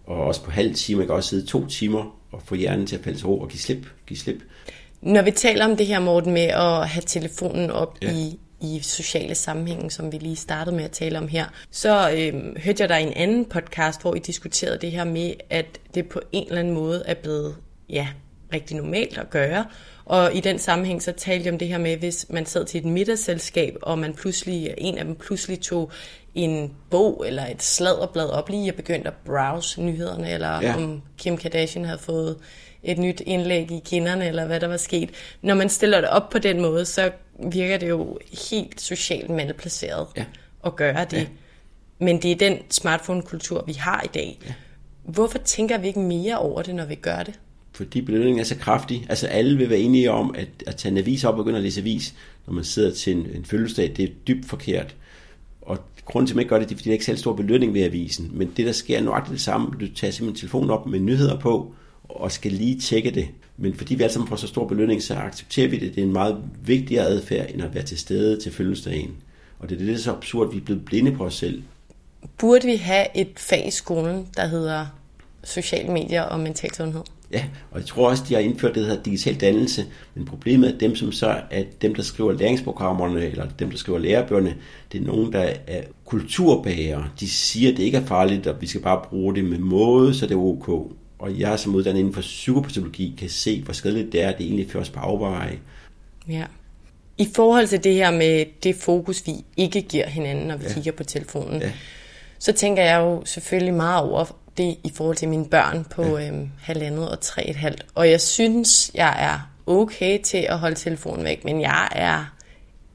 og 0.04 0.24
også 0.24 0.44
på 0.44 0.52
halv 0.52 0.76
time. 0.76 1.00
Jeg 1.00 1.08
kan 1.08 1.16
også 1.16 1.30
sidde 1.30 1.46
to 1.46 1.68
timer 1.68 2.20
og 2.32 2.42
få 2.46 2.56
hjernen 2.56 2.88
til 2.88 2.96
at 2.96 3.04
falde 3.04 3.18
til 3.18 3.28
ro 3.28 3.40
og 3.40 3.50
give 3.50 3.60
slip. 3.60 3.88
Give 4.08 4.18
slip. 4.18 4.44
Når 5.02 5.22
vi 5.22 5.32
taler 5.32 5.66
om 5.66 5.78
det 5.78 5.88
her, 5.88 6.00
Morten, 6.00 6.34
med 6.34 6.42
at 6.42 6.90
have 6.90 7.04
telefonen 7.06 7.72
op 7.72 7.98
ja. 8.02 8.12
i, 8.12 8.40
i 8.62 8.80
sociale 8.82 9.36
sammenhænge, 9.36 9.92
som 9.92 10.12
vi 10.12 10.18
lige 10.18 10.36
startede 10.36 10.76
med 10.76 10.84
at 10.84 10.92
tale 10.92 11.18
om 11.18 11.28
her, 11.28 11.46
så 11.72 12.12
øh, 12.12 12.58
hørte 12.64 12.84
jeg 12.94 13.02
i 13.02 13.08
en 13.08 13.14
anden 13.14 13.46
podcast, 13.46 14.02
hvor 14.02 14.16
I 14.16 14.20
diskuterede 14.20 14.78
det 14.78 14.92
her 14.92 15.04
med, 15.04 15.34
at 15.50 15.66
det 15.96 16.10
på 16.10 16.22
en 16.32 16.48
eller 16.48 16.60
anden 16.60 16.74
måde 16.74 17.04
er 17.06 17.14
blevet 17.14 17.56
ja, 17.90 18.08
rigtig 18.54 18.78
normalt 18.78 19.18
at 19.18 19.30
gøre. 19.30 19.66
Og 20.06 20.34
i 20.34 20.40
den 20.40 20.60
sammenhæng 20.60 21.04
så 21.04 21.12
talte 21.12 21.46
jeg 21.46 21.54
om 21.54 21.60
det 21.60 21.68
her 21.68 21.78
med, 21.78 21.98
hvis 21.98 22.26
man 22.30 22.46
sad 22.46 22.66
til 22.66 22.78
et 22.78 22.86
middagsselskab, 22.86 23.78
og 23.82 24.00
man 24.00 24.14
pludselig, 24.14 24.74
en 24.78 24.98
af 24.98 25.06
dem 25.06 25.16
pludselig 25.16 25.62
tog 25.62 25.92
en 26.36 26.74
bog 26.90 27.24
eller 27.28 27.46
et 27.46 27.64
sladderblad 27.64 28.30
op 28.30 28.50
lige 28.50 28.72
og 28.72 28.76
begyndte 28.76 29.08
at 29.08 29.14
browse 29.26 29.82
nyhederne, 29.82 30.32
eller 30.32 30.62
ja. 30.62 30.76
om 30.76 31.02
Kim 31.18 31.38
Kardashian 31.38 31.86
havde 31.86 32.00
fået 32.00 32.38
et 32.84 32.98
nyt 32.98 33.22
indlæg 33.26 33.72
i 33.72 33.82
kinderne, 33.86 34.28
eller 34.28 34.46
hvad 34.46 34.60
der 34.60 34.68
var 34.68 34.78
sket. 34.78 35.10
Når 35.42 35.56
man 35.56 35.70
stiller 35.70 36.02
det 36.02 36.10
op 36.10 36.30
på 36.30 36.40
den 36.40 36.62
måde, 36.62 36.86
så 36.86 37.12
virker 37.52 37.78
det 37.78 37.90
jo 37.90 38.20
helt 38.52 38.82
socialt 38.82 39.30
malplaceret 39.30 40.08
ja. 40.18 40.26
at 40.66 40.76
gøre 40.76 41.06
det. 41.06 41.18
Ja. 41.18 41.26
Men 42.00 42.22
det 42.22 42.32
er 42.32 42.36
den 42.36 42.58
smartphone-kultur, 42.70 43.64
vi 43.68 43.74
har 43.74 44.02
i 44.04 44.08
dag. 44.14 44.40
Ja. 44.46 44.54
Hvorfor 45.04 45.38
tænker 45.38 45.78
vi 45.78 45.88
ikke 45.88 46.00
mere 46.00 46.38
over 46.38 46.62
det, 46.62 46.76
når 46.76 46.86
vi 46.86 46.96
gør 46.96 47.24
det? 47.24 47.40
Fordi 47.74 48.02
belønningen 48.02 48.40
er 48.40 48.44
så 48.44 48.56
kraftig. 48.56 49.06
Altså 49.10 49.28
alle 49.28 49.58
vil 49.58 49.70
være 49.70 49.80
enige 49.80 50.12
om, 50.12 50.36
at, 50.38 50.48
at 50.68 50.76
tage 50.76 50.92
en 50.92 50.98
avis 50.98 51.24
op 51.24 51.34
og 51.34 51.38
begynde 51.38 51.58
at 51.58 51.64
læse 51.64 51.82
avis, 51.82 52.14
når 52.48 52.54
man 52.54 52.64
sidder 52.64 52.92
til 52.92 53.18
en, 53.18 53.28
en 53.36 53.46
fødselsdag, 53.46 53.94
det 53.98 54.04
er 54.04 54.14
dybt 54.28 54.46
forkert. 54.46 54.96
Og 55.62 55.80
grunden 56.06 56.28
til, 56.28 56.34
at 56.34 56.36
man 56.36 56.42
ikke 56.42 56.50
gør 56.50 56.60
det, 56.60 56.70
det 56.70 56.76
er, 56.76 56.78
fordi 56.78 56.90
der 56.90 56.94
ikke 56.94 57.04
er 57.04 57.06
særlig 57.06 57.20
stor 57.20 57.34
belønning 57.34 57.74
ved 57.74 57.82
avisen. 57.82 58.32
Men 58.34 58.54
det, 58.58 58.66
der 58.66 58.72
sker, 58.72 58.98
er 58.98 59.02
nøjagtigt 59.02 59.34
det 59.34 59.42
samme. 59.42 59.68
Du 59.80 59.88
tager 59.96 60.12
simpelthen 60.12 60.40
telefonen 60.40 60.70
op 60.70 60.88
med 60.88 61.00
nyheder 61.00 61.40
på, 61.40 61.74
og 62.04 62.32
skal 62.32 62.52
lige 62.52 62.80
tjekke 62.80 63.12
det. 63.12 63.28
Men 63.58 63.74
fordi 63.74 63.96
vi 63.96 64.04
alle 64.04 64.14
sammen 64.14 64.28
får 64.28 64.36
så 64.36 64.48
stor 64.48 64.68
belønning, 64.68 65.04
så 65.04 65.14
accepterer 65.14 65.68
vi 65.68 65.80
det. 65.80 65.96
Det 65.96 66.02
er 66.02 66.06
en 66.06 66.14
meget 66.14 66.38
vigtigere 66.66 67.06
adfærd, 67.06 67.50
end 67.54 67.62
at 67.62 67.74
være 67.76 67.84
til 67.84 68.00
stede 68.00 68.40
til 68.40 68.52
fødselsdagen. 68.52 69.16
Og 69.60 69.70
det 69.70 69.76
er 69.76 69.80
det, 69.80 69.88
der 69.88 69.94
er 69.94 69.98
så 69.98 70.12
absurd, 70.12 70.48
at 70.48 70.54
vi 70.54 70.60
er 70.60 70.66
blevet 70.66 70.86
blinde 70.86 71.12
på 71.12 71.26
os 71.26 71.34
selv. 71.34 71.64
Burde 72.38 72.66
vi 72.66 72.76
have 72.76 73.08
et 73.16 73.32
fag 73.38 73.68
i 73.68 73.72
skolen, 73.72 74.28
der 74.38 74.48
hedder 74.48 74.86
sociale 75.44 75.92
medier 75.92 76.22
og 76.22 76.40
mental 76.40 76.76
sundhed? 76.76 77.02
Ja, 77.34 77.44
og 77.72 77.80
jeg 77.80 77.88
tror 77.88 78.10
også, 78.10 78.24
de 78.30 78.34
har 78.34 78.42
indført 78.42 78.76
det, 78.76 78.82
der 78.82 78.90
hedder 78.90 79.04
digital 79.04 79.36
dannelse, 79.36 79.86
men 80.16 80.26
problemet 80.26 80.74
er 80.74 80.78
dem, 80.78 80.96
som 80.96 81.12
så 81.12 81.36
er 81.52 81.64
dem, 81.82 81.96
der 81.96 82.04
skriver 82.04 82.32
læringsprogrammerne, 82.32 83.26
eller 83.26 83.48
dem, 83.60 83.70
der 83.70 83.78
skriver 83.78 84.00
lærebøgerne, 84.00 84.56
det 84.92 85.02
er 85.02 85.06
nogen, 85.06 85.34
der 85.34 85.54
er 85.68 85.82
kulturbærere. 86.06 87.10
De 87.20 87.30
siger, 87.30 87.72
at 87.72 87.78
det 87.78 87.84
ikke 87.84 87.98
er 87.98 88.06
farligt, 88.06 88.48
og 88.48 88.62
vi 88.62 88.68
skal 88.68 88.82
bare 88.82 89.02
bruge 89.10 89.36
det 89.36 89.46
med 89.46 89.58
måde, 89.58 90.14
så 90.14 90.26
det 90.26 90.34
er 90.34 90.40
ok 90.40 90.70
og 91.24 91.40
jeg 91.40 91.60
som 91.60 91.76
uddannet 91.76 92.00
inden 92.00 92.14
for 92.14 92.22
psykopatologi 92.22 93.16
kan 93.18 93.30
se, 93.30 93.62
hvor 93.62 93.74
skadeligt 93.74 94.12
det 94.12 94.22
er, 94.22 94.30
at 94.30 94.38
det 94.38 94.46
egentlig 94.46 94.72
føres 94.72 94.90
på 94.90 95.00
afveje. 95.00 95.60
Ja. 96.28 96.46
I 97.18 97.28
forhold 97.36 97.68
til 97.68 97.84
det 97.84 97.94
her 97.94 98.12
med 98.12 98.46
det 98.64 98.76
fokus, 98.76 99.28
vi 99.28 99.34
ikke 99.58 99.82
giver 99.82 100.08
hinanden, 100.08 100.48
når 100.48 100.58
vi 100.58 100.66
ja. 100.68 100.74
kigger 100.74 100.92
på 100.92 101.04
telefonen, 101.04 101.62
ja. 101.62 101.72
så 102.40 102.52
tænker 102.52 102.84
jeg 102.84 103.00
jo 103.00 103.26
selvfølgelig 103.26 103.74
meget 103.74 104.04
over 104.04 104.26
det 104.58 104.78
i 104.84 104.92
forhold 104.96 105.16
til 105.16 105.30
mine 105.30 105.46
børn 105.46 105.86
på 105.90 106.18
ja. 106.18 106.28
øhm, 106.28 106.50
halvandet 106.62 107.10
og 107.10 107.20
tre 107.20 107.50
et 107.50 107.56
halvt. 107.56 107.86
Og 107.96 108.10
jeg 108.10 108.22
synes, 108.22 108.92
jeg 108.94 109.16
er 109.20 109.50
okay 109.68 110.20
til 110.24 110.38
at 110.38 110.60
holde 110.60 110.76
telefonen 110.76 111.26
væk, 111.26 111.46
men 111.46 111.62
jeg 111.62 111.88
er 111.92 112.34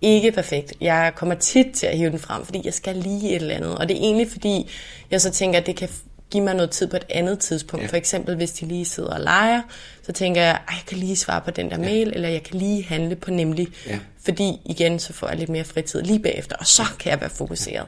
ikke 0.01 0.33
perfekt. 0.33 0.73
Jeg 0.81 1.13
kommer 1.17 1.35
tit 1.35 1.67
til 1.75 1.87
at 1.87 1.99
hive 1.99 2.11
den 2.11 2.19
frem, 2.19 2.45
fordi 2.45 2.61
jeg 2.65 2.75
skal 2.75 2.97
lige 2.97 3.31
et 3.31 3.43
eller 3.43 3.55
andet. 3.55 3.79
Og 3.79 3.89
det 3.89 3.97
er 3.97 4.01
egentlig 4.01 4.31
fordi, 4.31 4.71
jeg 5.11 5.21
så 5.21 5.31
tænker, 5.31 5.59
at 5.59 5.67
det 5.67 5.77
kan 5.77 5.89
give 6.31 6.45
mig 6.45 6.55
noget 6.55 6.71
tid 6.71 6.87
på 6.87 6.97
et 6.97 7.07
andet 7.11 7.39
tidspunkt. 7.39 7.83
Ja. 7.83 7.89
For 7.89 7.97
eksempel, 7.97 8.37
hvis 8.37 8.53
de 8.53 8.67
lige 8.67 8.85
sidder 8.85 9.11
og 9.15 9.21
leger, 9.21 9.63
så 10.03 10.13
tænker 10.13 10.43
jeg, 10.43 10.55
at 10.69 10.75
jeg 10.75 10.83
kan 10.87 10.99
lige 10.99 11.17
svare 11.17 11.41
på 11.41 11.51
den 11.51 11.71
der 11.71 11.77
ja. 11.77 11.85
mail, 11.85 12.13
eller 12.15 12.29
jeg 12.29 12.43
kan 12.43 12.59
lige 12.59 12.85
handle 12.85 13.17
på 13.17 13.31
nemlig. 13.31 13.69
Ja. 13.87 13.99
Fordi 14.25 14.61
igen, 14.65 14.99
så 14.99 15.13
får 15.13 15.29
jeg 15.29 15.37
lidt 15.37 15.51
mere 15.51 15.65
fritid 15.65 16.03
lige 16.03 16.19
bagefter, 16.19 16.57
og 16.57 16.67
så 16.67 16.83
kan 16.99 17.11
jeg 17.11 17.21
være 17.21 17.31
fokuseret. 17.31 17.87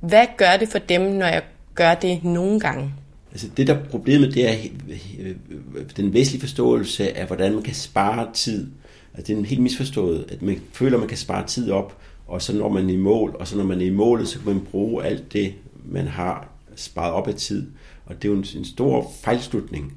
Hvad 0.00 0.26
gør 0.36 0.56
det 0.56 0.68
for 0.68 0.78
dem, 0.78 1.00
når 1.00 1.26
jeg 1.26 1.42
gør 1.78 1.94
det 1.94 2.24
nogle 2.24 2.60
gange? 2.60 2.94
Altså 3.30 3.48
det 3.56 3.66
der 3.66 3.84
problemet, 3.90 4.34
det 4.34 4.48
er 4.48 4.56
øh, 5.18 5.26
øh, 5.26 5.34
den 5.96 6.12
væsentlige 6.12 6.40
forståelse 6.40 7.16
af, 7.16 7.26
hvordan 7.26 7.54
man 7.54 7.62
kan 7.62 7.74
spare 7.74 8.28
tid. 8.34 8.66
Altså 9.14 9.32
det 9.32 9.40
er 9.40 9.46
helt 9.46 9.62
misforstået, 9.62 10.24
at 10.28 10.42
man 10.42 10.60
føler, 10.72 10.96
at 10.96 11.00
man 11.00 11.08
kan 11.08 11.18
spare 11.18 11.46
tid 11.46 11.70
op, 11.70 11.96
og 12.26 12.42
så 12.42 12.56
når 12.56 12.68
man 12.68 12.90
er 12.90 12.94
i 12.94 12.96
mål, 12.96 13.36
og 13.38 13.48
så 13.48 13.56
når 13.56 13.64
man 13.64 13.80
er 13.80 13.84
i 13.84 13.90
målet, 13.90 14.28
så 14.28 14.38
kan 14.38 14.54
man 14.54 14.64
bruge 14.70 15.04
alt 15.04 15.32
det, 15.32 15.54
man 15.84 16.06
har 16.06 16.48
sparet 16.76 17.12
op 17.12 17.28
af 17.28 17.34
tid. 17.34 17.66
Og 18.06 18.14
det 18.14 18.28
er 18.28 18.32
jo 18.32 18.38
en, 18.38 18.46
en 18.56 18.64
stor 18.64 19.12
fejlslutning. 19.22 19.92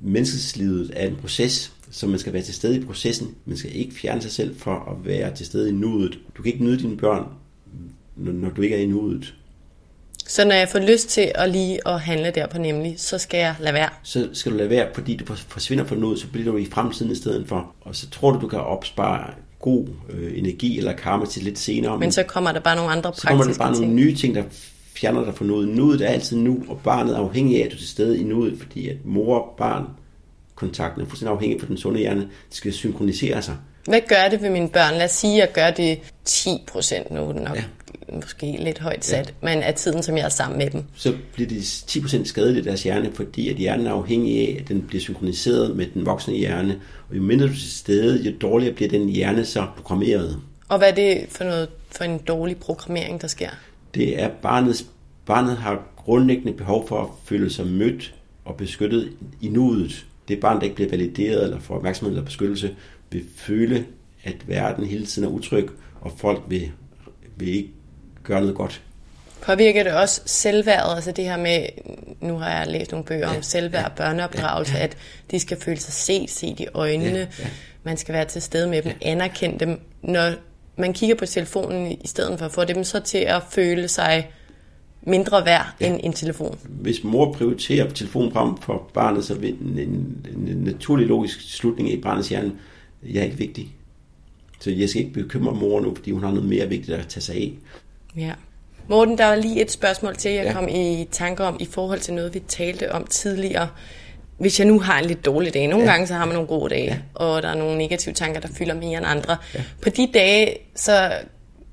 Menneskeslivet 0.00 0.90
er 0.96 1.08
en 1.08 1.16
proces, 1.16 1.72
så 1.90 2.06
man 2.06 2.18
skal 2.18 2.32
være 2.32 2.42
til 2.42 2.54
stede 2.54 2.76
i 2.76 2.84
processen. 2.84 3.34
Man 3.44 3.56
skal 3.56 3.76
ikke 3.76 3.94
fjerne 3.94 4.22
sig 4.22 4.30
selv 4.30 4.56
for 4.56 4.74
at 4.90 5.06
være 5.06 5.36
til 5.36 5.46
stede 5.46 5.68
i 5.68 5.72
nuet. 5.72 6.18
Du 6.36 6.42
kan 6.42 6.52
ikke 6.52 6.64
nyde 6.64 6.78
dine 6.78 6.96
børn, 6.96 7.24
når 8.16 8.50
du 8.50 8.62
ikke 8.62 8.76
er 8.76 8.80
i 8.80 8.86
nuet. 8.86 9.34
Så 10.28 10.44
når 10.44 10.54
jeg 10.54 10.68
får 10.68 10.78
lyst 10.78 11.08
til 11.08 11.32
at 11.34 11.50
lige 11.50 11.88
at 11.88 12.00
handle 12.00 12.30
der 12.30 12.46
på 12.46 12.58
nemlig, 12.58 12.94
så 12.96 13.18
skal 13.18 13.38
jeg 13.38 13.54
lade 13.60 13.74
være? 13.74 13.88
Så 14.02 14.28
skal 14.32 14.52
du 14.52 14.56
lade 14.56 14.70
være, 14.70 14.86
fordi 14.94 15.16
du 15.16 15.34
forsvinder 15.48 15.84
fra 15.84 15.96
nuet, 15.96 16.18
så 16.18 16.26
bliver 16.26 16.52
du 16.52 16.56
i 16.56 16.66
fremtiden 16.72 17.12
i 17.12 17.14
stedet 17.14 17.48
for. 17.48 17.72
Og 17.80 17.96
så 17.96 18.10
tror 18.10 18.30
du, 18.30 18.40
du 18.40 18.48
kan 18.48 18.58
opspare 18.58 19.30
god 19.60 19.86
øh, 20.10 20.38
energi 20.38 20.78
eller 20.78 20.92
karma 20.92 21.26
til 21.26 21.42
lidt 21.42 21.58
senere. 21.58 21.98
Men, 21.98 22.12
så 22.12 22.22
kommer 22.22 22.52
der 22.52 22.60
bare 22.60 22.76
nogle 22.76 22.90
andre 22.90 23.02
praktiske 23.02 23.28
ting. 23.28 23.38
Så 23.38 23.44
kommer 23.44 23.52
der 23.52 23.58
bare 23.58 23.74
ting. 23.74 23.86
nogle 23.86 23.94
nye 23.94 24.14
ting, 24.14 24.34
der 24.34 24.42
fjerner 24.96 25.24
dig 25.24 25.34
fra 25.34 25.44
noget. 25.44 25.68
Nuet 25.68 26.00
er 26.00 26.08
altid 26.08 26.36
nu, 26.36 26.62
og 26.68 26.80
barnet 26.84 27.14
er 27.14 27.18
afhængig 27.18 27.62
af, 27.62 27.64
at 27.64 27.70
du 27.70 27.76
er 27.76 27.78
til 27.78 27.88
stede 27.88 28.20
i 28.20 28.22
nuet, 28.22 28.58
fordi 28.60 28.88
at 28.88 28.96
mor 29.04 29.38
og 29.38 29.54
barn 29.58 29.84
kontakten 30.54 31.02
er 31.02 31.06
fuldstændig 31.06 31.32
afhængig 31.34 31.60
for 31.60 31.66
den 31.66 31.76
sunde 31.76 32.00
hjerne. 32.00 32.20
Det 32.20 32.56
skal 32.56 32.72
synkronisere 32.72 33.42
sig. 33.42 33.56
Hvad 33.84 34.00
gør 34.08 34.28
det 34.30 34.42
ved 34.42 34.50
mine 34.50 34.68
børn? 34.68 34.94
Lad 34.94 35.04
os 35.04 35.10
sige, 35.10 35.42
at 35.42 35.48
jeg 35.48 35.54
gør 35.54 35.70
det 35.70 35.98
10 36.24 36.64
procent 36.66 37.10
nu, 37.10 37.28
er 37.28 37.32
det 37.32 37.42
nok 37.42 37.56
ja. 37.56 37.64
Måske 38.12 38.56
lidt 38.60 38.78
højt 38.78 39.04
sat, 39.04 39.34
ja. 39.42 39.48
men 39.48 39.62
af 39.62 39.74
tiden, 39.74 40.02
som 40.02 40.16
jeg 40.16 40.24
er 40.24 40.28
sammen 40.28 40.58
med 40.58 40.70
dem. 40.70 40.84
Så 40.94 41.14
bliver 41.32 41.48
de 41.48 41.58
10% 41.58 42.24
skadeligt 42.24 42.66
i 42.66 42.68
deres 42.68 42.82
hjerne, 42.82 43.10
fordi 43.14 43.48
at 43.48 43.56
hjernen 43.56 43.86
er 43.86 43.92
afhængig 43.92 44.48
af, 44.48 44.56
at 44.60 44.68
den 44.68 44.82
bliver 44.82 45.00
synkroniseret 45.00 45.76
med 45.76 45.86
den 45.94 46.06
voksne 46.06 46.34
hjerne. 46.34 46.80
Og 47.10 47.16
jo 47.16 47.22
mindre 47.22 47.46
du 47.46 47.50
er 47.50 47.54
til 47.54 47.70
stede, 47.70 48.22
jo 48.22 48.32
dårligere 48.40 48.74
bliver 48.74 48.88
den 48.88 49.08
hjerne 49.08 49.44
så 49.44 49.66
programmeret. 49.76 50.40
Og 50.68 50.78
hvad 50.78 50.88
er 50.88 50.94
det 50.94 51.26
for, 51.28 51.44
noget, 51.44 51.68
for 51.90 52.04
en 52.04 52.18
dårlig 52.18 52.56
programmering, 52.56 53.20
der 53.20 53.26
sker? 53.26 53.50
Det 53.94 54.22
er 54.22 54.28
barnets, 54.42 54.86
barnet 55.26 55.56
har 55.56 55.82
grundlæggende 55.96 56.52
behov 56.52 56.88
for 56.88 57.02
at 57.02 57.08
føle 57.24 57.50
sig 57.50 57.66
mødt 57.66 58.14
og 58.44 58.56
beskyttet 58.56 59.12
i 59.40 59.48
nuet. 59.48 60.06
Det 60.28 60.40
barn, 60.40 60.56
der 60.56 60.62
ikke 60.62 60.76
bliver 60.76 60.90
valideret 60.90 61.44
eller 61.44 61.60
får 61.60 61.74
opmærksomhed 61.74 62.12
eller 62.12 62.24
beskyttelse, 62.24 62.74
vil 63.10 63.24
føle, 63.36 63.84
at 64.24 64.48
verden 64.48 64.84
hele 64.84 65.06
tiden 65.06 65.28
er 65.28 65.32
utryg, 65.32 65.68
og 66.00 66.12
folk 66.16 66.42
vil, 66.48 66.70
vil 67.36 67.48
ikke 67.48 67.70
gøre 68.28 68.40
noget 68.40 68.56
godt. 68.56 68.82
Påvirker 69.42 69.82
det 69.82 69.92
også 69.92 70.20
selvværdet, 70.26 70.94
altså 70.94 71.12
det 71.12 71.24
her 71.24 71.36
med, 71.36 71.66
nu 72.20 72.38
har 72.38 72.50
jeg 72.50 72.66
læst 72.66 72.90
nogle 72.90 73.04
bøger 73.04 73.30
ja, 73.30 73.36
om 73.36 73.42
selvværd 73.42 73.84
og 73.84 73.92
børneopdragelse, 73.96 74.72
ja, 74.72 74.78
ja. 74.78 74.84
at 74.84 74.96
de 75.30 75.40
skal 75.40 75.60
føle 75.60 75.80
sig 75.80 75.92
set, 75.92 76.30
set 76.30 76.60
i 76.60 76.66
øjnene, 76.74 77.18
ja, 77.18 77.26
ja. 77.38 77.48
man 77.82 77.96
skal 77.96 78.12
være 78.14 78.24
til 78.24 78.42
stede 78.42 78.66
med 78.66 78.82
dem, 78.82 78.92
ja. 79.02 79.10
anerkende 79.10 79.58
dem. 79.58 79.80
Når 80.02 80.32
man 80.76 80.92
kigger 80.92 81.16
på 81.16 81.26
telefonen 81.26 81.92
i 81.92 82.06
stedet 82.06 82.38
for 82.38 82.46
at 82.46 82.52
få 82.52 82.64
dem 82.64 82.84
så 82.84 83.00
til 83.00 83.18
at 83.18 83.42
føle 83.50 83.88
sig 83.88 84.30
mindre 85.02 85.44
værd 85.44 85.66
ja. 85.80 85.86
end 85.86 86.00
en 86.02 86.12
telefon. 86.12 86.58
Hvis 86.68 87.04
mor 87.04 87.32
prioriterer 87.32 87.90
telefonen 87.90 88.32
frem 88.32 88.56
for 88.56 88.90
barnet, 88.94 89.24
så 89.24 89.34
vil 89.34 89.50
en, 89.50 89.78
en, 89.78 90.26
en 90.48 90.56
naturlig 90.56 91.06
logisk 91.06 91.56
slutning 91.56 91.92
i 91.92 92.00
barnets 92.00 92.28
hjerne, 92.28 92.52
jeg 93.02 93.20
er 93.20 93.24
ikke 93.24 93.38
vigtig. 93.38 93.74
Så 94.60 94.70
jeg 94.70 94.88
skal 94.88 95.02
ikke 95.02 95.14
bekymre 95.14 95.54
mor 95.54 95.80
nu, 95.80 95.94
fordi 95.94 96.10
hun 96.10 96.22
har 96.22 96.30
noget 96.30 96.48
mere 96.48 96.68
vigtigt 96.68 96.98
at 96.98 97.08
tage 97.08 97.22
sig 97.22 97.34
af. 97.34 97.52
Ja. 98.18 98.32
Morten, 98.88 99.18
der 99.18 99.26
var 99.26 99.34
lige 99.34 99.60
et 99.60 99.70
spørgsmål 99.70 100.16
til, 100.16 100.30
jeg 100.30 100.44
ja. 100.44 100.52
kom 100.52 100.68
i 100.68 101.08
tanke 101.12 101.44
om, 101.44 101.56
i 101.60 101.66
forhold 101.66 102.00
til 102.00 102.14
noget, 102.14 102.34
vi 102.34 102.38
talte 102.38 102.92
om 102.92 103.06
tidligere. 103.06 103.68
Hvis 104.38 104.58
jeg 104.58 104.66
nu 104.66 104.80
har 104.80 104.98
en 104.98 105.04
lidt 105.04 105.24
dårlig 105.24 105.54
dag, 105.54 105.66
nogle 105.66 105.84
ja. 105.84 105.90
gange 105.90 106.06
så 106.06 106.14
har 106.14 106.24
man 106.24 106.34
nogle 106.34 106.48
gode 106.48 106.70
dage, 106.70 106.84
ja. 106.84 106.96
og 107.14 107.42
der 107.42 107.48
er 107.48 107.54
nogle 107.54 107.78
negative 107.78 108.14
tanker, 108.14 108.40
der 108.40 108.48
fylder 108.54 108.74
mere 108.74 108.98
end 108.98 109.06
andre. 109.06 109.36
Ja. 109.54 109.62
På 109.82 109.90
de 109.90 110.10
dage, 110.14 110.56
så 110.74 111.12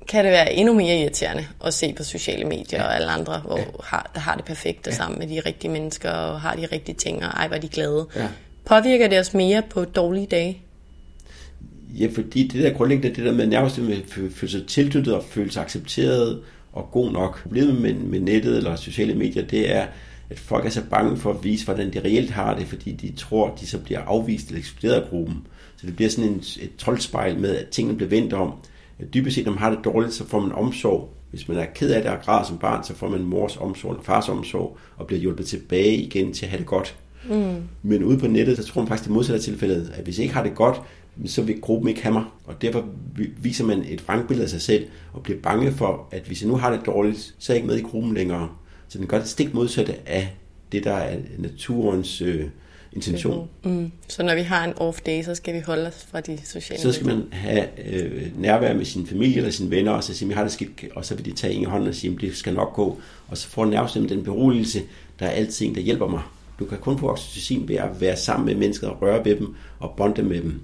kan 0.08 0.24
det 0.24 0.32
være 0.32 0.52
endnu 0.52 0.74
mere 0.74 0.96
irriterende 0.98 1.46
at 1.64 1.74
se 1.74 1.92
på 1.92 2.04
sociale 2.04 2.44
medier 2.44 2.80
ja. 2.80 2.86
og 2.86 2.94
alle 2.94 3.10
andre, 3.10 3.38
hvor 3.38 3.58
ja. 3.58 3.64
har, 3.84 4.10
der 4.14 4.20
har 4.20 4.34
det 4.34 4.44
perfekte 4.44 4.90
ja. 4.90 4.96
sammen 4.96 5.18
med 5.18 5.28
de 5.28 5.40
rigtige 5.40 5.70
mennesker, 5.70 6.10
og 6.10 6.40
har 6.40 6.54
de 6.54 6.66
rigtige 6.72 6.96
ting, 6.96 7.24
og 7.24 7.30
ej, 7.30 7.48
hvor 7.48 7.56
de 7.56 7.68
glade. 7.68 8.06
Ja. 8.16 8.26
Påvirker 8.64 9.08
det 9.08 9.18
os 9.18 9.34
mere 9.34 9.62
på 9.70 9.84
dårlige 9.84 10.26
dage? 10.26 10.62
Ja, 11.94 12.08
fordi 12.14 12.48
det 12.48 12.62
der 12.62 12.72
grundlæggende, 12.72 13.16
det 13.16 13.24
der 13.24 13.32
med 13.32 13.46
nærmest 13.46 13.78
med 13.78 13.96
at 13.96 14.32
føle 14.32 14.52
sig 14.52 14.66
tilknyttet 14.66 15.14
og 15.14 15.24
føle 15.24 15.50
sig 15.50 15.62
accepteret 15.62 16.40
og 16.72 16.88
god 16.92 17.12
nok. 17.12 17.42
Problemet 17.42 17.80
med, 17.82 17.94
med 17.94 18.20
nettet 18.20 18.56
eller 18.56 18.76
sociale 18.76 19.14
medier, 19.14 19.46
det 19.46 19.74
er, 19.74 19.86
at 20.30 20.38
folk 20.38 20.66
er 20.66 20.70
så 20.70 20.82
bange 20.90 21.16
for 21.16 21.30
at 21.30 21.44
vise, 21.44 21.64
hvordan 21.64 21.92
de 21.92 22.00
reelt 22.00 22.30
har 22.30 22.58
det, 22.58 22.66
fordi 22.66 22.92
de 22.92 23.12
tror, 23.16 23.56
de 23.60 23.66
så 23.66 23.78
bliver 23.78 24.00
afvist 24.00 24.46
eller 24.46 24.58
ekskluderet 24.58 25.00
af 25.00 25.08
gruppen. 25.08 25.46
Så 25.76 25.86
det 25.86 25.96
bliver 25.96 26.08
sådan 26.10 26.30
en, 26.30 26.38
et 26.38 26.70
troldspejl 26.78 27.38
med, 27.38 27.56
at 27.56 27.68
tingene 27.68 27.96
bliver 27.96 28.10
vendt 28.10 28.32
om. 28.32 28.52
At 28.98 29.14
dybest 29.14 29.34
set, 29.34 29.44
når 29.44 29.52
man 29.52 29.62
har 29.62 29.70
det 29.70 29.84
dårligt, 29.84 30.14
så 30.14 30.26
får 30.26 30.40
man 30.40 30.52
omsorg. 30.52 31.12
Hvis 31.30 31.48
man 31.48 31.56
er 31.56 31.64
ked 31.74 31.90
af 31.90 32.02
det 32.02 32.10
og 32.10 32.18
græder 32.24 32.44
som 32.44 32.58
barn, 32.58 32.84
så 32.84 32.94
får 32.94 33.08
man 33.08 33.22
mors 33.22 33.56
omsorg 33.56 33.92
eller 33.92 34.04
fars 34.04 34.28
omsorg, 34.28 34.78
og 34.96 35.06
bliver 35.06 35.20
hjulpet 35.20 35.46
tilbage 35.46 35.96
igen 35.96 36.32
til 36.32 36.44
at 36.44 36.50
have 36.50 36.58
det 36.58 36.66
godt. 36.66 36.94
Mm. 37.28 37.54
Men 37.82 38.04
ude 38.04 38.18
på 38.18 38.26
nettet, 38.26 38.56
så 38.56 38.64
tror 38.64 38.80
man 38.80 38.88
faktisk 38.88 39.04
det 39.04 39.14
modsatte 39.14 39.42
tilfældet, 39.42 39.92
at 39.94 40.04
hvis 40.04 40.18
jeg 40.18 40.22
ikke 40.22 40.34
har 40.34 40.42
det 40.42 40.54
godt, 40.54 40.80
så 41.26 41.42
vil 41.42 41.60
gruppen 41.60 41.88
ikke 41.88 42.02
have 42.02 42.12
mig. 42.12 42.24
Og 42.44 42.62
derfor 42.62 42.88
viser 43.42 43.64
man 43.64 43.84
et 43.88 44.08
vrangbillede 44.08 44.44
af 44.44 44.50
sig 44.50 44.62
selv, 44.62 44.86
og 45.12 45.22
bliver 45.22 45.38
bange 45.40 45.72
for, 45.72 46.08
at 46.10 46.22
hvis 46.22 46.42
jeg 46.42 46.48
nu 46.48 46.56
har 46.56 46.76
det 46.76 46.86
dårligt, 46.86 47.34
så 47.38 47.52
er 47.52 47.54
jeg 47.54 47.56
ikke 47.56 47.66
med 47.66 47.78
i 47.78 47.82
gruppen 47.82 48.14
længere. 48.14 48.48
Så 48.88 48.98
den 48.98 49.06
gør 49.06 49.18
det 49.18 49.28
stik 49.28 49.54
modsatte 49.54 49.94
af 50.06 50.36
det, 50.72 50.84
der 50.84 50.92
er 50.92 51.18
naturens 51.38 52.20
øh, 52.20 52.44
intention. 52.92 53.48
Mm. 53.64 53.92
Så 54.08 54.22
når 54.22 54.34
vi 54.34 54.40
har 54.40 54.64
en 54.64 54.74
off 54.76 55.00
day, 55.00 55.22
så 55.22 55.34
skal 55.34 55.54
vi 55.54 55.60
holde 55.60 55.86
os 55.86 56.06
fra 56.10 56.20
de 56.20 56.38
sociale 56.44 56.80
Så 56.80 56.92
skal 56.92 57.06
man 57.06 57.22
have 57.32 57.66
øh, 57.86 58.40
nærvær 58.40 58.74
med 58.74 58.84
sin 58.84 59.06
familie 59.06 59.36
eller 59.36 59.50
sine 59.50 59.70
venner, 59.70 59.92
og 59.92 60.04
så 60.04 60.14
sige, 60.14 60.30
at 60.30 60.36
har 60.36 60.42
det 60.42 60.52
skidt, 60.52 60.84
og 60.94 61.04
så 61.04 61.14
vil 61.14 61.24
de 61.24 61.32
tage 61.32 61.54
en 61.54 61.62
i 61.62 61.64
hånden 61.64 61.88
og 61.88 61.94
sige, 61.94 62.18
det 62.20 62.36
skal 62.36 62.54
nok 62.54 62.74
gå. 62.74 63.00
Og 63.28 63.36
så 63.36 63.48
får 63.48 63.64
nærmest 63.64 63.94
den 63.94 64.24
beroligelse, 64.24 64.82
der 65.18 65.26
er 65.26 65.30
altid 65.30 65.66
en, 65.66 65.74
der 65.74 65.80
hjælper 65.80 66.08
mig. 66.08 66.22
Du 66.58 66.64
kan 66.64 66.78
kun 66.78 66.98
få 66.98 67.10
oxytocin 67.10 67.68
ved 67.68 67.76
at 67.76 68.00
være 68.00 68.16
sammen 68.16 68.46
med 68.46 68.54
mennesker 68.54 68.88
og 68.88 69.02
røre 69.02 69.24
ved 69.24 69.36
dem 69.36 69.54
og 69.78 69.94
bonde 69.96 70.22
med 70.22 70.42
dem. 70.42 70.60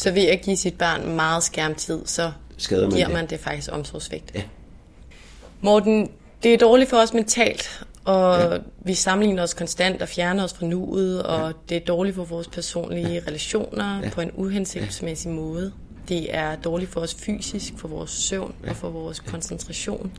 Så 0.00 0.10
ved 0.10 0.26
at 0.26 0.40
give 0.40 0.56
sit 0.56 0.78
barn 0.78 1.16
meget 1.16 1.42
skærmtid, 1.42 2.00
så 2.06 2.32
Skader 2.56 2.82
man 2.82 2.90
giver 2.90 3.06
det. 3.06 3.14
man 3.14 3.26
det 3.26 3.40
faktisk 3.40 3.72
omsorgsvægt. 3.72 4.32
Ja. 4.34 4.42
Morten, 5.60 6.10
det 6.42 6.54
er 6.54 6.58
dårligt 6.58 6.90
for 6.90 6.96
os 6.96 7.14
mentalt, 7.14 7.84
og 8.04 8.52
ja. 8.52 8.58
vi 8.84 8.94
sammenligner 8.94 9.42
os 9.42 9.54
konstant 9.54 10.02
og 10.02 10.08
fjerner 10.08 10.44
os 10.44 10.52
fra 10.52 10.66
nuet, 10.66 11.22
og 11.22 11.46
ja. 11.46 11.52
det 11.68 11.76
er 11.76 11.84
dårligt 11.84 12.16
for 12.16 12.24
vores 12.24 12.48
personlige 12.48 13.08
ja. 13.08 13.20
relationer 13.26 14.00
ja. 14.02 14.10
på 14.10 14.20
en 14.20 14.30
uhensigtsmæssig 14.34 15.28
ja. 15.28 15.34
måde. 15.34 15.72
Det 16.08 16.34
er 16.34 16.56
dårligt 16.56 16.90
for 16.90 17.00
os 17.00 17.14
fysisk, 17.14 17.72
for 17.76 17.88
vores 17.88 18.10
søvn 18.10 18.54
ja. 18.64 18.70
og 18.70 18.76
for 18.76 18.90
vores 18.90 19.22
ja. 19.26 19.30
koncentration. 19.30 20.12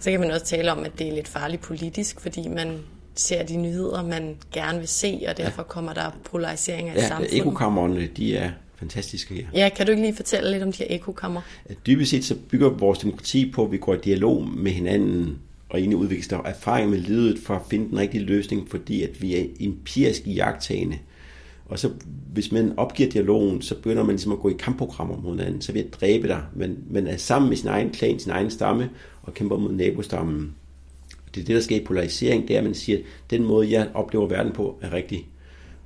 Så 0.00 0.10
kan 0.10 0.20
man 0.20 0.30
også 0.30 0.46
tale 0.46 0.72
om, 0.72 0.84
at 0.84 0.92
det 0.98 1.08
er 1.08 1.12
lidt 1.12 1.28
farligt 1.28 1.62
politisk, 1.62 2.20
fordi 2.20 2.48
man 2.48 2.78
ser 3.14 3.42
de 3.42 3.56
nyheder, 3.56 4.02
man 4.02 4.36
gerne 4.52 4.78
vil 4.78 4.88
se, 4.88 5.24
og 5.28 5.36
derfor 5.36 5.62
kommer 5.62 5.92
der 5.92 6.10
polarisering 6.30 6.88
af 6.88 6.94
ja, 6.94 7.08
samfundet. 7.08 7.32
Ja, 7.32 7.40
ekokammerne, 7.40 8.06
de 8.06 8.36
er 8.36 8.50
fantastiske 8.84 9.34
her. 9.34 9.44
Ja, 9.54 9.68
kan 9.76 9.86
du 9.86 9.92
ikke 9.92 10.02
lige 10.02 10.16
fortælle 10.16 10.50
lidt 10.50 10.62
om 10.62 10.72
de 10.72 10.78
her 10.78 10.86
ekokammer? 10.90 11.40
Dybest 11.86 12.10
set 12.10 12.24
så 12.24 12.36
bygger 12.50 12.68
vores 12.68 12.98
demokrati 12.98 13.50
på, 13.50 13.64
at 13.64 13.72
vi 13.72 13.78
går 13.78 13.94
i 13.94 13.98
dialog 14.04 14.48
med 14.48 14.72
hinanden, 14.72 15.38
og 15.68 15.78
egentlig 15.78 15.98
udvikler 15.98 16.42
erfaring 16.42 16.90
med 16.90 16.98
livet 16.98 17.38
for 17.38 17.54
at 17.54 17.62
finde 17.70 17.88
den 17.88 17.98
rigtige 17.98 18.24
løsning, 18.24 18.70
fordi 18.70 19.02
at 19.02 19.22
vi 19.22 19.36
er 19.36 19.44
empirisk 19.60 20.22
jagttagende. 20.26 20.98
Og 21.66 21.78
så 21.78 21.90
hvis 22.32 22.52
man 22.52 22.72
opgiver 22.76 23.10
dialogen, 23.10 23.62
så 23.62 23.74
begynder 23.74 24.02
man 24.02 24.14
ligesom 24.14 24.32
at 24.32 24.38
gå 24.38 24.48
i 24.48 24.56
kampprogrammer 24.58 25.16
mod 25.16 25.36
hinanden, 25.36 25.62
så 25.62 25.72
vil 25.72 25.82
jeg 25.82 25.92
dræbe 25.92 26.28
dig. 26.28 26.42
Men 26.54 26.78
man 26.90 27.06
er 27.06 27.16
sammen 27.16 27.48
med 27.48 27.56
sin 27.56 27.68
egen 27.68 27.90
klan, 27.90 28.18
sin 28.18 28.30
egen 28.30 28.50
stamme, 28.50 28.90
og 29.22 29.34
kæmper 29.34 29.56
mod 29.58 29.72
nabostammen. 29.72 30.54
Det 31.34 31.40
er 31.40 31.44
det, 31.44 31.54
der 31.54 31.60
sker 31.60 31.76
i 31.76 31.84
polarisering, 31.84 32.48
det 32.48 32.54
er, 32.54 32.58
at 32.58 32.64
man 32.64 32.74
siger, 32.74 32.98
at 32.98 33.04
den 33.30 33.44
måde, 33.44 33.70
jeg 33.70 33.88
oplever 33.94 34.26
verden 34.26 34.52
på, 34.52 34.78
er 34.82 34.92
rigtig. 34.92 35.26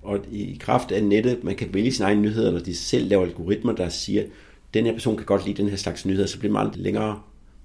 Og 0.08 0.18
i 0.32 0.56
kraft 0.60 0.92
af 0.92 1.04
nettet, 1.04 1.44
man 1.44 1.56
kan 1.56 1.68
vælge 1.74 1.92
sine 1.92 2.06
egne 2.06 2.20
nyheder, 2.20 2.48
eller 2.48 2.62
de 2.62 2.76
selv 2.76 3.08
laver 3.08 3.24
algoritmer, 3.24 3.72
der 3.72 3.88
siger, 3.88 4.22
den 4.74 4.86
her 4.86 4.92
person 4.92 5.16
kan 5.16 5.26
godt 5.26 5.46
lide 5.46 5.62
den 5.62 5.70
her 5.70 5.76
slags 5.76 6.06
nyheder, 6.06 6.26
så 6.26 6.38
bliver 6.38 6.52
man 6.52 6.70
længere 6.74 7.20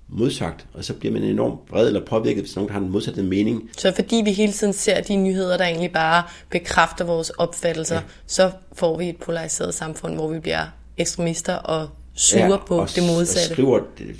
modsagt, 0.08 0.66
og 0.74 0.84
så 0.84 0.94
bliver 0.94 1.14
man 1.14 1.24
enormt 1.24 1.60
vred 1.70 1.88
eller 1.88 2.06
påvirket, 2.06 2.44
hvis 2.44 2.56
nogen 2.56 2.72
har 2.72 2.80
en 2.80 2.90
modsatte 2.90 3.24
mening. 3.24 3.70
Så 3.78 3.92
fordi 3.96 4.22
vi 4.26 4.32
hele 4.32 4.54
tiden 4.54 4.74
ser 4.74 5.02
de 5.02 5.16
nyheder, 5.16 5.58
der 5.58 5.66
egentlig 5.66 5.92
bare 5.92 6.24
bekræfter 6.50 7.06
vores 7.06 7.30
opfattelser, 7.30 7.96
ja. 7.96 8.02
så 8.28 8.52
får 8.74 8.98
vi 8.98 9.10
et 9.10 9.18
polariseret 9.18 9.74
samfund, 9.74 10.16
hvor 10.16 10.28
vi 10.28 10.40
bliver 10.40 10.66
ekstremister 10.98 11.54
og 11.54 11.90
sure 12.14 12.44
ja, 12.44 12.58
på 12.58 12.78
og, 12.78 12.90
det 12.96 13.04
modsatte. 13.04 13.52
Og 13.52 13.54
skriver 13.54 13.80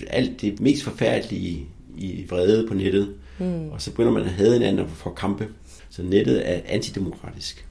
alt 0.10 0.42
det 0.42 0.62
mest 0.62 0.84
forfærdelige 0.84 1.66
i 1.98 2.26
vrede 2.30 2.68
på 2.68 2.74
nettet, 2.74 3.14
mm. 3.40 3.70
og 3.72 3.82
så 3.82 3.92
begynder 3.92 4.12
man 4.12 4.24
at 4.24 4.30
have 4.30 4.54
hinanden 4.54 4.80
og 4.80 4.90
få 4.90 5.10
kampe. 5.10 5.48
Så 5.90 6.04
nettet 6.04 6.50
er 6.50 6.60
antidemokratisk. 6.66 7.66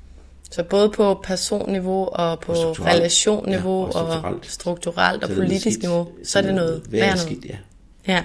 Så 0.52 0.62
både 0.62 0.90
på 0.90 1.20
personniveau 1.24 2.08
og 2.12 2.40
på 2.40 2.52
og 2.52 2.86
relationniveau 2.86 3.90
ja, 3.94 4.00
og 4.00 4.12
strukturelt 4.12 4.44
og, 4.44 4.50
strukturelt 4.50 5.24
og 5.24 5.30
politisk 5.30 5.80
niveau, 5.80 6.08
så 6.24 6.38
er 6.38 6.42
det 6.42 6.54
noget 6.54 6.82
værd 6.90 7.16
skidt, 7.16 7.44
ja. 7.44 7.56
ja. 8.08 8.22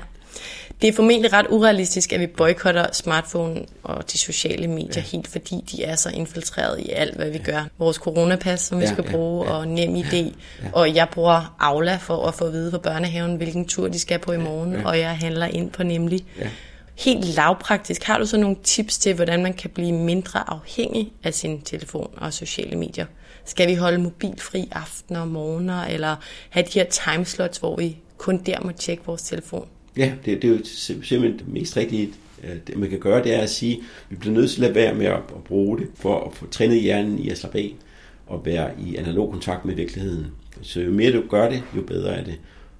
Det 0.81 0.87
er 0.87 0.93
formentlig 0.93 1.33
ret 1.33 1.45
urealistisk, 1.49 2.13
at 2.13 2.19
vi 2.19 2.27
boykotter 2.27 2.85
smartphone 2.93 3.65
og 3.83 4.11
de 4.11 4.17
sociale 4.17 4.67
medier 4.67 4.91
ja. 4.95 5.01
helt, 5.01 5.27
fordi 5.27 5.63
de 5.71 5.83
er 5.83 5.95
så 5.95 6.09
infiltreret 6.09 6.79
i 6.79 6.89
alt, 6.89 7.15
hvad 7.15 7.29
vi 7.29 7.37
ja. 7.37 7.51
gør. 7.51 7.65
Vores 7.77 7.97
coronapas, 7.97 8.61
som 8.61 8.79
vi 8.79 8.83
ja, 8.83 8.91
skal 8.91 9.03
ja, 9.07 9.11
bruge, 9.11 9.45
ja, 9.45 9.51
og 9.51 9.67
nem 9.67 9.95
idé. 9.95 10.15
Ja, 10.15 10.23
ja. 10.63 10.69
Og 10.73 10.95
jeg 10.95 11.07
bruger 11.11 11.55
Aula 11.59 11.95
for 11.95 12.25
at 12.25 12.33
få 12.33 12.45
at 12.45 12.53
vide 12.53 12.71
på 12.71 12.77
børnehaven, 12.77 13.35
hvilken 13.35 13.67
tur 13.67 13.87
de 13.87 13.99
skal 13.99 14.19
på 14.19 14.31
i 14.31 14.37
morgen, 14.37 14.73
ja, 14.73 14.79
ja. 14.79 14.87
og 14.87 14.99
jeg 14.99 15.17
handler 15.17 15.45
ind 15.45 15.71
på 15.71 15.83
Nemlig. 15.83 16.25
Ja. 16.39 16.49
Helt 16.97 17.35
lavpraktisk, 17.35 18.03
har 18.03 18.17
du 18.17 18.25
så 18.25 18.37
nogle 18.37 18.55
tips 18.63 18.97
til, 18.97 19.15
hvordan 19.15 19.43
man 19.43 19.53
kan 19.53 19.69
blive 19.69 19.91
mindre 19.91 20.49
afhængig 20.49 21.13
af 21.23 21.33
sin 21.33 21.61
telefon 21.61 22.13
og 22.17 22.33
sociale 22.33 22.75
medier? 22.75 23.05
Skal 23.45 23.69
vi 23.69 23.75
holde 23.75 23.97
mobilfri 23.97 24.69
aftener 24.71 25.19
og 25.19 25.27
morgener, 25.27 25.83
eller 25.83 26.15
have 26.49 26.65
de 26.73 26.79
her 26.79 26.85
timeslots, 26.89 27.57
hvor 27.57 27.75
vi 27.75 27.97
kun 28.17 28.37
der 28.37 28.61
må 28.61 28.71
tjekke 28.71 29.03
vores 29.05 29.21
telefon? 29.21 29.67
Ja, 29.97 30.13
det, 30.25 30.41
det 30.41 30.49
er 30.49 30.51
jo 30.51 30.59
simpelthen 31.03 31.39
det 31.39 31.47
mest 31.47 31.77
rigtige. 31.77 32.09
Øh, 32.43 32.55
det 32.67 32.77
man 32.77 32.89
kan 32.89 32.99
gøre, 32.99 33.23
det 33.23 33.33
er 33.33 33.41
at 33.41 33.49
sige, 33.49 33.73
at 33.75 33.81
vi 34.09 34.15
bliver 34.15 34.33
nødt 34.33 34.51
til 34.51 34.57
at 34.57 34.61
lade 34.61 34.75
være 34.75 34.93
med 34.93 35.05
at, 35.05 35.13
at 35.13 35.43
bruge 35.47 35.77
det, 35.77 35.87
for 35.95 36.25
at 36.25 36.33
få 36.33 36.47
trænet 36.47 36.81
hjernen 36.81 37.19
i 37.19 37.29
at 37.29 37.37
slappe 37.37 37.57
af 37.57 37.75
og 38.27 38.45
være 38.45 38.71
i 38.79 38.95
analog 38.95 39.31
kontakt 39.31 39.65
med 39.65 39.75
virkeligheden. 39.75 40.27
Så 40.61 40.81
jo 40.81 40.91
mere 40.91 41.11
du 41.11 41.23
gør 41.29 41.49
det, 41.49 41.63
jo 41.75 41.81
bedre 41.81 42.15
er 42.15 42.23
det. 42.23 42.35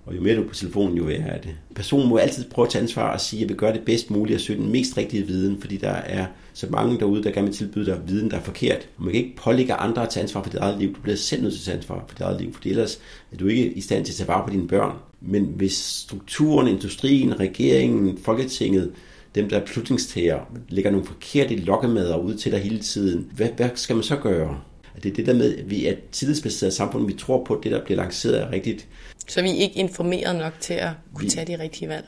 Og 0.07 0.15
jo 0.15 0.21
mere 0.21 0.35
du 0.35 0.43
er 0.43 0.47
på 0.47 0.55
telefonen, 0.55 0.97
jo 0.97 1.03
værre 1.03 1.19
er 1.19 1.41
det. 1.41 1.55
Personen 1.75 2.09
må 2.09 2.17
altid 2.17 2.45
prøve 2.49 2.65
at 2.65 2.71
tage 2.71 2.81
ansvar 2.81 3.13
og 3.13 3.21
sige, 3.21 3.39
at 3.39 3.41
jeg 3.41 3.49
vil 3.49 3.57
gøre 3.57 3.73
det 3.73 3.81
bedst 3.81 4.11
muligt 4.11 4.35
og 4.35 4.41
søge 4.41 4.59
den 4.59 4.71
mest 4.71 4.97
rigtige 4.97 5.27
viden, 5.27 5.61
fordi 5.61 5.77
der 5.77 5.89
er 5.91 6.25
så 6.53 6.67
mange 6.69 6.99
derude, 6.99 7.23
der 7.23 7.31
gerne 7.31 7.47
vil 7.47 7.55
tilbyde 7.55 7.85
dig 7.85 7.99
viden, 8.07 8.31
der 8.31 8.37
er 8.37 8.41
forkert. 8.41 8.89
Og 8.97 9.03
man 9.03 9.13
kan 9.13 9.23
ikke 9.23 9.35
pålægge 9.35 9.73
andre 9.73 10.03
at 10.03 10.09
tage 10.09 10.21
ansvar 10.23 10.43
for 10.43 10.49
dit 10.49 10.59
eget 10.59 10.79
liv. 10.79 10.95
Du 10.95 11.01
bliver 11.01 11.17
selv 11.17 11.41
nødt 11.41 11.53
til 11.53 11.61
at 11.61 11.65
tage 11.65 11.77
ansvar 11.77 12.05
for 12.07 12.15
dit 12.15 12.21
eget 12.21 12.41
liv, 12.41 12.53
for 12.53 12.61
ellers 12.65 12.99
er 13.31 13.37
du 13.37 13.47
ikke 13.47 13.73
i 13.73 13.81
stand 13.81 14.05
til 14.05 14.13
at 14.13 14.15
tage 14.15 14.27
vare 14.27 14.47
på 14.47 14.53
dine 14.53 14.67
børn. 14.67 14.97
Men 15.21 15.43
hvis 15.55 15.73
strukturen, 15.73 16.67
industrien, 16.67 17.39
regeringen, 17.39 18.17
Folketinget, 18.17 18.91
dem 19.35 19.49
der 19.49 19.57
er 19.57 19.65
beslutningstager, 19.65 20.39
lægger 20.69 20.91
nogle 20.91 21.07
forkerte 21.07 21.55
lokkemader 21.55 22.17
ud 22.17 22.35
til 22.35 22.51
dig 22.51 22.59
hele 22.59 22.79
tiden, 22.79 23.27
hvad, 23.35 23.49
hvad 23.57 23.69
skal 23.75 23.95
man 23.95 24.03
så 24.03 24.15
gøre? 24.15 24.59
Det 25.03 25.11
er 25.11 25.15
det 25.15 25.25
der 25.25 25.33
med, 25.33 25.57
at 25.57 25.69
vi 25.69 25.85
er 25.85 25.91
et 25.91 26.09
tillidsbaseret 26.11 26.73
samfund, 26.73 27.07
vi 27.07 27.13
tror 27.13 27.43
på, 27.43 27.53
at 27.53 27.63
det, 27.63 27.71
der 27.71 27.83
bliver 27.85 27.97
lanceret, 27.97 28.41
er 28.41 28.51
rigtigt. 28.51 28.87
Så 29.27 29.41
vi 29.41 29.49
er 29.49 29.53
ikke 29.53 29.79
informeret 29.79 30.35
nok 30.35 30.53
til 30.59 30.73
at 30.73 30.89
kunne 31.13 31.23
vi, 31.23 31.29
tage 31.29 31.57
de 31.57 31.63
rigtige 31.63 31.89
valg? 31.89 32.05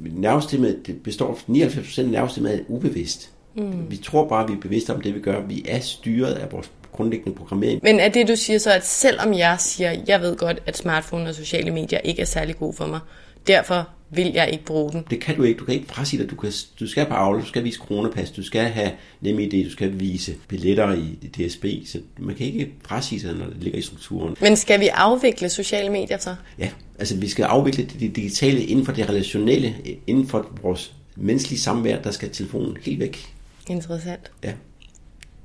Nervestemmet, 0.00 0.86
det 0.86 1.02
består 1.02 1.38
99% 1.48 2.00
af 2.00 2.08
nervestemmet 2.08 2.54
er 2.54 2.58
ubevidst. 2.68 3.30
Mm. 3.54 3.90
Vi 3.90 3.96
tror 3.96 4.28
bare, 4.28 4.44
at 4.44 4.50
vi 4.50 4.54
er 4.54 4.60
bevidste 4.60 4.94
om 4.94 5.00
det, 5.00 5.14
vi 5.14 5.20
gør. 5.20 5.40
Vi 5.40 5.64
er 5.68 5.80
styret 5.80 6.32
af 6.32 6.52
vores 6.52 6.70
grundlæggende 6.92 7.38
programmering. 7.38 7.80
Men 7.82 8.00
er 8.00 8.08
det, 8.08 8.28
du 8.28 8.36
siger 8.36 8.58
så, 8.58 8.72
at 8.72 8.86
selvom 8.86 9.34
jeg 9.34 9.56
siger, 9.58 9.96
jeg 10.06 10.20
ved 10.20 10.36
godt, 10.36 10.62
at 10.66 10.76
smartphone 10.76 11.28
og 11.28 11.34
sociale 11.34 11.70
medier 11.70 11.98
ikke 11.98 12.22
er 12.22 12.26
særlig 12.26 12.56
gode 12.56 12.72
for 12.72 12.86
mig, 12.86 13.00
derfor 13.46 13.88
vil 14.10 14.32
jeg 14.32 14.50
ikke 14.52 14.64
bruge 14.64 14.92
den. 14.92 15.04
Det 15.10 15.20
kan 15.20 15.36
du 15.36 15.42
ikke. 15.42 15.58
Du 15.58 15.64
kan 15.64 15.74
ikke 15.74 15.86
frasige 15.86 16.22
dig. 16.22 16.30
Du, 16.30 16.36
kan, 16.36 16.52
du 16.80 16.86
skal 16.86 17.06
på 17.06 17.14
Aula, 17.14 17.40
du 17.40 17.46
skal 17.46 17.64
vise 17.64 17.78
kronepas, 17.78 18.30
du 18.30 18.42
skal 18.42 18.64
have 18.64 18.90
NemID, 19.20 19.64
du 19.64 19.70
skal 19.70 20.00
vise 20.00 20.34
billetter 20.48 20.94
i 20.94 21.28
DSB. 21.28 21.64
Så 21.86 21.98
man 22.18 22.34
kan 22.34 22.46
ikke 22.46 22.72
frasige 22.84 23.20
sig, 23.20 23.34
når 23.34 23.46
det 23.46 23.56
ligger 23.60 23.78
i 23.78 23.82
strukturen. 23.82 24.36
Men 24.40 24.56
skal 24.56 24.80
vi 24.80 24.88
afvikle 24.88 25.48
sociale 25.48 25.90
medier 25.90 26.18
så? 26.18 26.34
Ja, 26.58 26.70
altså 26.98 27.16
vi 27.16 27.28
skal 27.28 27.42
afvikle 27.42 27.84
det 27.84 28.16
digitale 28.16 28.64
inden 28.64 28.84
for 28.84 28.92
det 28.92 29.08
relationelle, 29.08 29.74
inden 30.06 30.28
for 30.28 30.50
vores 30.62 30.92
menneskelige 31.16 31.60
samvær, 31.60 32.02
der 32.02 32.10
skal 32.10 32.30
telefonen 32.30 32.76
helt 32.82 33.00
væk. 33.00 33.26
Interessant. 33.68 34.30
Ja. 34.44 34.52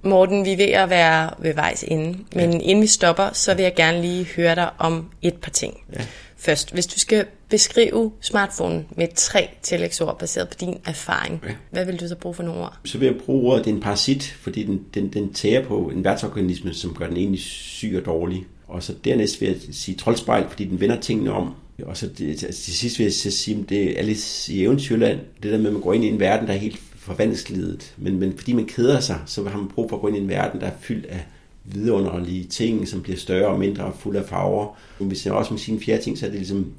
Morten, 0.04 0.46
vi 0.46 0.52
er 0.52 0.58
ved 0.58 0.66
at 0.66 0.90
være 0.90 1.30
ved 1.40 1.54
vejs 1.54 1.84
ende, 1.88 2.18
men 2.36 2.54
ja. 2.54 2.60
inden 2.60 2.82
vi 2.82 2.88
stopper, 2.88 3.30
så 3.34 3.54
vil 3.54 3.64
jeg 3.64 3.76
gerne 3.76 4.02
lige 4.02 4.26
høre 4.36 4.56
dig 4.56 4.70
om 4.78 5.10
et 5.22 5.34
par 5.34 5.52
ting. 5.52 5.78
Ja. 5.94 6.06
Først, 6.38 6.74
hvis 6.74 6.88
du 6.88 7.00
skal 7.00 7.26
beskrive 7.52 8.12
smartphone 8.22 8.86
med 8.98 9.08
tre 9.16 9.50
tillægsord 9.62 10.20
baseret 10.20 10.50
på 10.50 10.56
din 10.60 10.78
erfaring, 10.86 11.44
ja. 11.48 11.54
hvad 11.72 11.86
vil 11.86 12.00
du 12.00 12.08
så 12.08 12.16
bruge 12.16 12.36
for 12.36 12.44
nogle 12.44 12.62
ord? 12.62 12.78
Så 12.86 12.98
vil 12.98 13.06
jeg 13.06 13.16
bruge 13.26 13.52
ordet, 13.52 13.66
det 13.66 13.72
er 13.72 13.76
en 13.76 13.82
parasit, 13.82 14.24
fordi 14.24 14.64
den, 14.64 14.86
den, 14.94 15.08
den 15.08 15.34
tager 15.34 15.66
på 15.66 15.92
en 15.96 16.04
værtsorganisme, 16.04 16.74
som 16.74 16.94
gør 16.94 17.08
den 17.08 17.18
egentlig 17.18 17.42
syg 17.42 17.94
og 17.98 18.06
dårlig. 18.06 18.46
Og 18.68 18.84
så 18.84 18.94
dernæst 19.06 19.42
vil 19.42 19.50
jeg 19.50 19.58
sige 19.72 19.96
troldspejl, 19.96 20.46
fordi 20.50 20.66
den 20.66 20.80
vender 20.80 21.00
tingene 21.00 21.32
om. 21.32 21.54
Og 21.86 21.98
så 21.98 22.08
det, 22.08 22.38
til 22.38 22.54
sidst 22.54 23.00
vil 23.00 23.04
jeg 23.04 23.14
sige, 23.14 23.60
at 23.62 23.70
det 23.70 23.84
er 23.84 24.00
Alice 24.00 24.54
i 24.54 24.64
Eventyrland, 24.64 25.20
det 25.44 25.52
der 25.52 25.58
med, 25.58 25.68
at 25.68 25.74
man 25.74 25.82
går 25.82 25.94
ind 25.94 26.04
i 26.04 26.08
en 26.08 26.20
verden, 26.20 26.48
der 26.48 26.54
er 26.54 26.58
helt 26.58 26.80
forvandsglidet. 26.96 27.94
Men, 27.98 28.20
men 28.20 28.38
fordi 28.38 28.54
man 28.54 28.66
keder 28.66 29.00
sig, 29.00 29.20
så 29.26 29.44
har 29.44 29.58
man 29.58 29.68
brug 29.68 29.90
for 29.90 29.96
at 29.96 30.02
gå 30.02 30.08
ind 30.08 30.18
i 30.18 30.20
en 30.20 30.30
verden, 30.30 30.62
der 30.62 30.68
er 30.68 30.72
fyldt 30.82 31.06
af 31.06 31.26
vidunderlige 31.66 32.44
ting, 32.44 32.88
som 32.88 33.02
bliver 33.02 33.18
større 33.18 33.48
og 33.48 33.60
mindre 33.60 33.84
og 33.84 33.96
fuld 34.00 34.16
af 34.16 34.26
farver. 34.26 34.78
Hvis 35.00 35.26
jeg 35.26 35.34
også 35.34 35.54
med 35.54 35.60
sin 35.60 35.82
fjerde 35.82 36.02
ting, 36.02 36.18
så 36.18 36.26
er 36.26 36.30
det 36.30 36.40
ligesom 36.40 36.74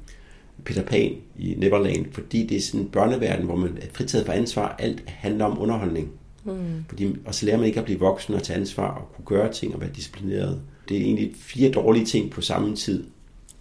Peter 0.65 0.83
Pan 0.83 1.15
i 1.39 1.55
Neverland, 1.57 2.05
fordi 2.11 2.47
det 2.47 2.57
er 2.57 2.61
sådan 2.61 2.79
en 2.79 2.87
børneverden, 2.87 3.45
hvor 3.45 3.55
man 3.55 3.77
er 3.81 3.85
fritaget 3.93 4.25
for 4.25 4.33
ansvar. 4.33 4.75
Alt 4.79 5.03
handler 5.07 5.45
om 5.45 5.61
underholdning. 5.61 6.11
Mm. 6.43 6.85
Fordi, 6.89 7.15
og 7.25 7.35
så 7.35 7.45
lærer 7.45 7.57
man 7.57 7.65
ikke 7.65 7.79
at 7.79 7.85
blive 7.85 7.99
voksen 7.99 8.33
og 8.33 8.43
tage 8.43 8.59
ansvar 8.59 8.87
og 8.87 9.15
kunne 9.15 9.25
gøre 9.25 9.53
ting 9.53 9.75
og 9.75 9.81
være 9.81 9.89
disciplineret. 9.95 10.61
Det 10.89 10.97
er 10.97 11.01
egentlig 11.01 11.31
fire 11.39 11.71
dårlige 11.71 12.05
ting 12.05 12.31
på 12.31 12.41
samme 12.41 12.75
tid. 12.75 13.03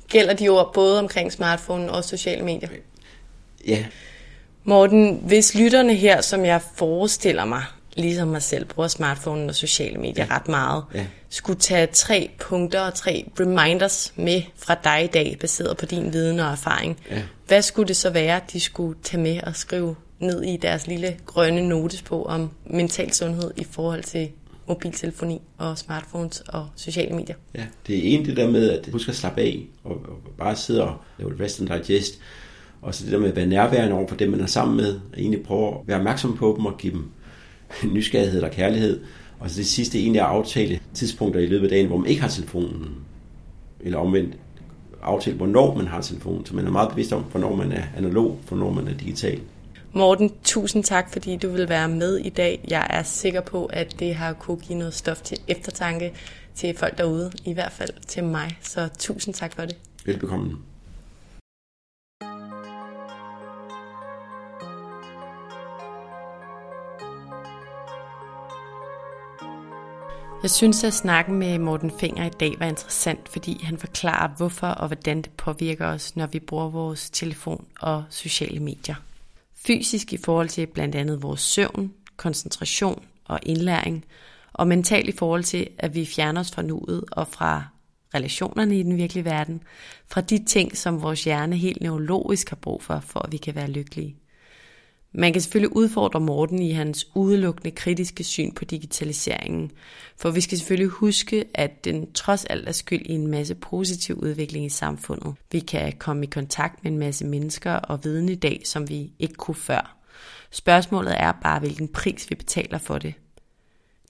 Gælder 0.09 0.35
de 0.35 0.49
ord 0.49 0.75
både 0.75 0.99
omkring 0.99 1.33
smartphone 1.33 1.93
og 1.93 2.05
sociale 2.05 2.45
medier? 2.45 2.69
Ja. 3.67 3.85
Morten, 4.65 5.23
hvis 5.27 5.55
lytterne 5.55 5.95
her, 5.95 6.21
som 6.21 6.45
jeg 6.45 6.61
forestiller 6.77 7.45
mig, 7.45 7.63
ligesom 7.97 8.29
mig 8.29 8.43
selv, 8.43 8.65
bruger 8.65 8.89
smartphone 8.89 9.49
og 9.49 9.55
sociale 9.55 9.99
medier 9.99 10.27
ja. 10.31 10.35
ret 10.35 10.49
meget, 10.49 10.85
ja. 10.95 11.07
skulle 11.29 11.59
tage 11.59 11.87
tre 11.87 12.31
punkter 12.41 12.81
og 12.81 12.95
tre 12.95 13.31
reminders 13.41 14.13
med 14.17 14.43
fra 14.57 14.75
dig 14.85 15.05
i 15.05 15.07
dag, 15.07 15.37
baseret 15.41 15.77
på 15.77 15.87
din 15.87 16.13
viden 16.13 16.41
og 16.41 16.51
erfaring, 16.51 16.99
ja. 17.11 17.23
hvad 17.47 17.63
skulle 17.63 17.89
det 17.89 17.97
så 17.97 18.11
være, 18.11 18.41
de 18.53 18.61
skulle 18.61 18.99
tage 19.03 19.23
med 19.23 19.41
og 19.43 19.57
skrive 19.57 19.95
ned 20.19 20.43
i 20.43 20.57
deres 20.57 20.87
lille 20.87 21.17
grønne 21.27 21.69
notes 21.69 22.03
på 22.03 22.23
om 22.23 22.51
mental 22.67 23.13
sundhed 23.13 23.51
i 23.57 23.65
forhold 23.71 24.03
til 24.03 24.29
mobiltelefoni 24.69 25.41
og 25.59 25.79
smartphones 25.79 26.41
og 26.41 26.69
sociale 26.77 27.17
medier? 27.17 27.37
Ja, 27.55 27.65
det 27.87 27.99
er 27.99 28.19
en 28.19 28.25
det 28.25 28.37
der 28.37 28.51
med 28.51 28.71
at 28.71 28.89
huske 28.93 29.11
at 29.11 29.17
slappe 29.17 29.41
af 29.41 29.67
og, 29.85 29.91
og 29.91 30.33
bare 30.39 30.57
sidde 30.57 30.83
og 30.85 30.97
lave 31.19 31.45
rest 31.45 31.61
and 31.61 31.69
digest. 31.69 32.19
Og 32.83 32.95
så 32.95 33.05
det 33.05 33.13
der 33.13 33.19
med 33.19 33.29
at 33.29 33.37
være 33.37 33.47
nærværende 33.47 33.97
over 33.97 34.09
for 34.09 34.17
dem, 34.17 34.31
man 34.31 34.41
er 34.41 34.47
sammen 34.47 34.77
med, 34.77 34.95
og 34.95 35.19
egentlig 35.19 35.43
prøve 35.43 35.69
at 35.69 35.75
være 35.87 35.97
opmærksom 35.97 36.37
på 36.37 36.55
dem 36.57 36.67
og 36.67 36.79
give 36.79 36.93
dem 36.93 37.11
nysgerrighed 37.95 38.37
eller 38.37 38.49
kærlighed. 38.49 39.01
Og 39.41 39.51
så 39.51 39.57
det 39.57 39.67
sidste 39.67 39.99
egentlig 39.99 40.19
er 40.19 40.25
at 40.25 40.31
aftale 40.31 40.81
tidspunkter 40.95 41.41
i 41.41 41.47
løbet 41.47 41.65
af 41.65 41.71
dagen, 41.71 41.87
hvor 41.87 41.97
man 41.97 42.11
ikke 42.11 42.23
har 42.23 42.29
telefonen. 42.29 42.89
Eller 43.81 43.99
omvendt 43.99 44.35
aftale, 45.03 45.37
hvornår 45.37 45.75
man 45.75 45.87
har 45.87 46.01
telefonen. 46.01 46.47
Så 46.47 46.55
man 46.55 46.67
er 46.67 46.71
meget 46.71 46.91
bevidst 46.91 47.13
om, 47.13 47.23
hvornår 47.23 47.55
man 47.57 47.73
er 47.73 47.83
analog, 47.97 48.39
hvornår 48.49 48.71
man 48.71 48.89
er 48.89 48.95
digital. 48.95 49.41
Morten, 49.93 50.33
tusind 50.45 50.85
tak, 50.85 51.13
fordi 51.13 51.37
du 51.37 51.49
vil 51.49 51.69
være 51.69 51.89
med 51.89 52.17
i 52.17 52.29
dag. 52.29 52.65
Jeg 52.69 52.87
er 52.91 53.03
sikker 53.03 53.41
på, 53.41 53.67
at 53.67 53.97
det 53.99 54.15
har 54.15 54.33
kunne 54.33 54.57
give 54.57 54.79
noget 54.79 54.95
stof 54.95 55.21
til 55.21 55.39
eftertanke 55.49 56.13
til 56.55 56.77
folk 56.77 56.99
derude, 56.99 57.33
i 57.45 57.53
hvert 57.53 57.73
fald 57.73 57.91
til 58.07 58.25
mig. 58.25 58.59
Så 58.63 58.89
tusind 58.99 59.35
tak 59.35 59.55
for 59.55 59.63
det. 59.63 59.77
Velbekomme. 60.07 60.57
Jeg 70.43 70.51
synes, 70.51 70.85
at 70.85 70.95
snakken 70.95 71.39
med 71.39 71.59
Morten 71.59 71.91
Finger 72.01 72.27
i 72.27 72.31
dag 72.41 72.55
var 72.59 72.67
interessant, 72.67 73.29
fordi 73.29 73.61
han 73.65 73.79
forklarer, 73.79 74.29
hvorfor 74.37 74.67
og 74.67 74.87
hvordan 74.87 75.23
det 75.23 75.31
påvirker 75.31 75.87
os, 75.87 76.17
når 76.17 76.27
vi 76.27 76.39
bruger 76.39 76.69
vores 76.69 77.11
telefon 77.11 77.67
og 77.81 78.05
sociale 78.11 78.61
medier. 78.61 78.95
Fysisk 79.67 80.13
i 80.13 80.17
forhold 80.17 80.49
til 80.49 80.67
blandt 80.67 80.95
andet 80.95 81.23
vores 81.23 81.41
søvn, 81.41 81.93
koncentration 82.17 83.05
og 83.25 83.39
indlæring, 83.43 84.05
og 84.53 84.69
mentalt 84.69 85.09
i 85.09 85.17
forhold 85.19 85.45
til, 85.45 85.69
at 85.79 85.95
vi 85.95 86.07
fjerner 86.07 86.41
os 86.41 86.53
fra 86.53 86.63
nuet 86.63 87.05
og 87.13 87.29
fra 87.29 87.65
relationerne 88.15 88.79
i 88.79 88.83
den 88.83 88.97
virkelige 88.97 89.25
verden, 89.25 89.63
fra 90.09 90.21
de 90.21 90.45
ting, 90.45 90.77
som 90.77 91.03
vores 91.03 91.25
hjerne 91.25 91.57
helt 91.57 91.83
neurologisk 91.83 92.49
har 92.49 92.57
brug 92.57 92.83
for, 92.83 93.01
for 93.01 93.21
at 93.21 93.33
vi 93.33 93.37
kan 93.37 93.55
være 93.55 93.71
lykkelige. 93.71 94.17
Man 95.15 95.33
kan 95.33 95.43
selvfølgelig 95.43 95.77
udfordre 95.77 96.21
Morten 96.21 96.63
i 96.63 96.71
hans 96.71 97.07
udelukkende 97.15 97.71
kritiske 97.71 98.25
syn 98.25 98.53
på 98.53 98.65
digitaliseringen, 98.65 99.71
for 100.17 100.31
vi 100.31 100.41
skal 100.41 100.59
selvfølgelig 100.59 100.89
huske, 100.89 101.45
at 101.55 101.85
den 101.85 102.13
trods 102.13 102.45
alt 102.45 102.69
er 102.69 102.73
skyld 102.73 103.07
i 103.07 103.13
en 103.13 103.27
masse 103.27 103.55
positiv 103.55 104.17
udvikling 104.17 104.67
i 104.67 104.69
samfundet. 104.69 105.35
Vi 105.53 105.61
kan 105.61 105.93
komme 105.99 106.25
i 106.25 106.31
kontakt 106.31 106.85
med 106.85 106.93
en 106.93 106.99
masse 106.99 107.27
mennesker 107.27 107.73
og 107.73 108.05
viden 108.05 108.29
i 108.29 108.35
dag, 108.35 108.63
som 108.65 108.89
vi 108.89 109.13
ikke 109.19 109.35
kunne 109.35 109.55
før. 109.55 109.97
Spørgsmålet 110.51 111.15
er 111.21 111.33
bare, 111.43 111.59
hvilken 111.59 111.89
pris 111.89 112.31
vi 112.31 112.35
betaler 112.35 112.79
for 112.79 112.99
det. 112.99 113.15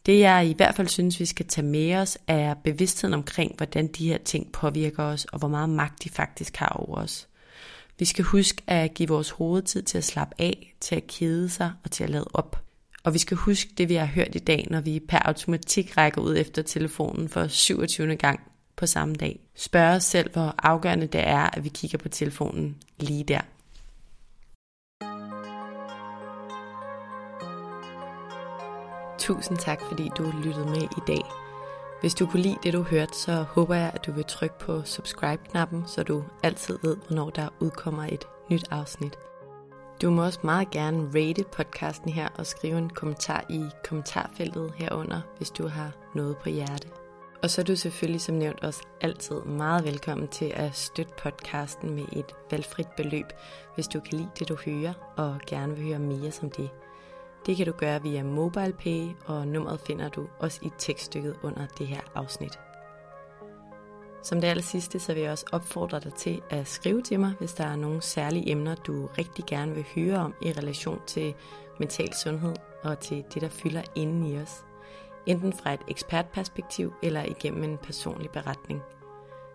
Det 0.07 0.19
jeg 0.19 0.47
i 0.47 0.55
hvert 0.57 0.75
fald 0.75 0.89
synes, 0.89 1.21
vi 1.21 1.25
skal 1.25 1.47
tage 1.47 1.67
med 1.67 1.95
os, 1.95 2.19
er 2.27 2.55
bevidstheden 2.55 3.15
omkring, 3.15 3.57
hvordan 3.57 3.87
de 3.87 4.09
her 4.09 4.19
ting 4.19 4.53
påvirker 4.53 5.03
os, 5.03 5.25
og 5.25 5.39
hvor 5.39 5.49
meget 5.49 5.71
magt 5.71 6.05
de 6.05 6.09
faktisk 6.09 6.57
har 6.57 6.69
over 6.69 6.97
os. 6.97 7.29
Vi 8.03 8.07
skal 8.07 8.25
huske 8.25 8.63
at 8.67 8.95
give 8.95 9.09
vores 9.09 9.31
hoved 9.31 9.63
tid 9.63 9.83
til 9.83 9.99
at 9.99 10.05
slappe 10.05 10.35
af, 10.39 10.75
til 10.81 10.97
at 10.97 11.07
kede 11.07 11.49
sig 11.49 11.73
og 11.85 11.91
til 11.91 12.05
at 12.05 12.11
lade 12.11 12.29
op. 12.35 12.63
Og 13.05 13.15
vi 13.15 13.19
skal 13.19 13.37
huske 13.37 13.71
det, 13.79 13.89
vi 13.89 13.95
har 13.95 14.07
hørt 14.07 14.35
i 14.35 14.39
dag, 14.39 14.67
når 14.71 14.81
vi 14.81 15.01
per 15.09 15.19
automatik 15.19 15.97
rækker 15.97 16.21
ud 16.21 16.37
efter 16.37 16.63
telefonen 16.63 17.29
for 17.29 17.47
27. 17.47 18.17
gang 18.17 18.41
på 18.77 18.87
samme 18.87 19.15
dag. 19.15 19.41
Spørg 19.57 19.97
os 19.97 20.05
selv, 20.05 20.33
hvor 20.33 20.55
afgørende 20.59 21.07
det 21.07 21.29
er, 21.29 21.57
at 21.57 21.65
vi 21.65 21.69
kigger 21.69 21.99
på 21.99 22.09
telefonen 22.09 22.77
lige 23.01 23.25
der. 23.25 23.41
Tusind 29.19 29.59
tak, 29.59 29.81
fordi 29.89 30.11
du 30.19 30.33
lyttede 30.45 30.67
med 30.67 30.83
i 30.83 31.01
dag. 31.07 31.23
Hvis 32.03 32.15
du 32.15 32.27
kunne 32.27 32.43
lide 32.43 32.59
det, 32.63 32.73
du 32.73 32.83
hørte, 32.83 33.17
så 33.17 33.33
håber 33.33 33.75
jeg, 33.75 33.91
at 33.95 34.07
du 34.07 34.13
vil 34.13 34.25
trykke 34.25 34.59
på 34.59 34.83
subscribe-knappen, 34.85 35.85
så 35.87 36.03
du 36.03 36.25
altid 36.43 36.79
ved, 36.83 36.97
hvornår 37.07 37.31
der 37.31 37.49
udkommer 37.61 38.05
et 38.05 38.25
nyt 38.51 38.65
afsnit. 38.71 39.19
Du 40.03 40.11
må 40.11 40.25
også 40.25 40.41
meget 40.45 40.71
gerne 40.71 41.09
rate 41.15 41.45
podcasten 41.45 42.11
her 42.13 42.29
og 42.35 42.47
skrive 42.47 42.79
en 42.79 42.91
kommentar 42.91 43.45
i 43.51 43.63
kommentarfeltet 43.85 44.73
herunder, 44.77 45.21
hvis 45.37 45.51
du 45.51 45.69
har 45.69 45.93
noget 46.15 46.37
på 46.37 46.49
hjerte. 46.49 46.89
Og 47.43 47.51
så 47.51 47.61
er 47.61 47.65
du 47.65 47.77
selvfølgelig 47.77 48.21
som 48.21 48.35
nævnt 48.35 48.65
også 48.65 48.83
altid 49.01 49.41
meget 49.41 49.85
velkommen 49.85 50.29
til 50.29 50.53
at 50.55 50.77
støtte 50.77 51.13
podcasten 51.23 51.95
med 51.95 52.05
et 52.13 52.35
valgfrit 52.51 52.89
beløb, 52.97 53.27
hvis 53.75 53.89
du 53.89 54.01
kan 54.01 54.19
lide 54.19 54.31
det, 54.39 54.49
du 54.49 54.57
hører, 54.65 54.93
og 55.17 55.41
gerne 55.47 55.77
vil 55.77 55.85
høre 55.85 55.99
mere 55.99 56.31
som 56.31 56.51
det. 56.51 56.71
Det 57.47 57.57
kan 57.57 57.67
du 57.67 57.73
gøre 57.73 58.03
via 58.03 58.23
MobilePay, 58.23 59.09
og 59.27 59.49
nummeret 59.49 59.81
finder 59.81 60.09
du 60.09 60.27
også 60.39 60.59
i 60.63 60.71
tekststykket 60.79 61.37
under 61.43 61.67
det 61.79 61.87
her 61.87 62.01
afsnit. 62.15 62.59
Som 64.23 64.41
det 64.41 64.49
aller 64.49 64.63
sidste, 64.63 64.99
så 64.99 65.15
vil 65.15 65.23
jeg 65.23 65.33
også 65.33 65.47
opfordre 65.53 66.01
dig 66.01 66.15
til 66.15 66.43
at 66.51 66.69
skrive 66.69 67.03
til 67.03 67.21
mig, 67.21 67.33
hvis 67.39 67.53
der 67.53 67.65
er 67.65 67.77
nogle 67.77 68.03
særlige 68.03 68.51
emner, 68.51 68.75
du 68.75 69.07
rigtig 69.19 69.45
gerne 69.47 69.75
vil 69.75 69.87
høre 69.95 70.17
om 70.19 70.35
i 70.43 70.53
relation 70.53 71.01
til 71.07 71.35
mental 71.79 72.15
sundhed 72.15 72.55
og 72.83 73.01
til 73.01 73.25
det, 73.35 73.43
der 73.43 73.49
fylder 73.49 73.83
inden 73.95 74.27
i 74.27 74.39
os. 74.39 74.65
Enten 75.27 75.53
fra 75.53 75.75
et 75.75 75.81
ekspertperspektiv 75.89 76.95
eller 77.03 77.23
igennem 77.23 77.65
en 77.65 77.79
personlig 77.79 78.31
beretning. 78.31 78.81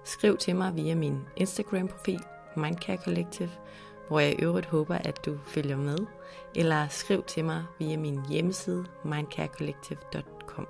Skriv 0.04 0.38
til 0.38 0.56
mig 0.56 0.76
via 0.76 0.96
min 0.96 1.20
Instagram-profil, 1.36 2.20
Mindcare 2.56 2.98
Collective, 2.98 3.52
hvor 4.08 4.20
jeg 4.20 4.32
i 4.32 4.44
øvrigt 4.44 4.66
håber, 4.66 4.96
at 4.96 5.26
du 5.26 5.38
følger 5.46 5.78
med, 5.78 5.98
eller 6.56 6.88
skriv 6.88 7.24
til 7.24 7.46
mig 7.46 7.66
via 7.80 7.98
min 7.98 8.20
hjemmeside 8.30 8.86
mindcarecollective.com. 9.04 10.68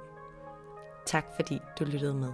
Tak 1.06 1.26
fordi 1.36 1.60
du 1.80 1.84
lyttede 1.86 2.14
med. 2.14 2.34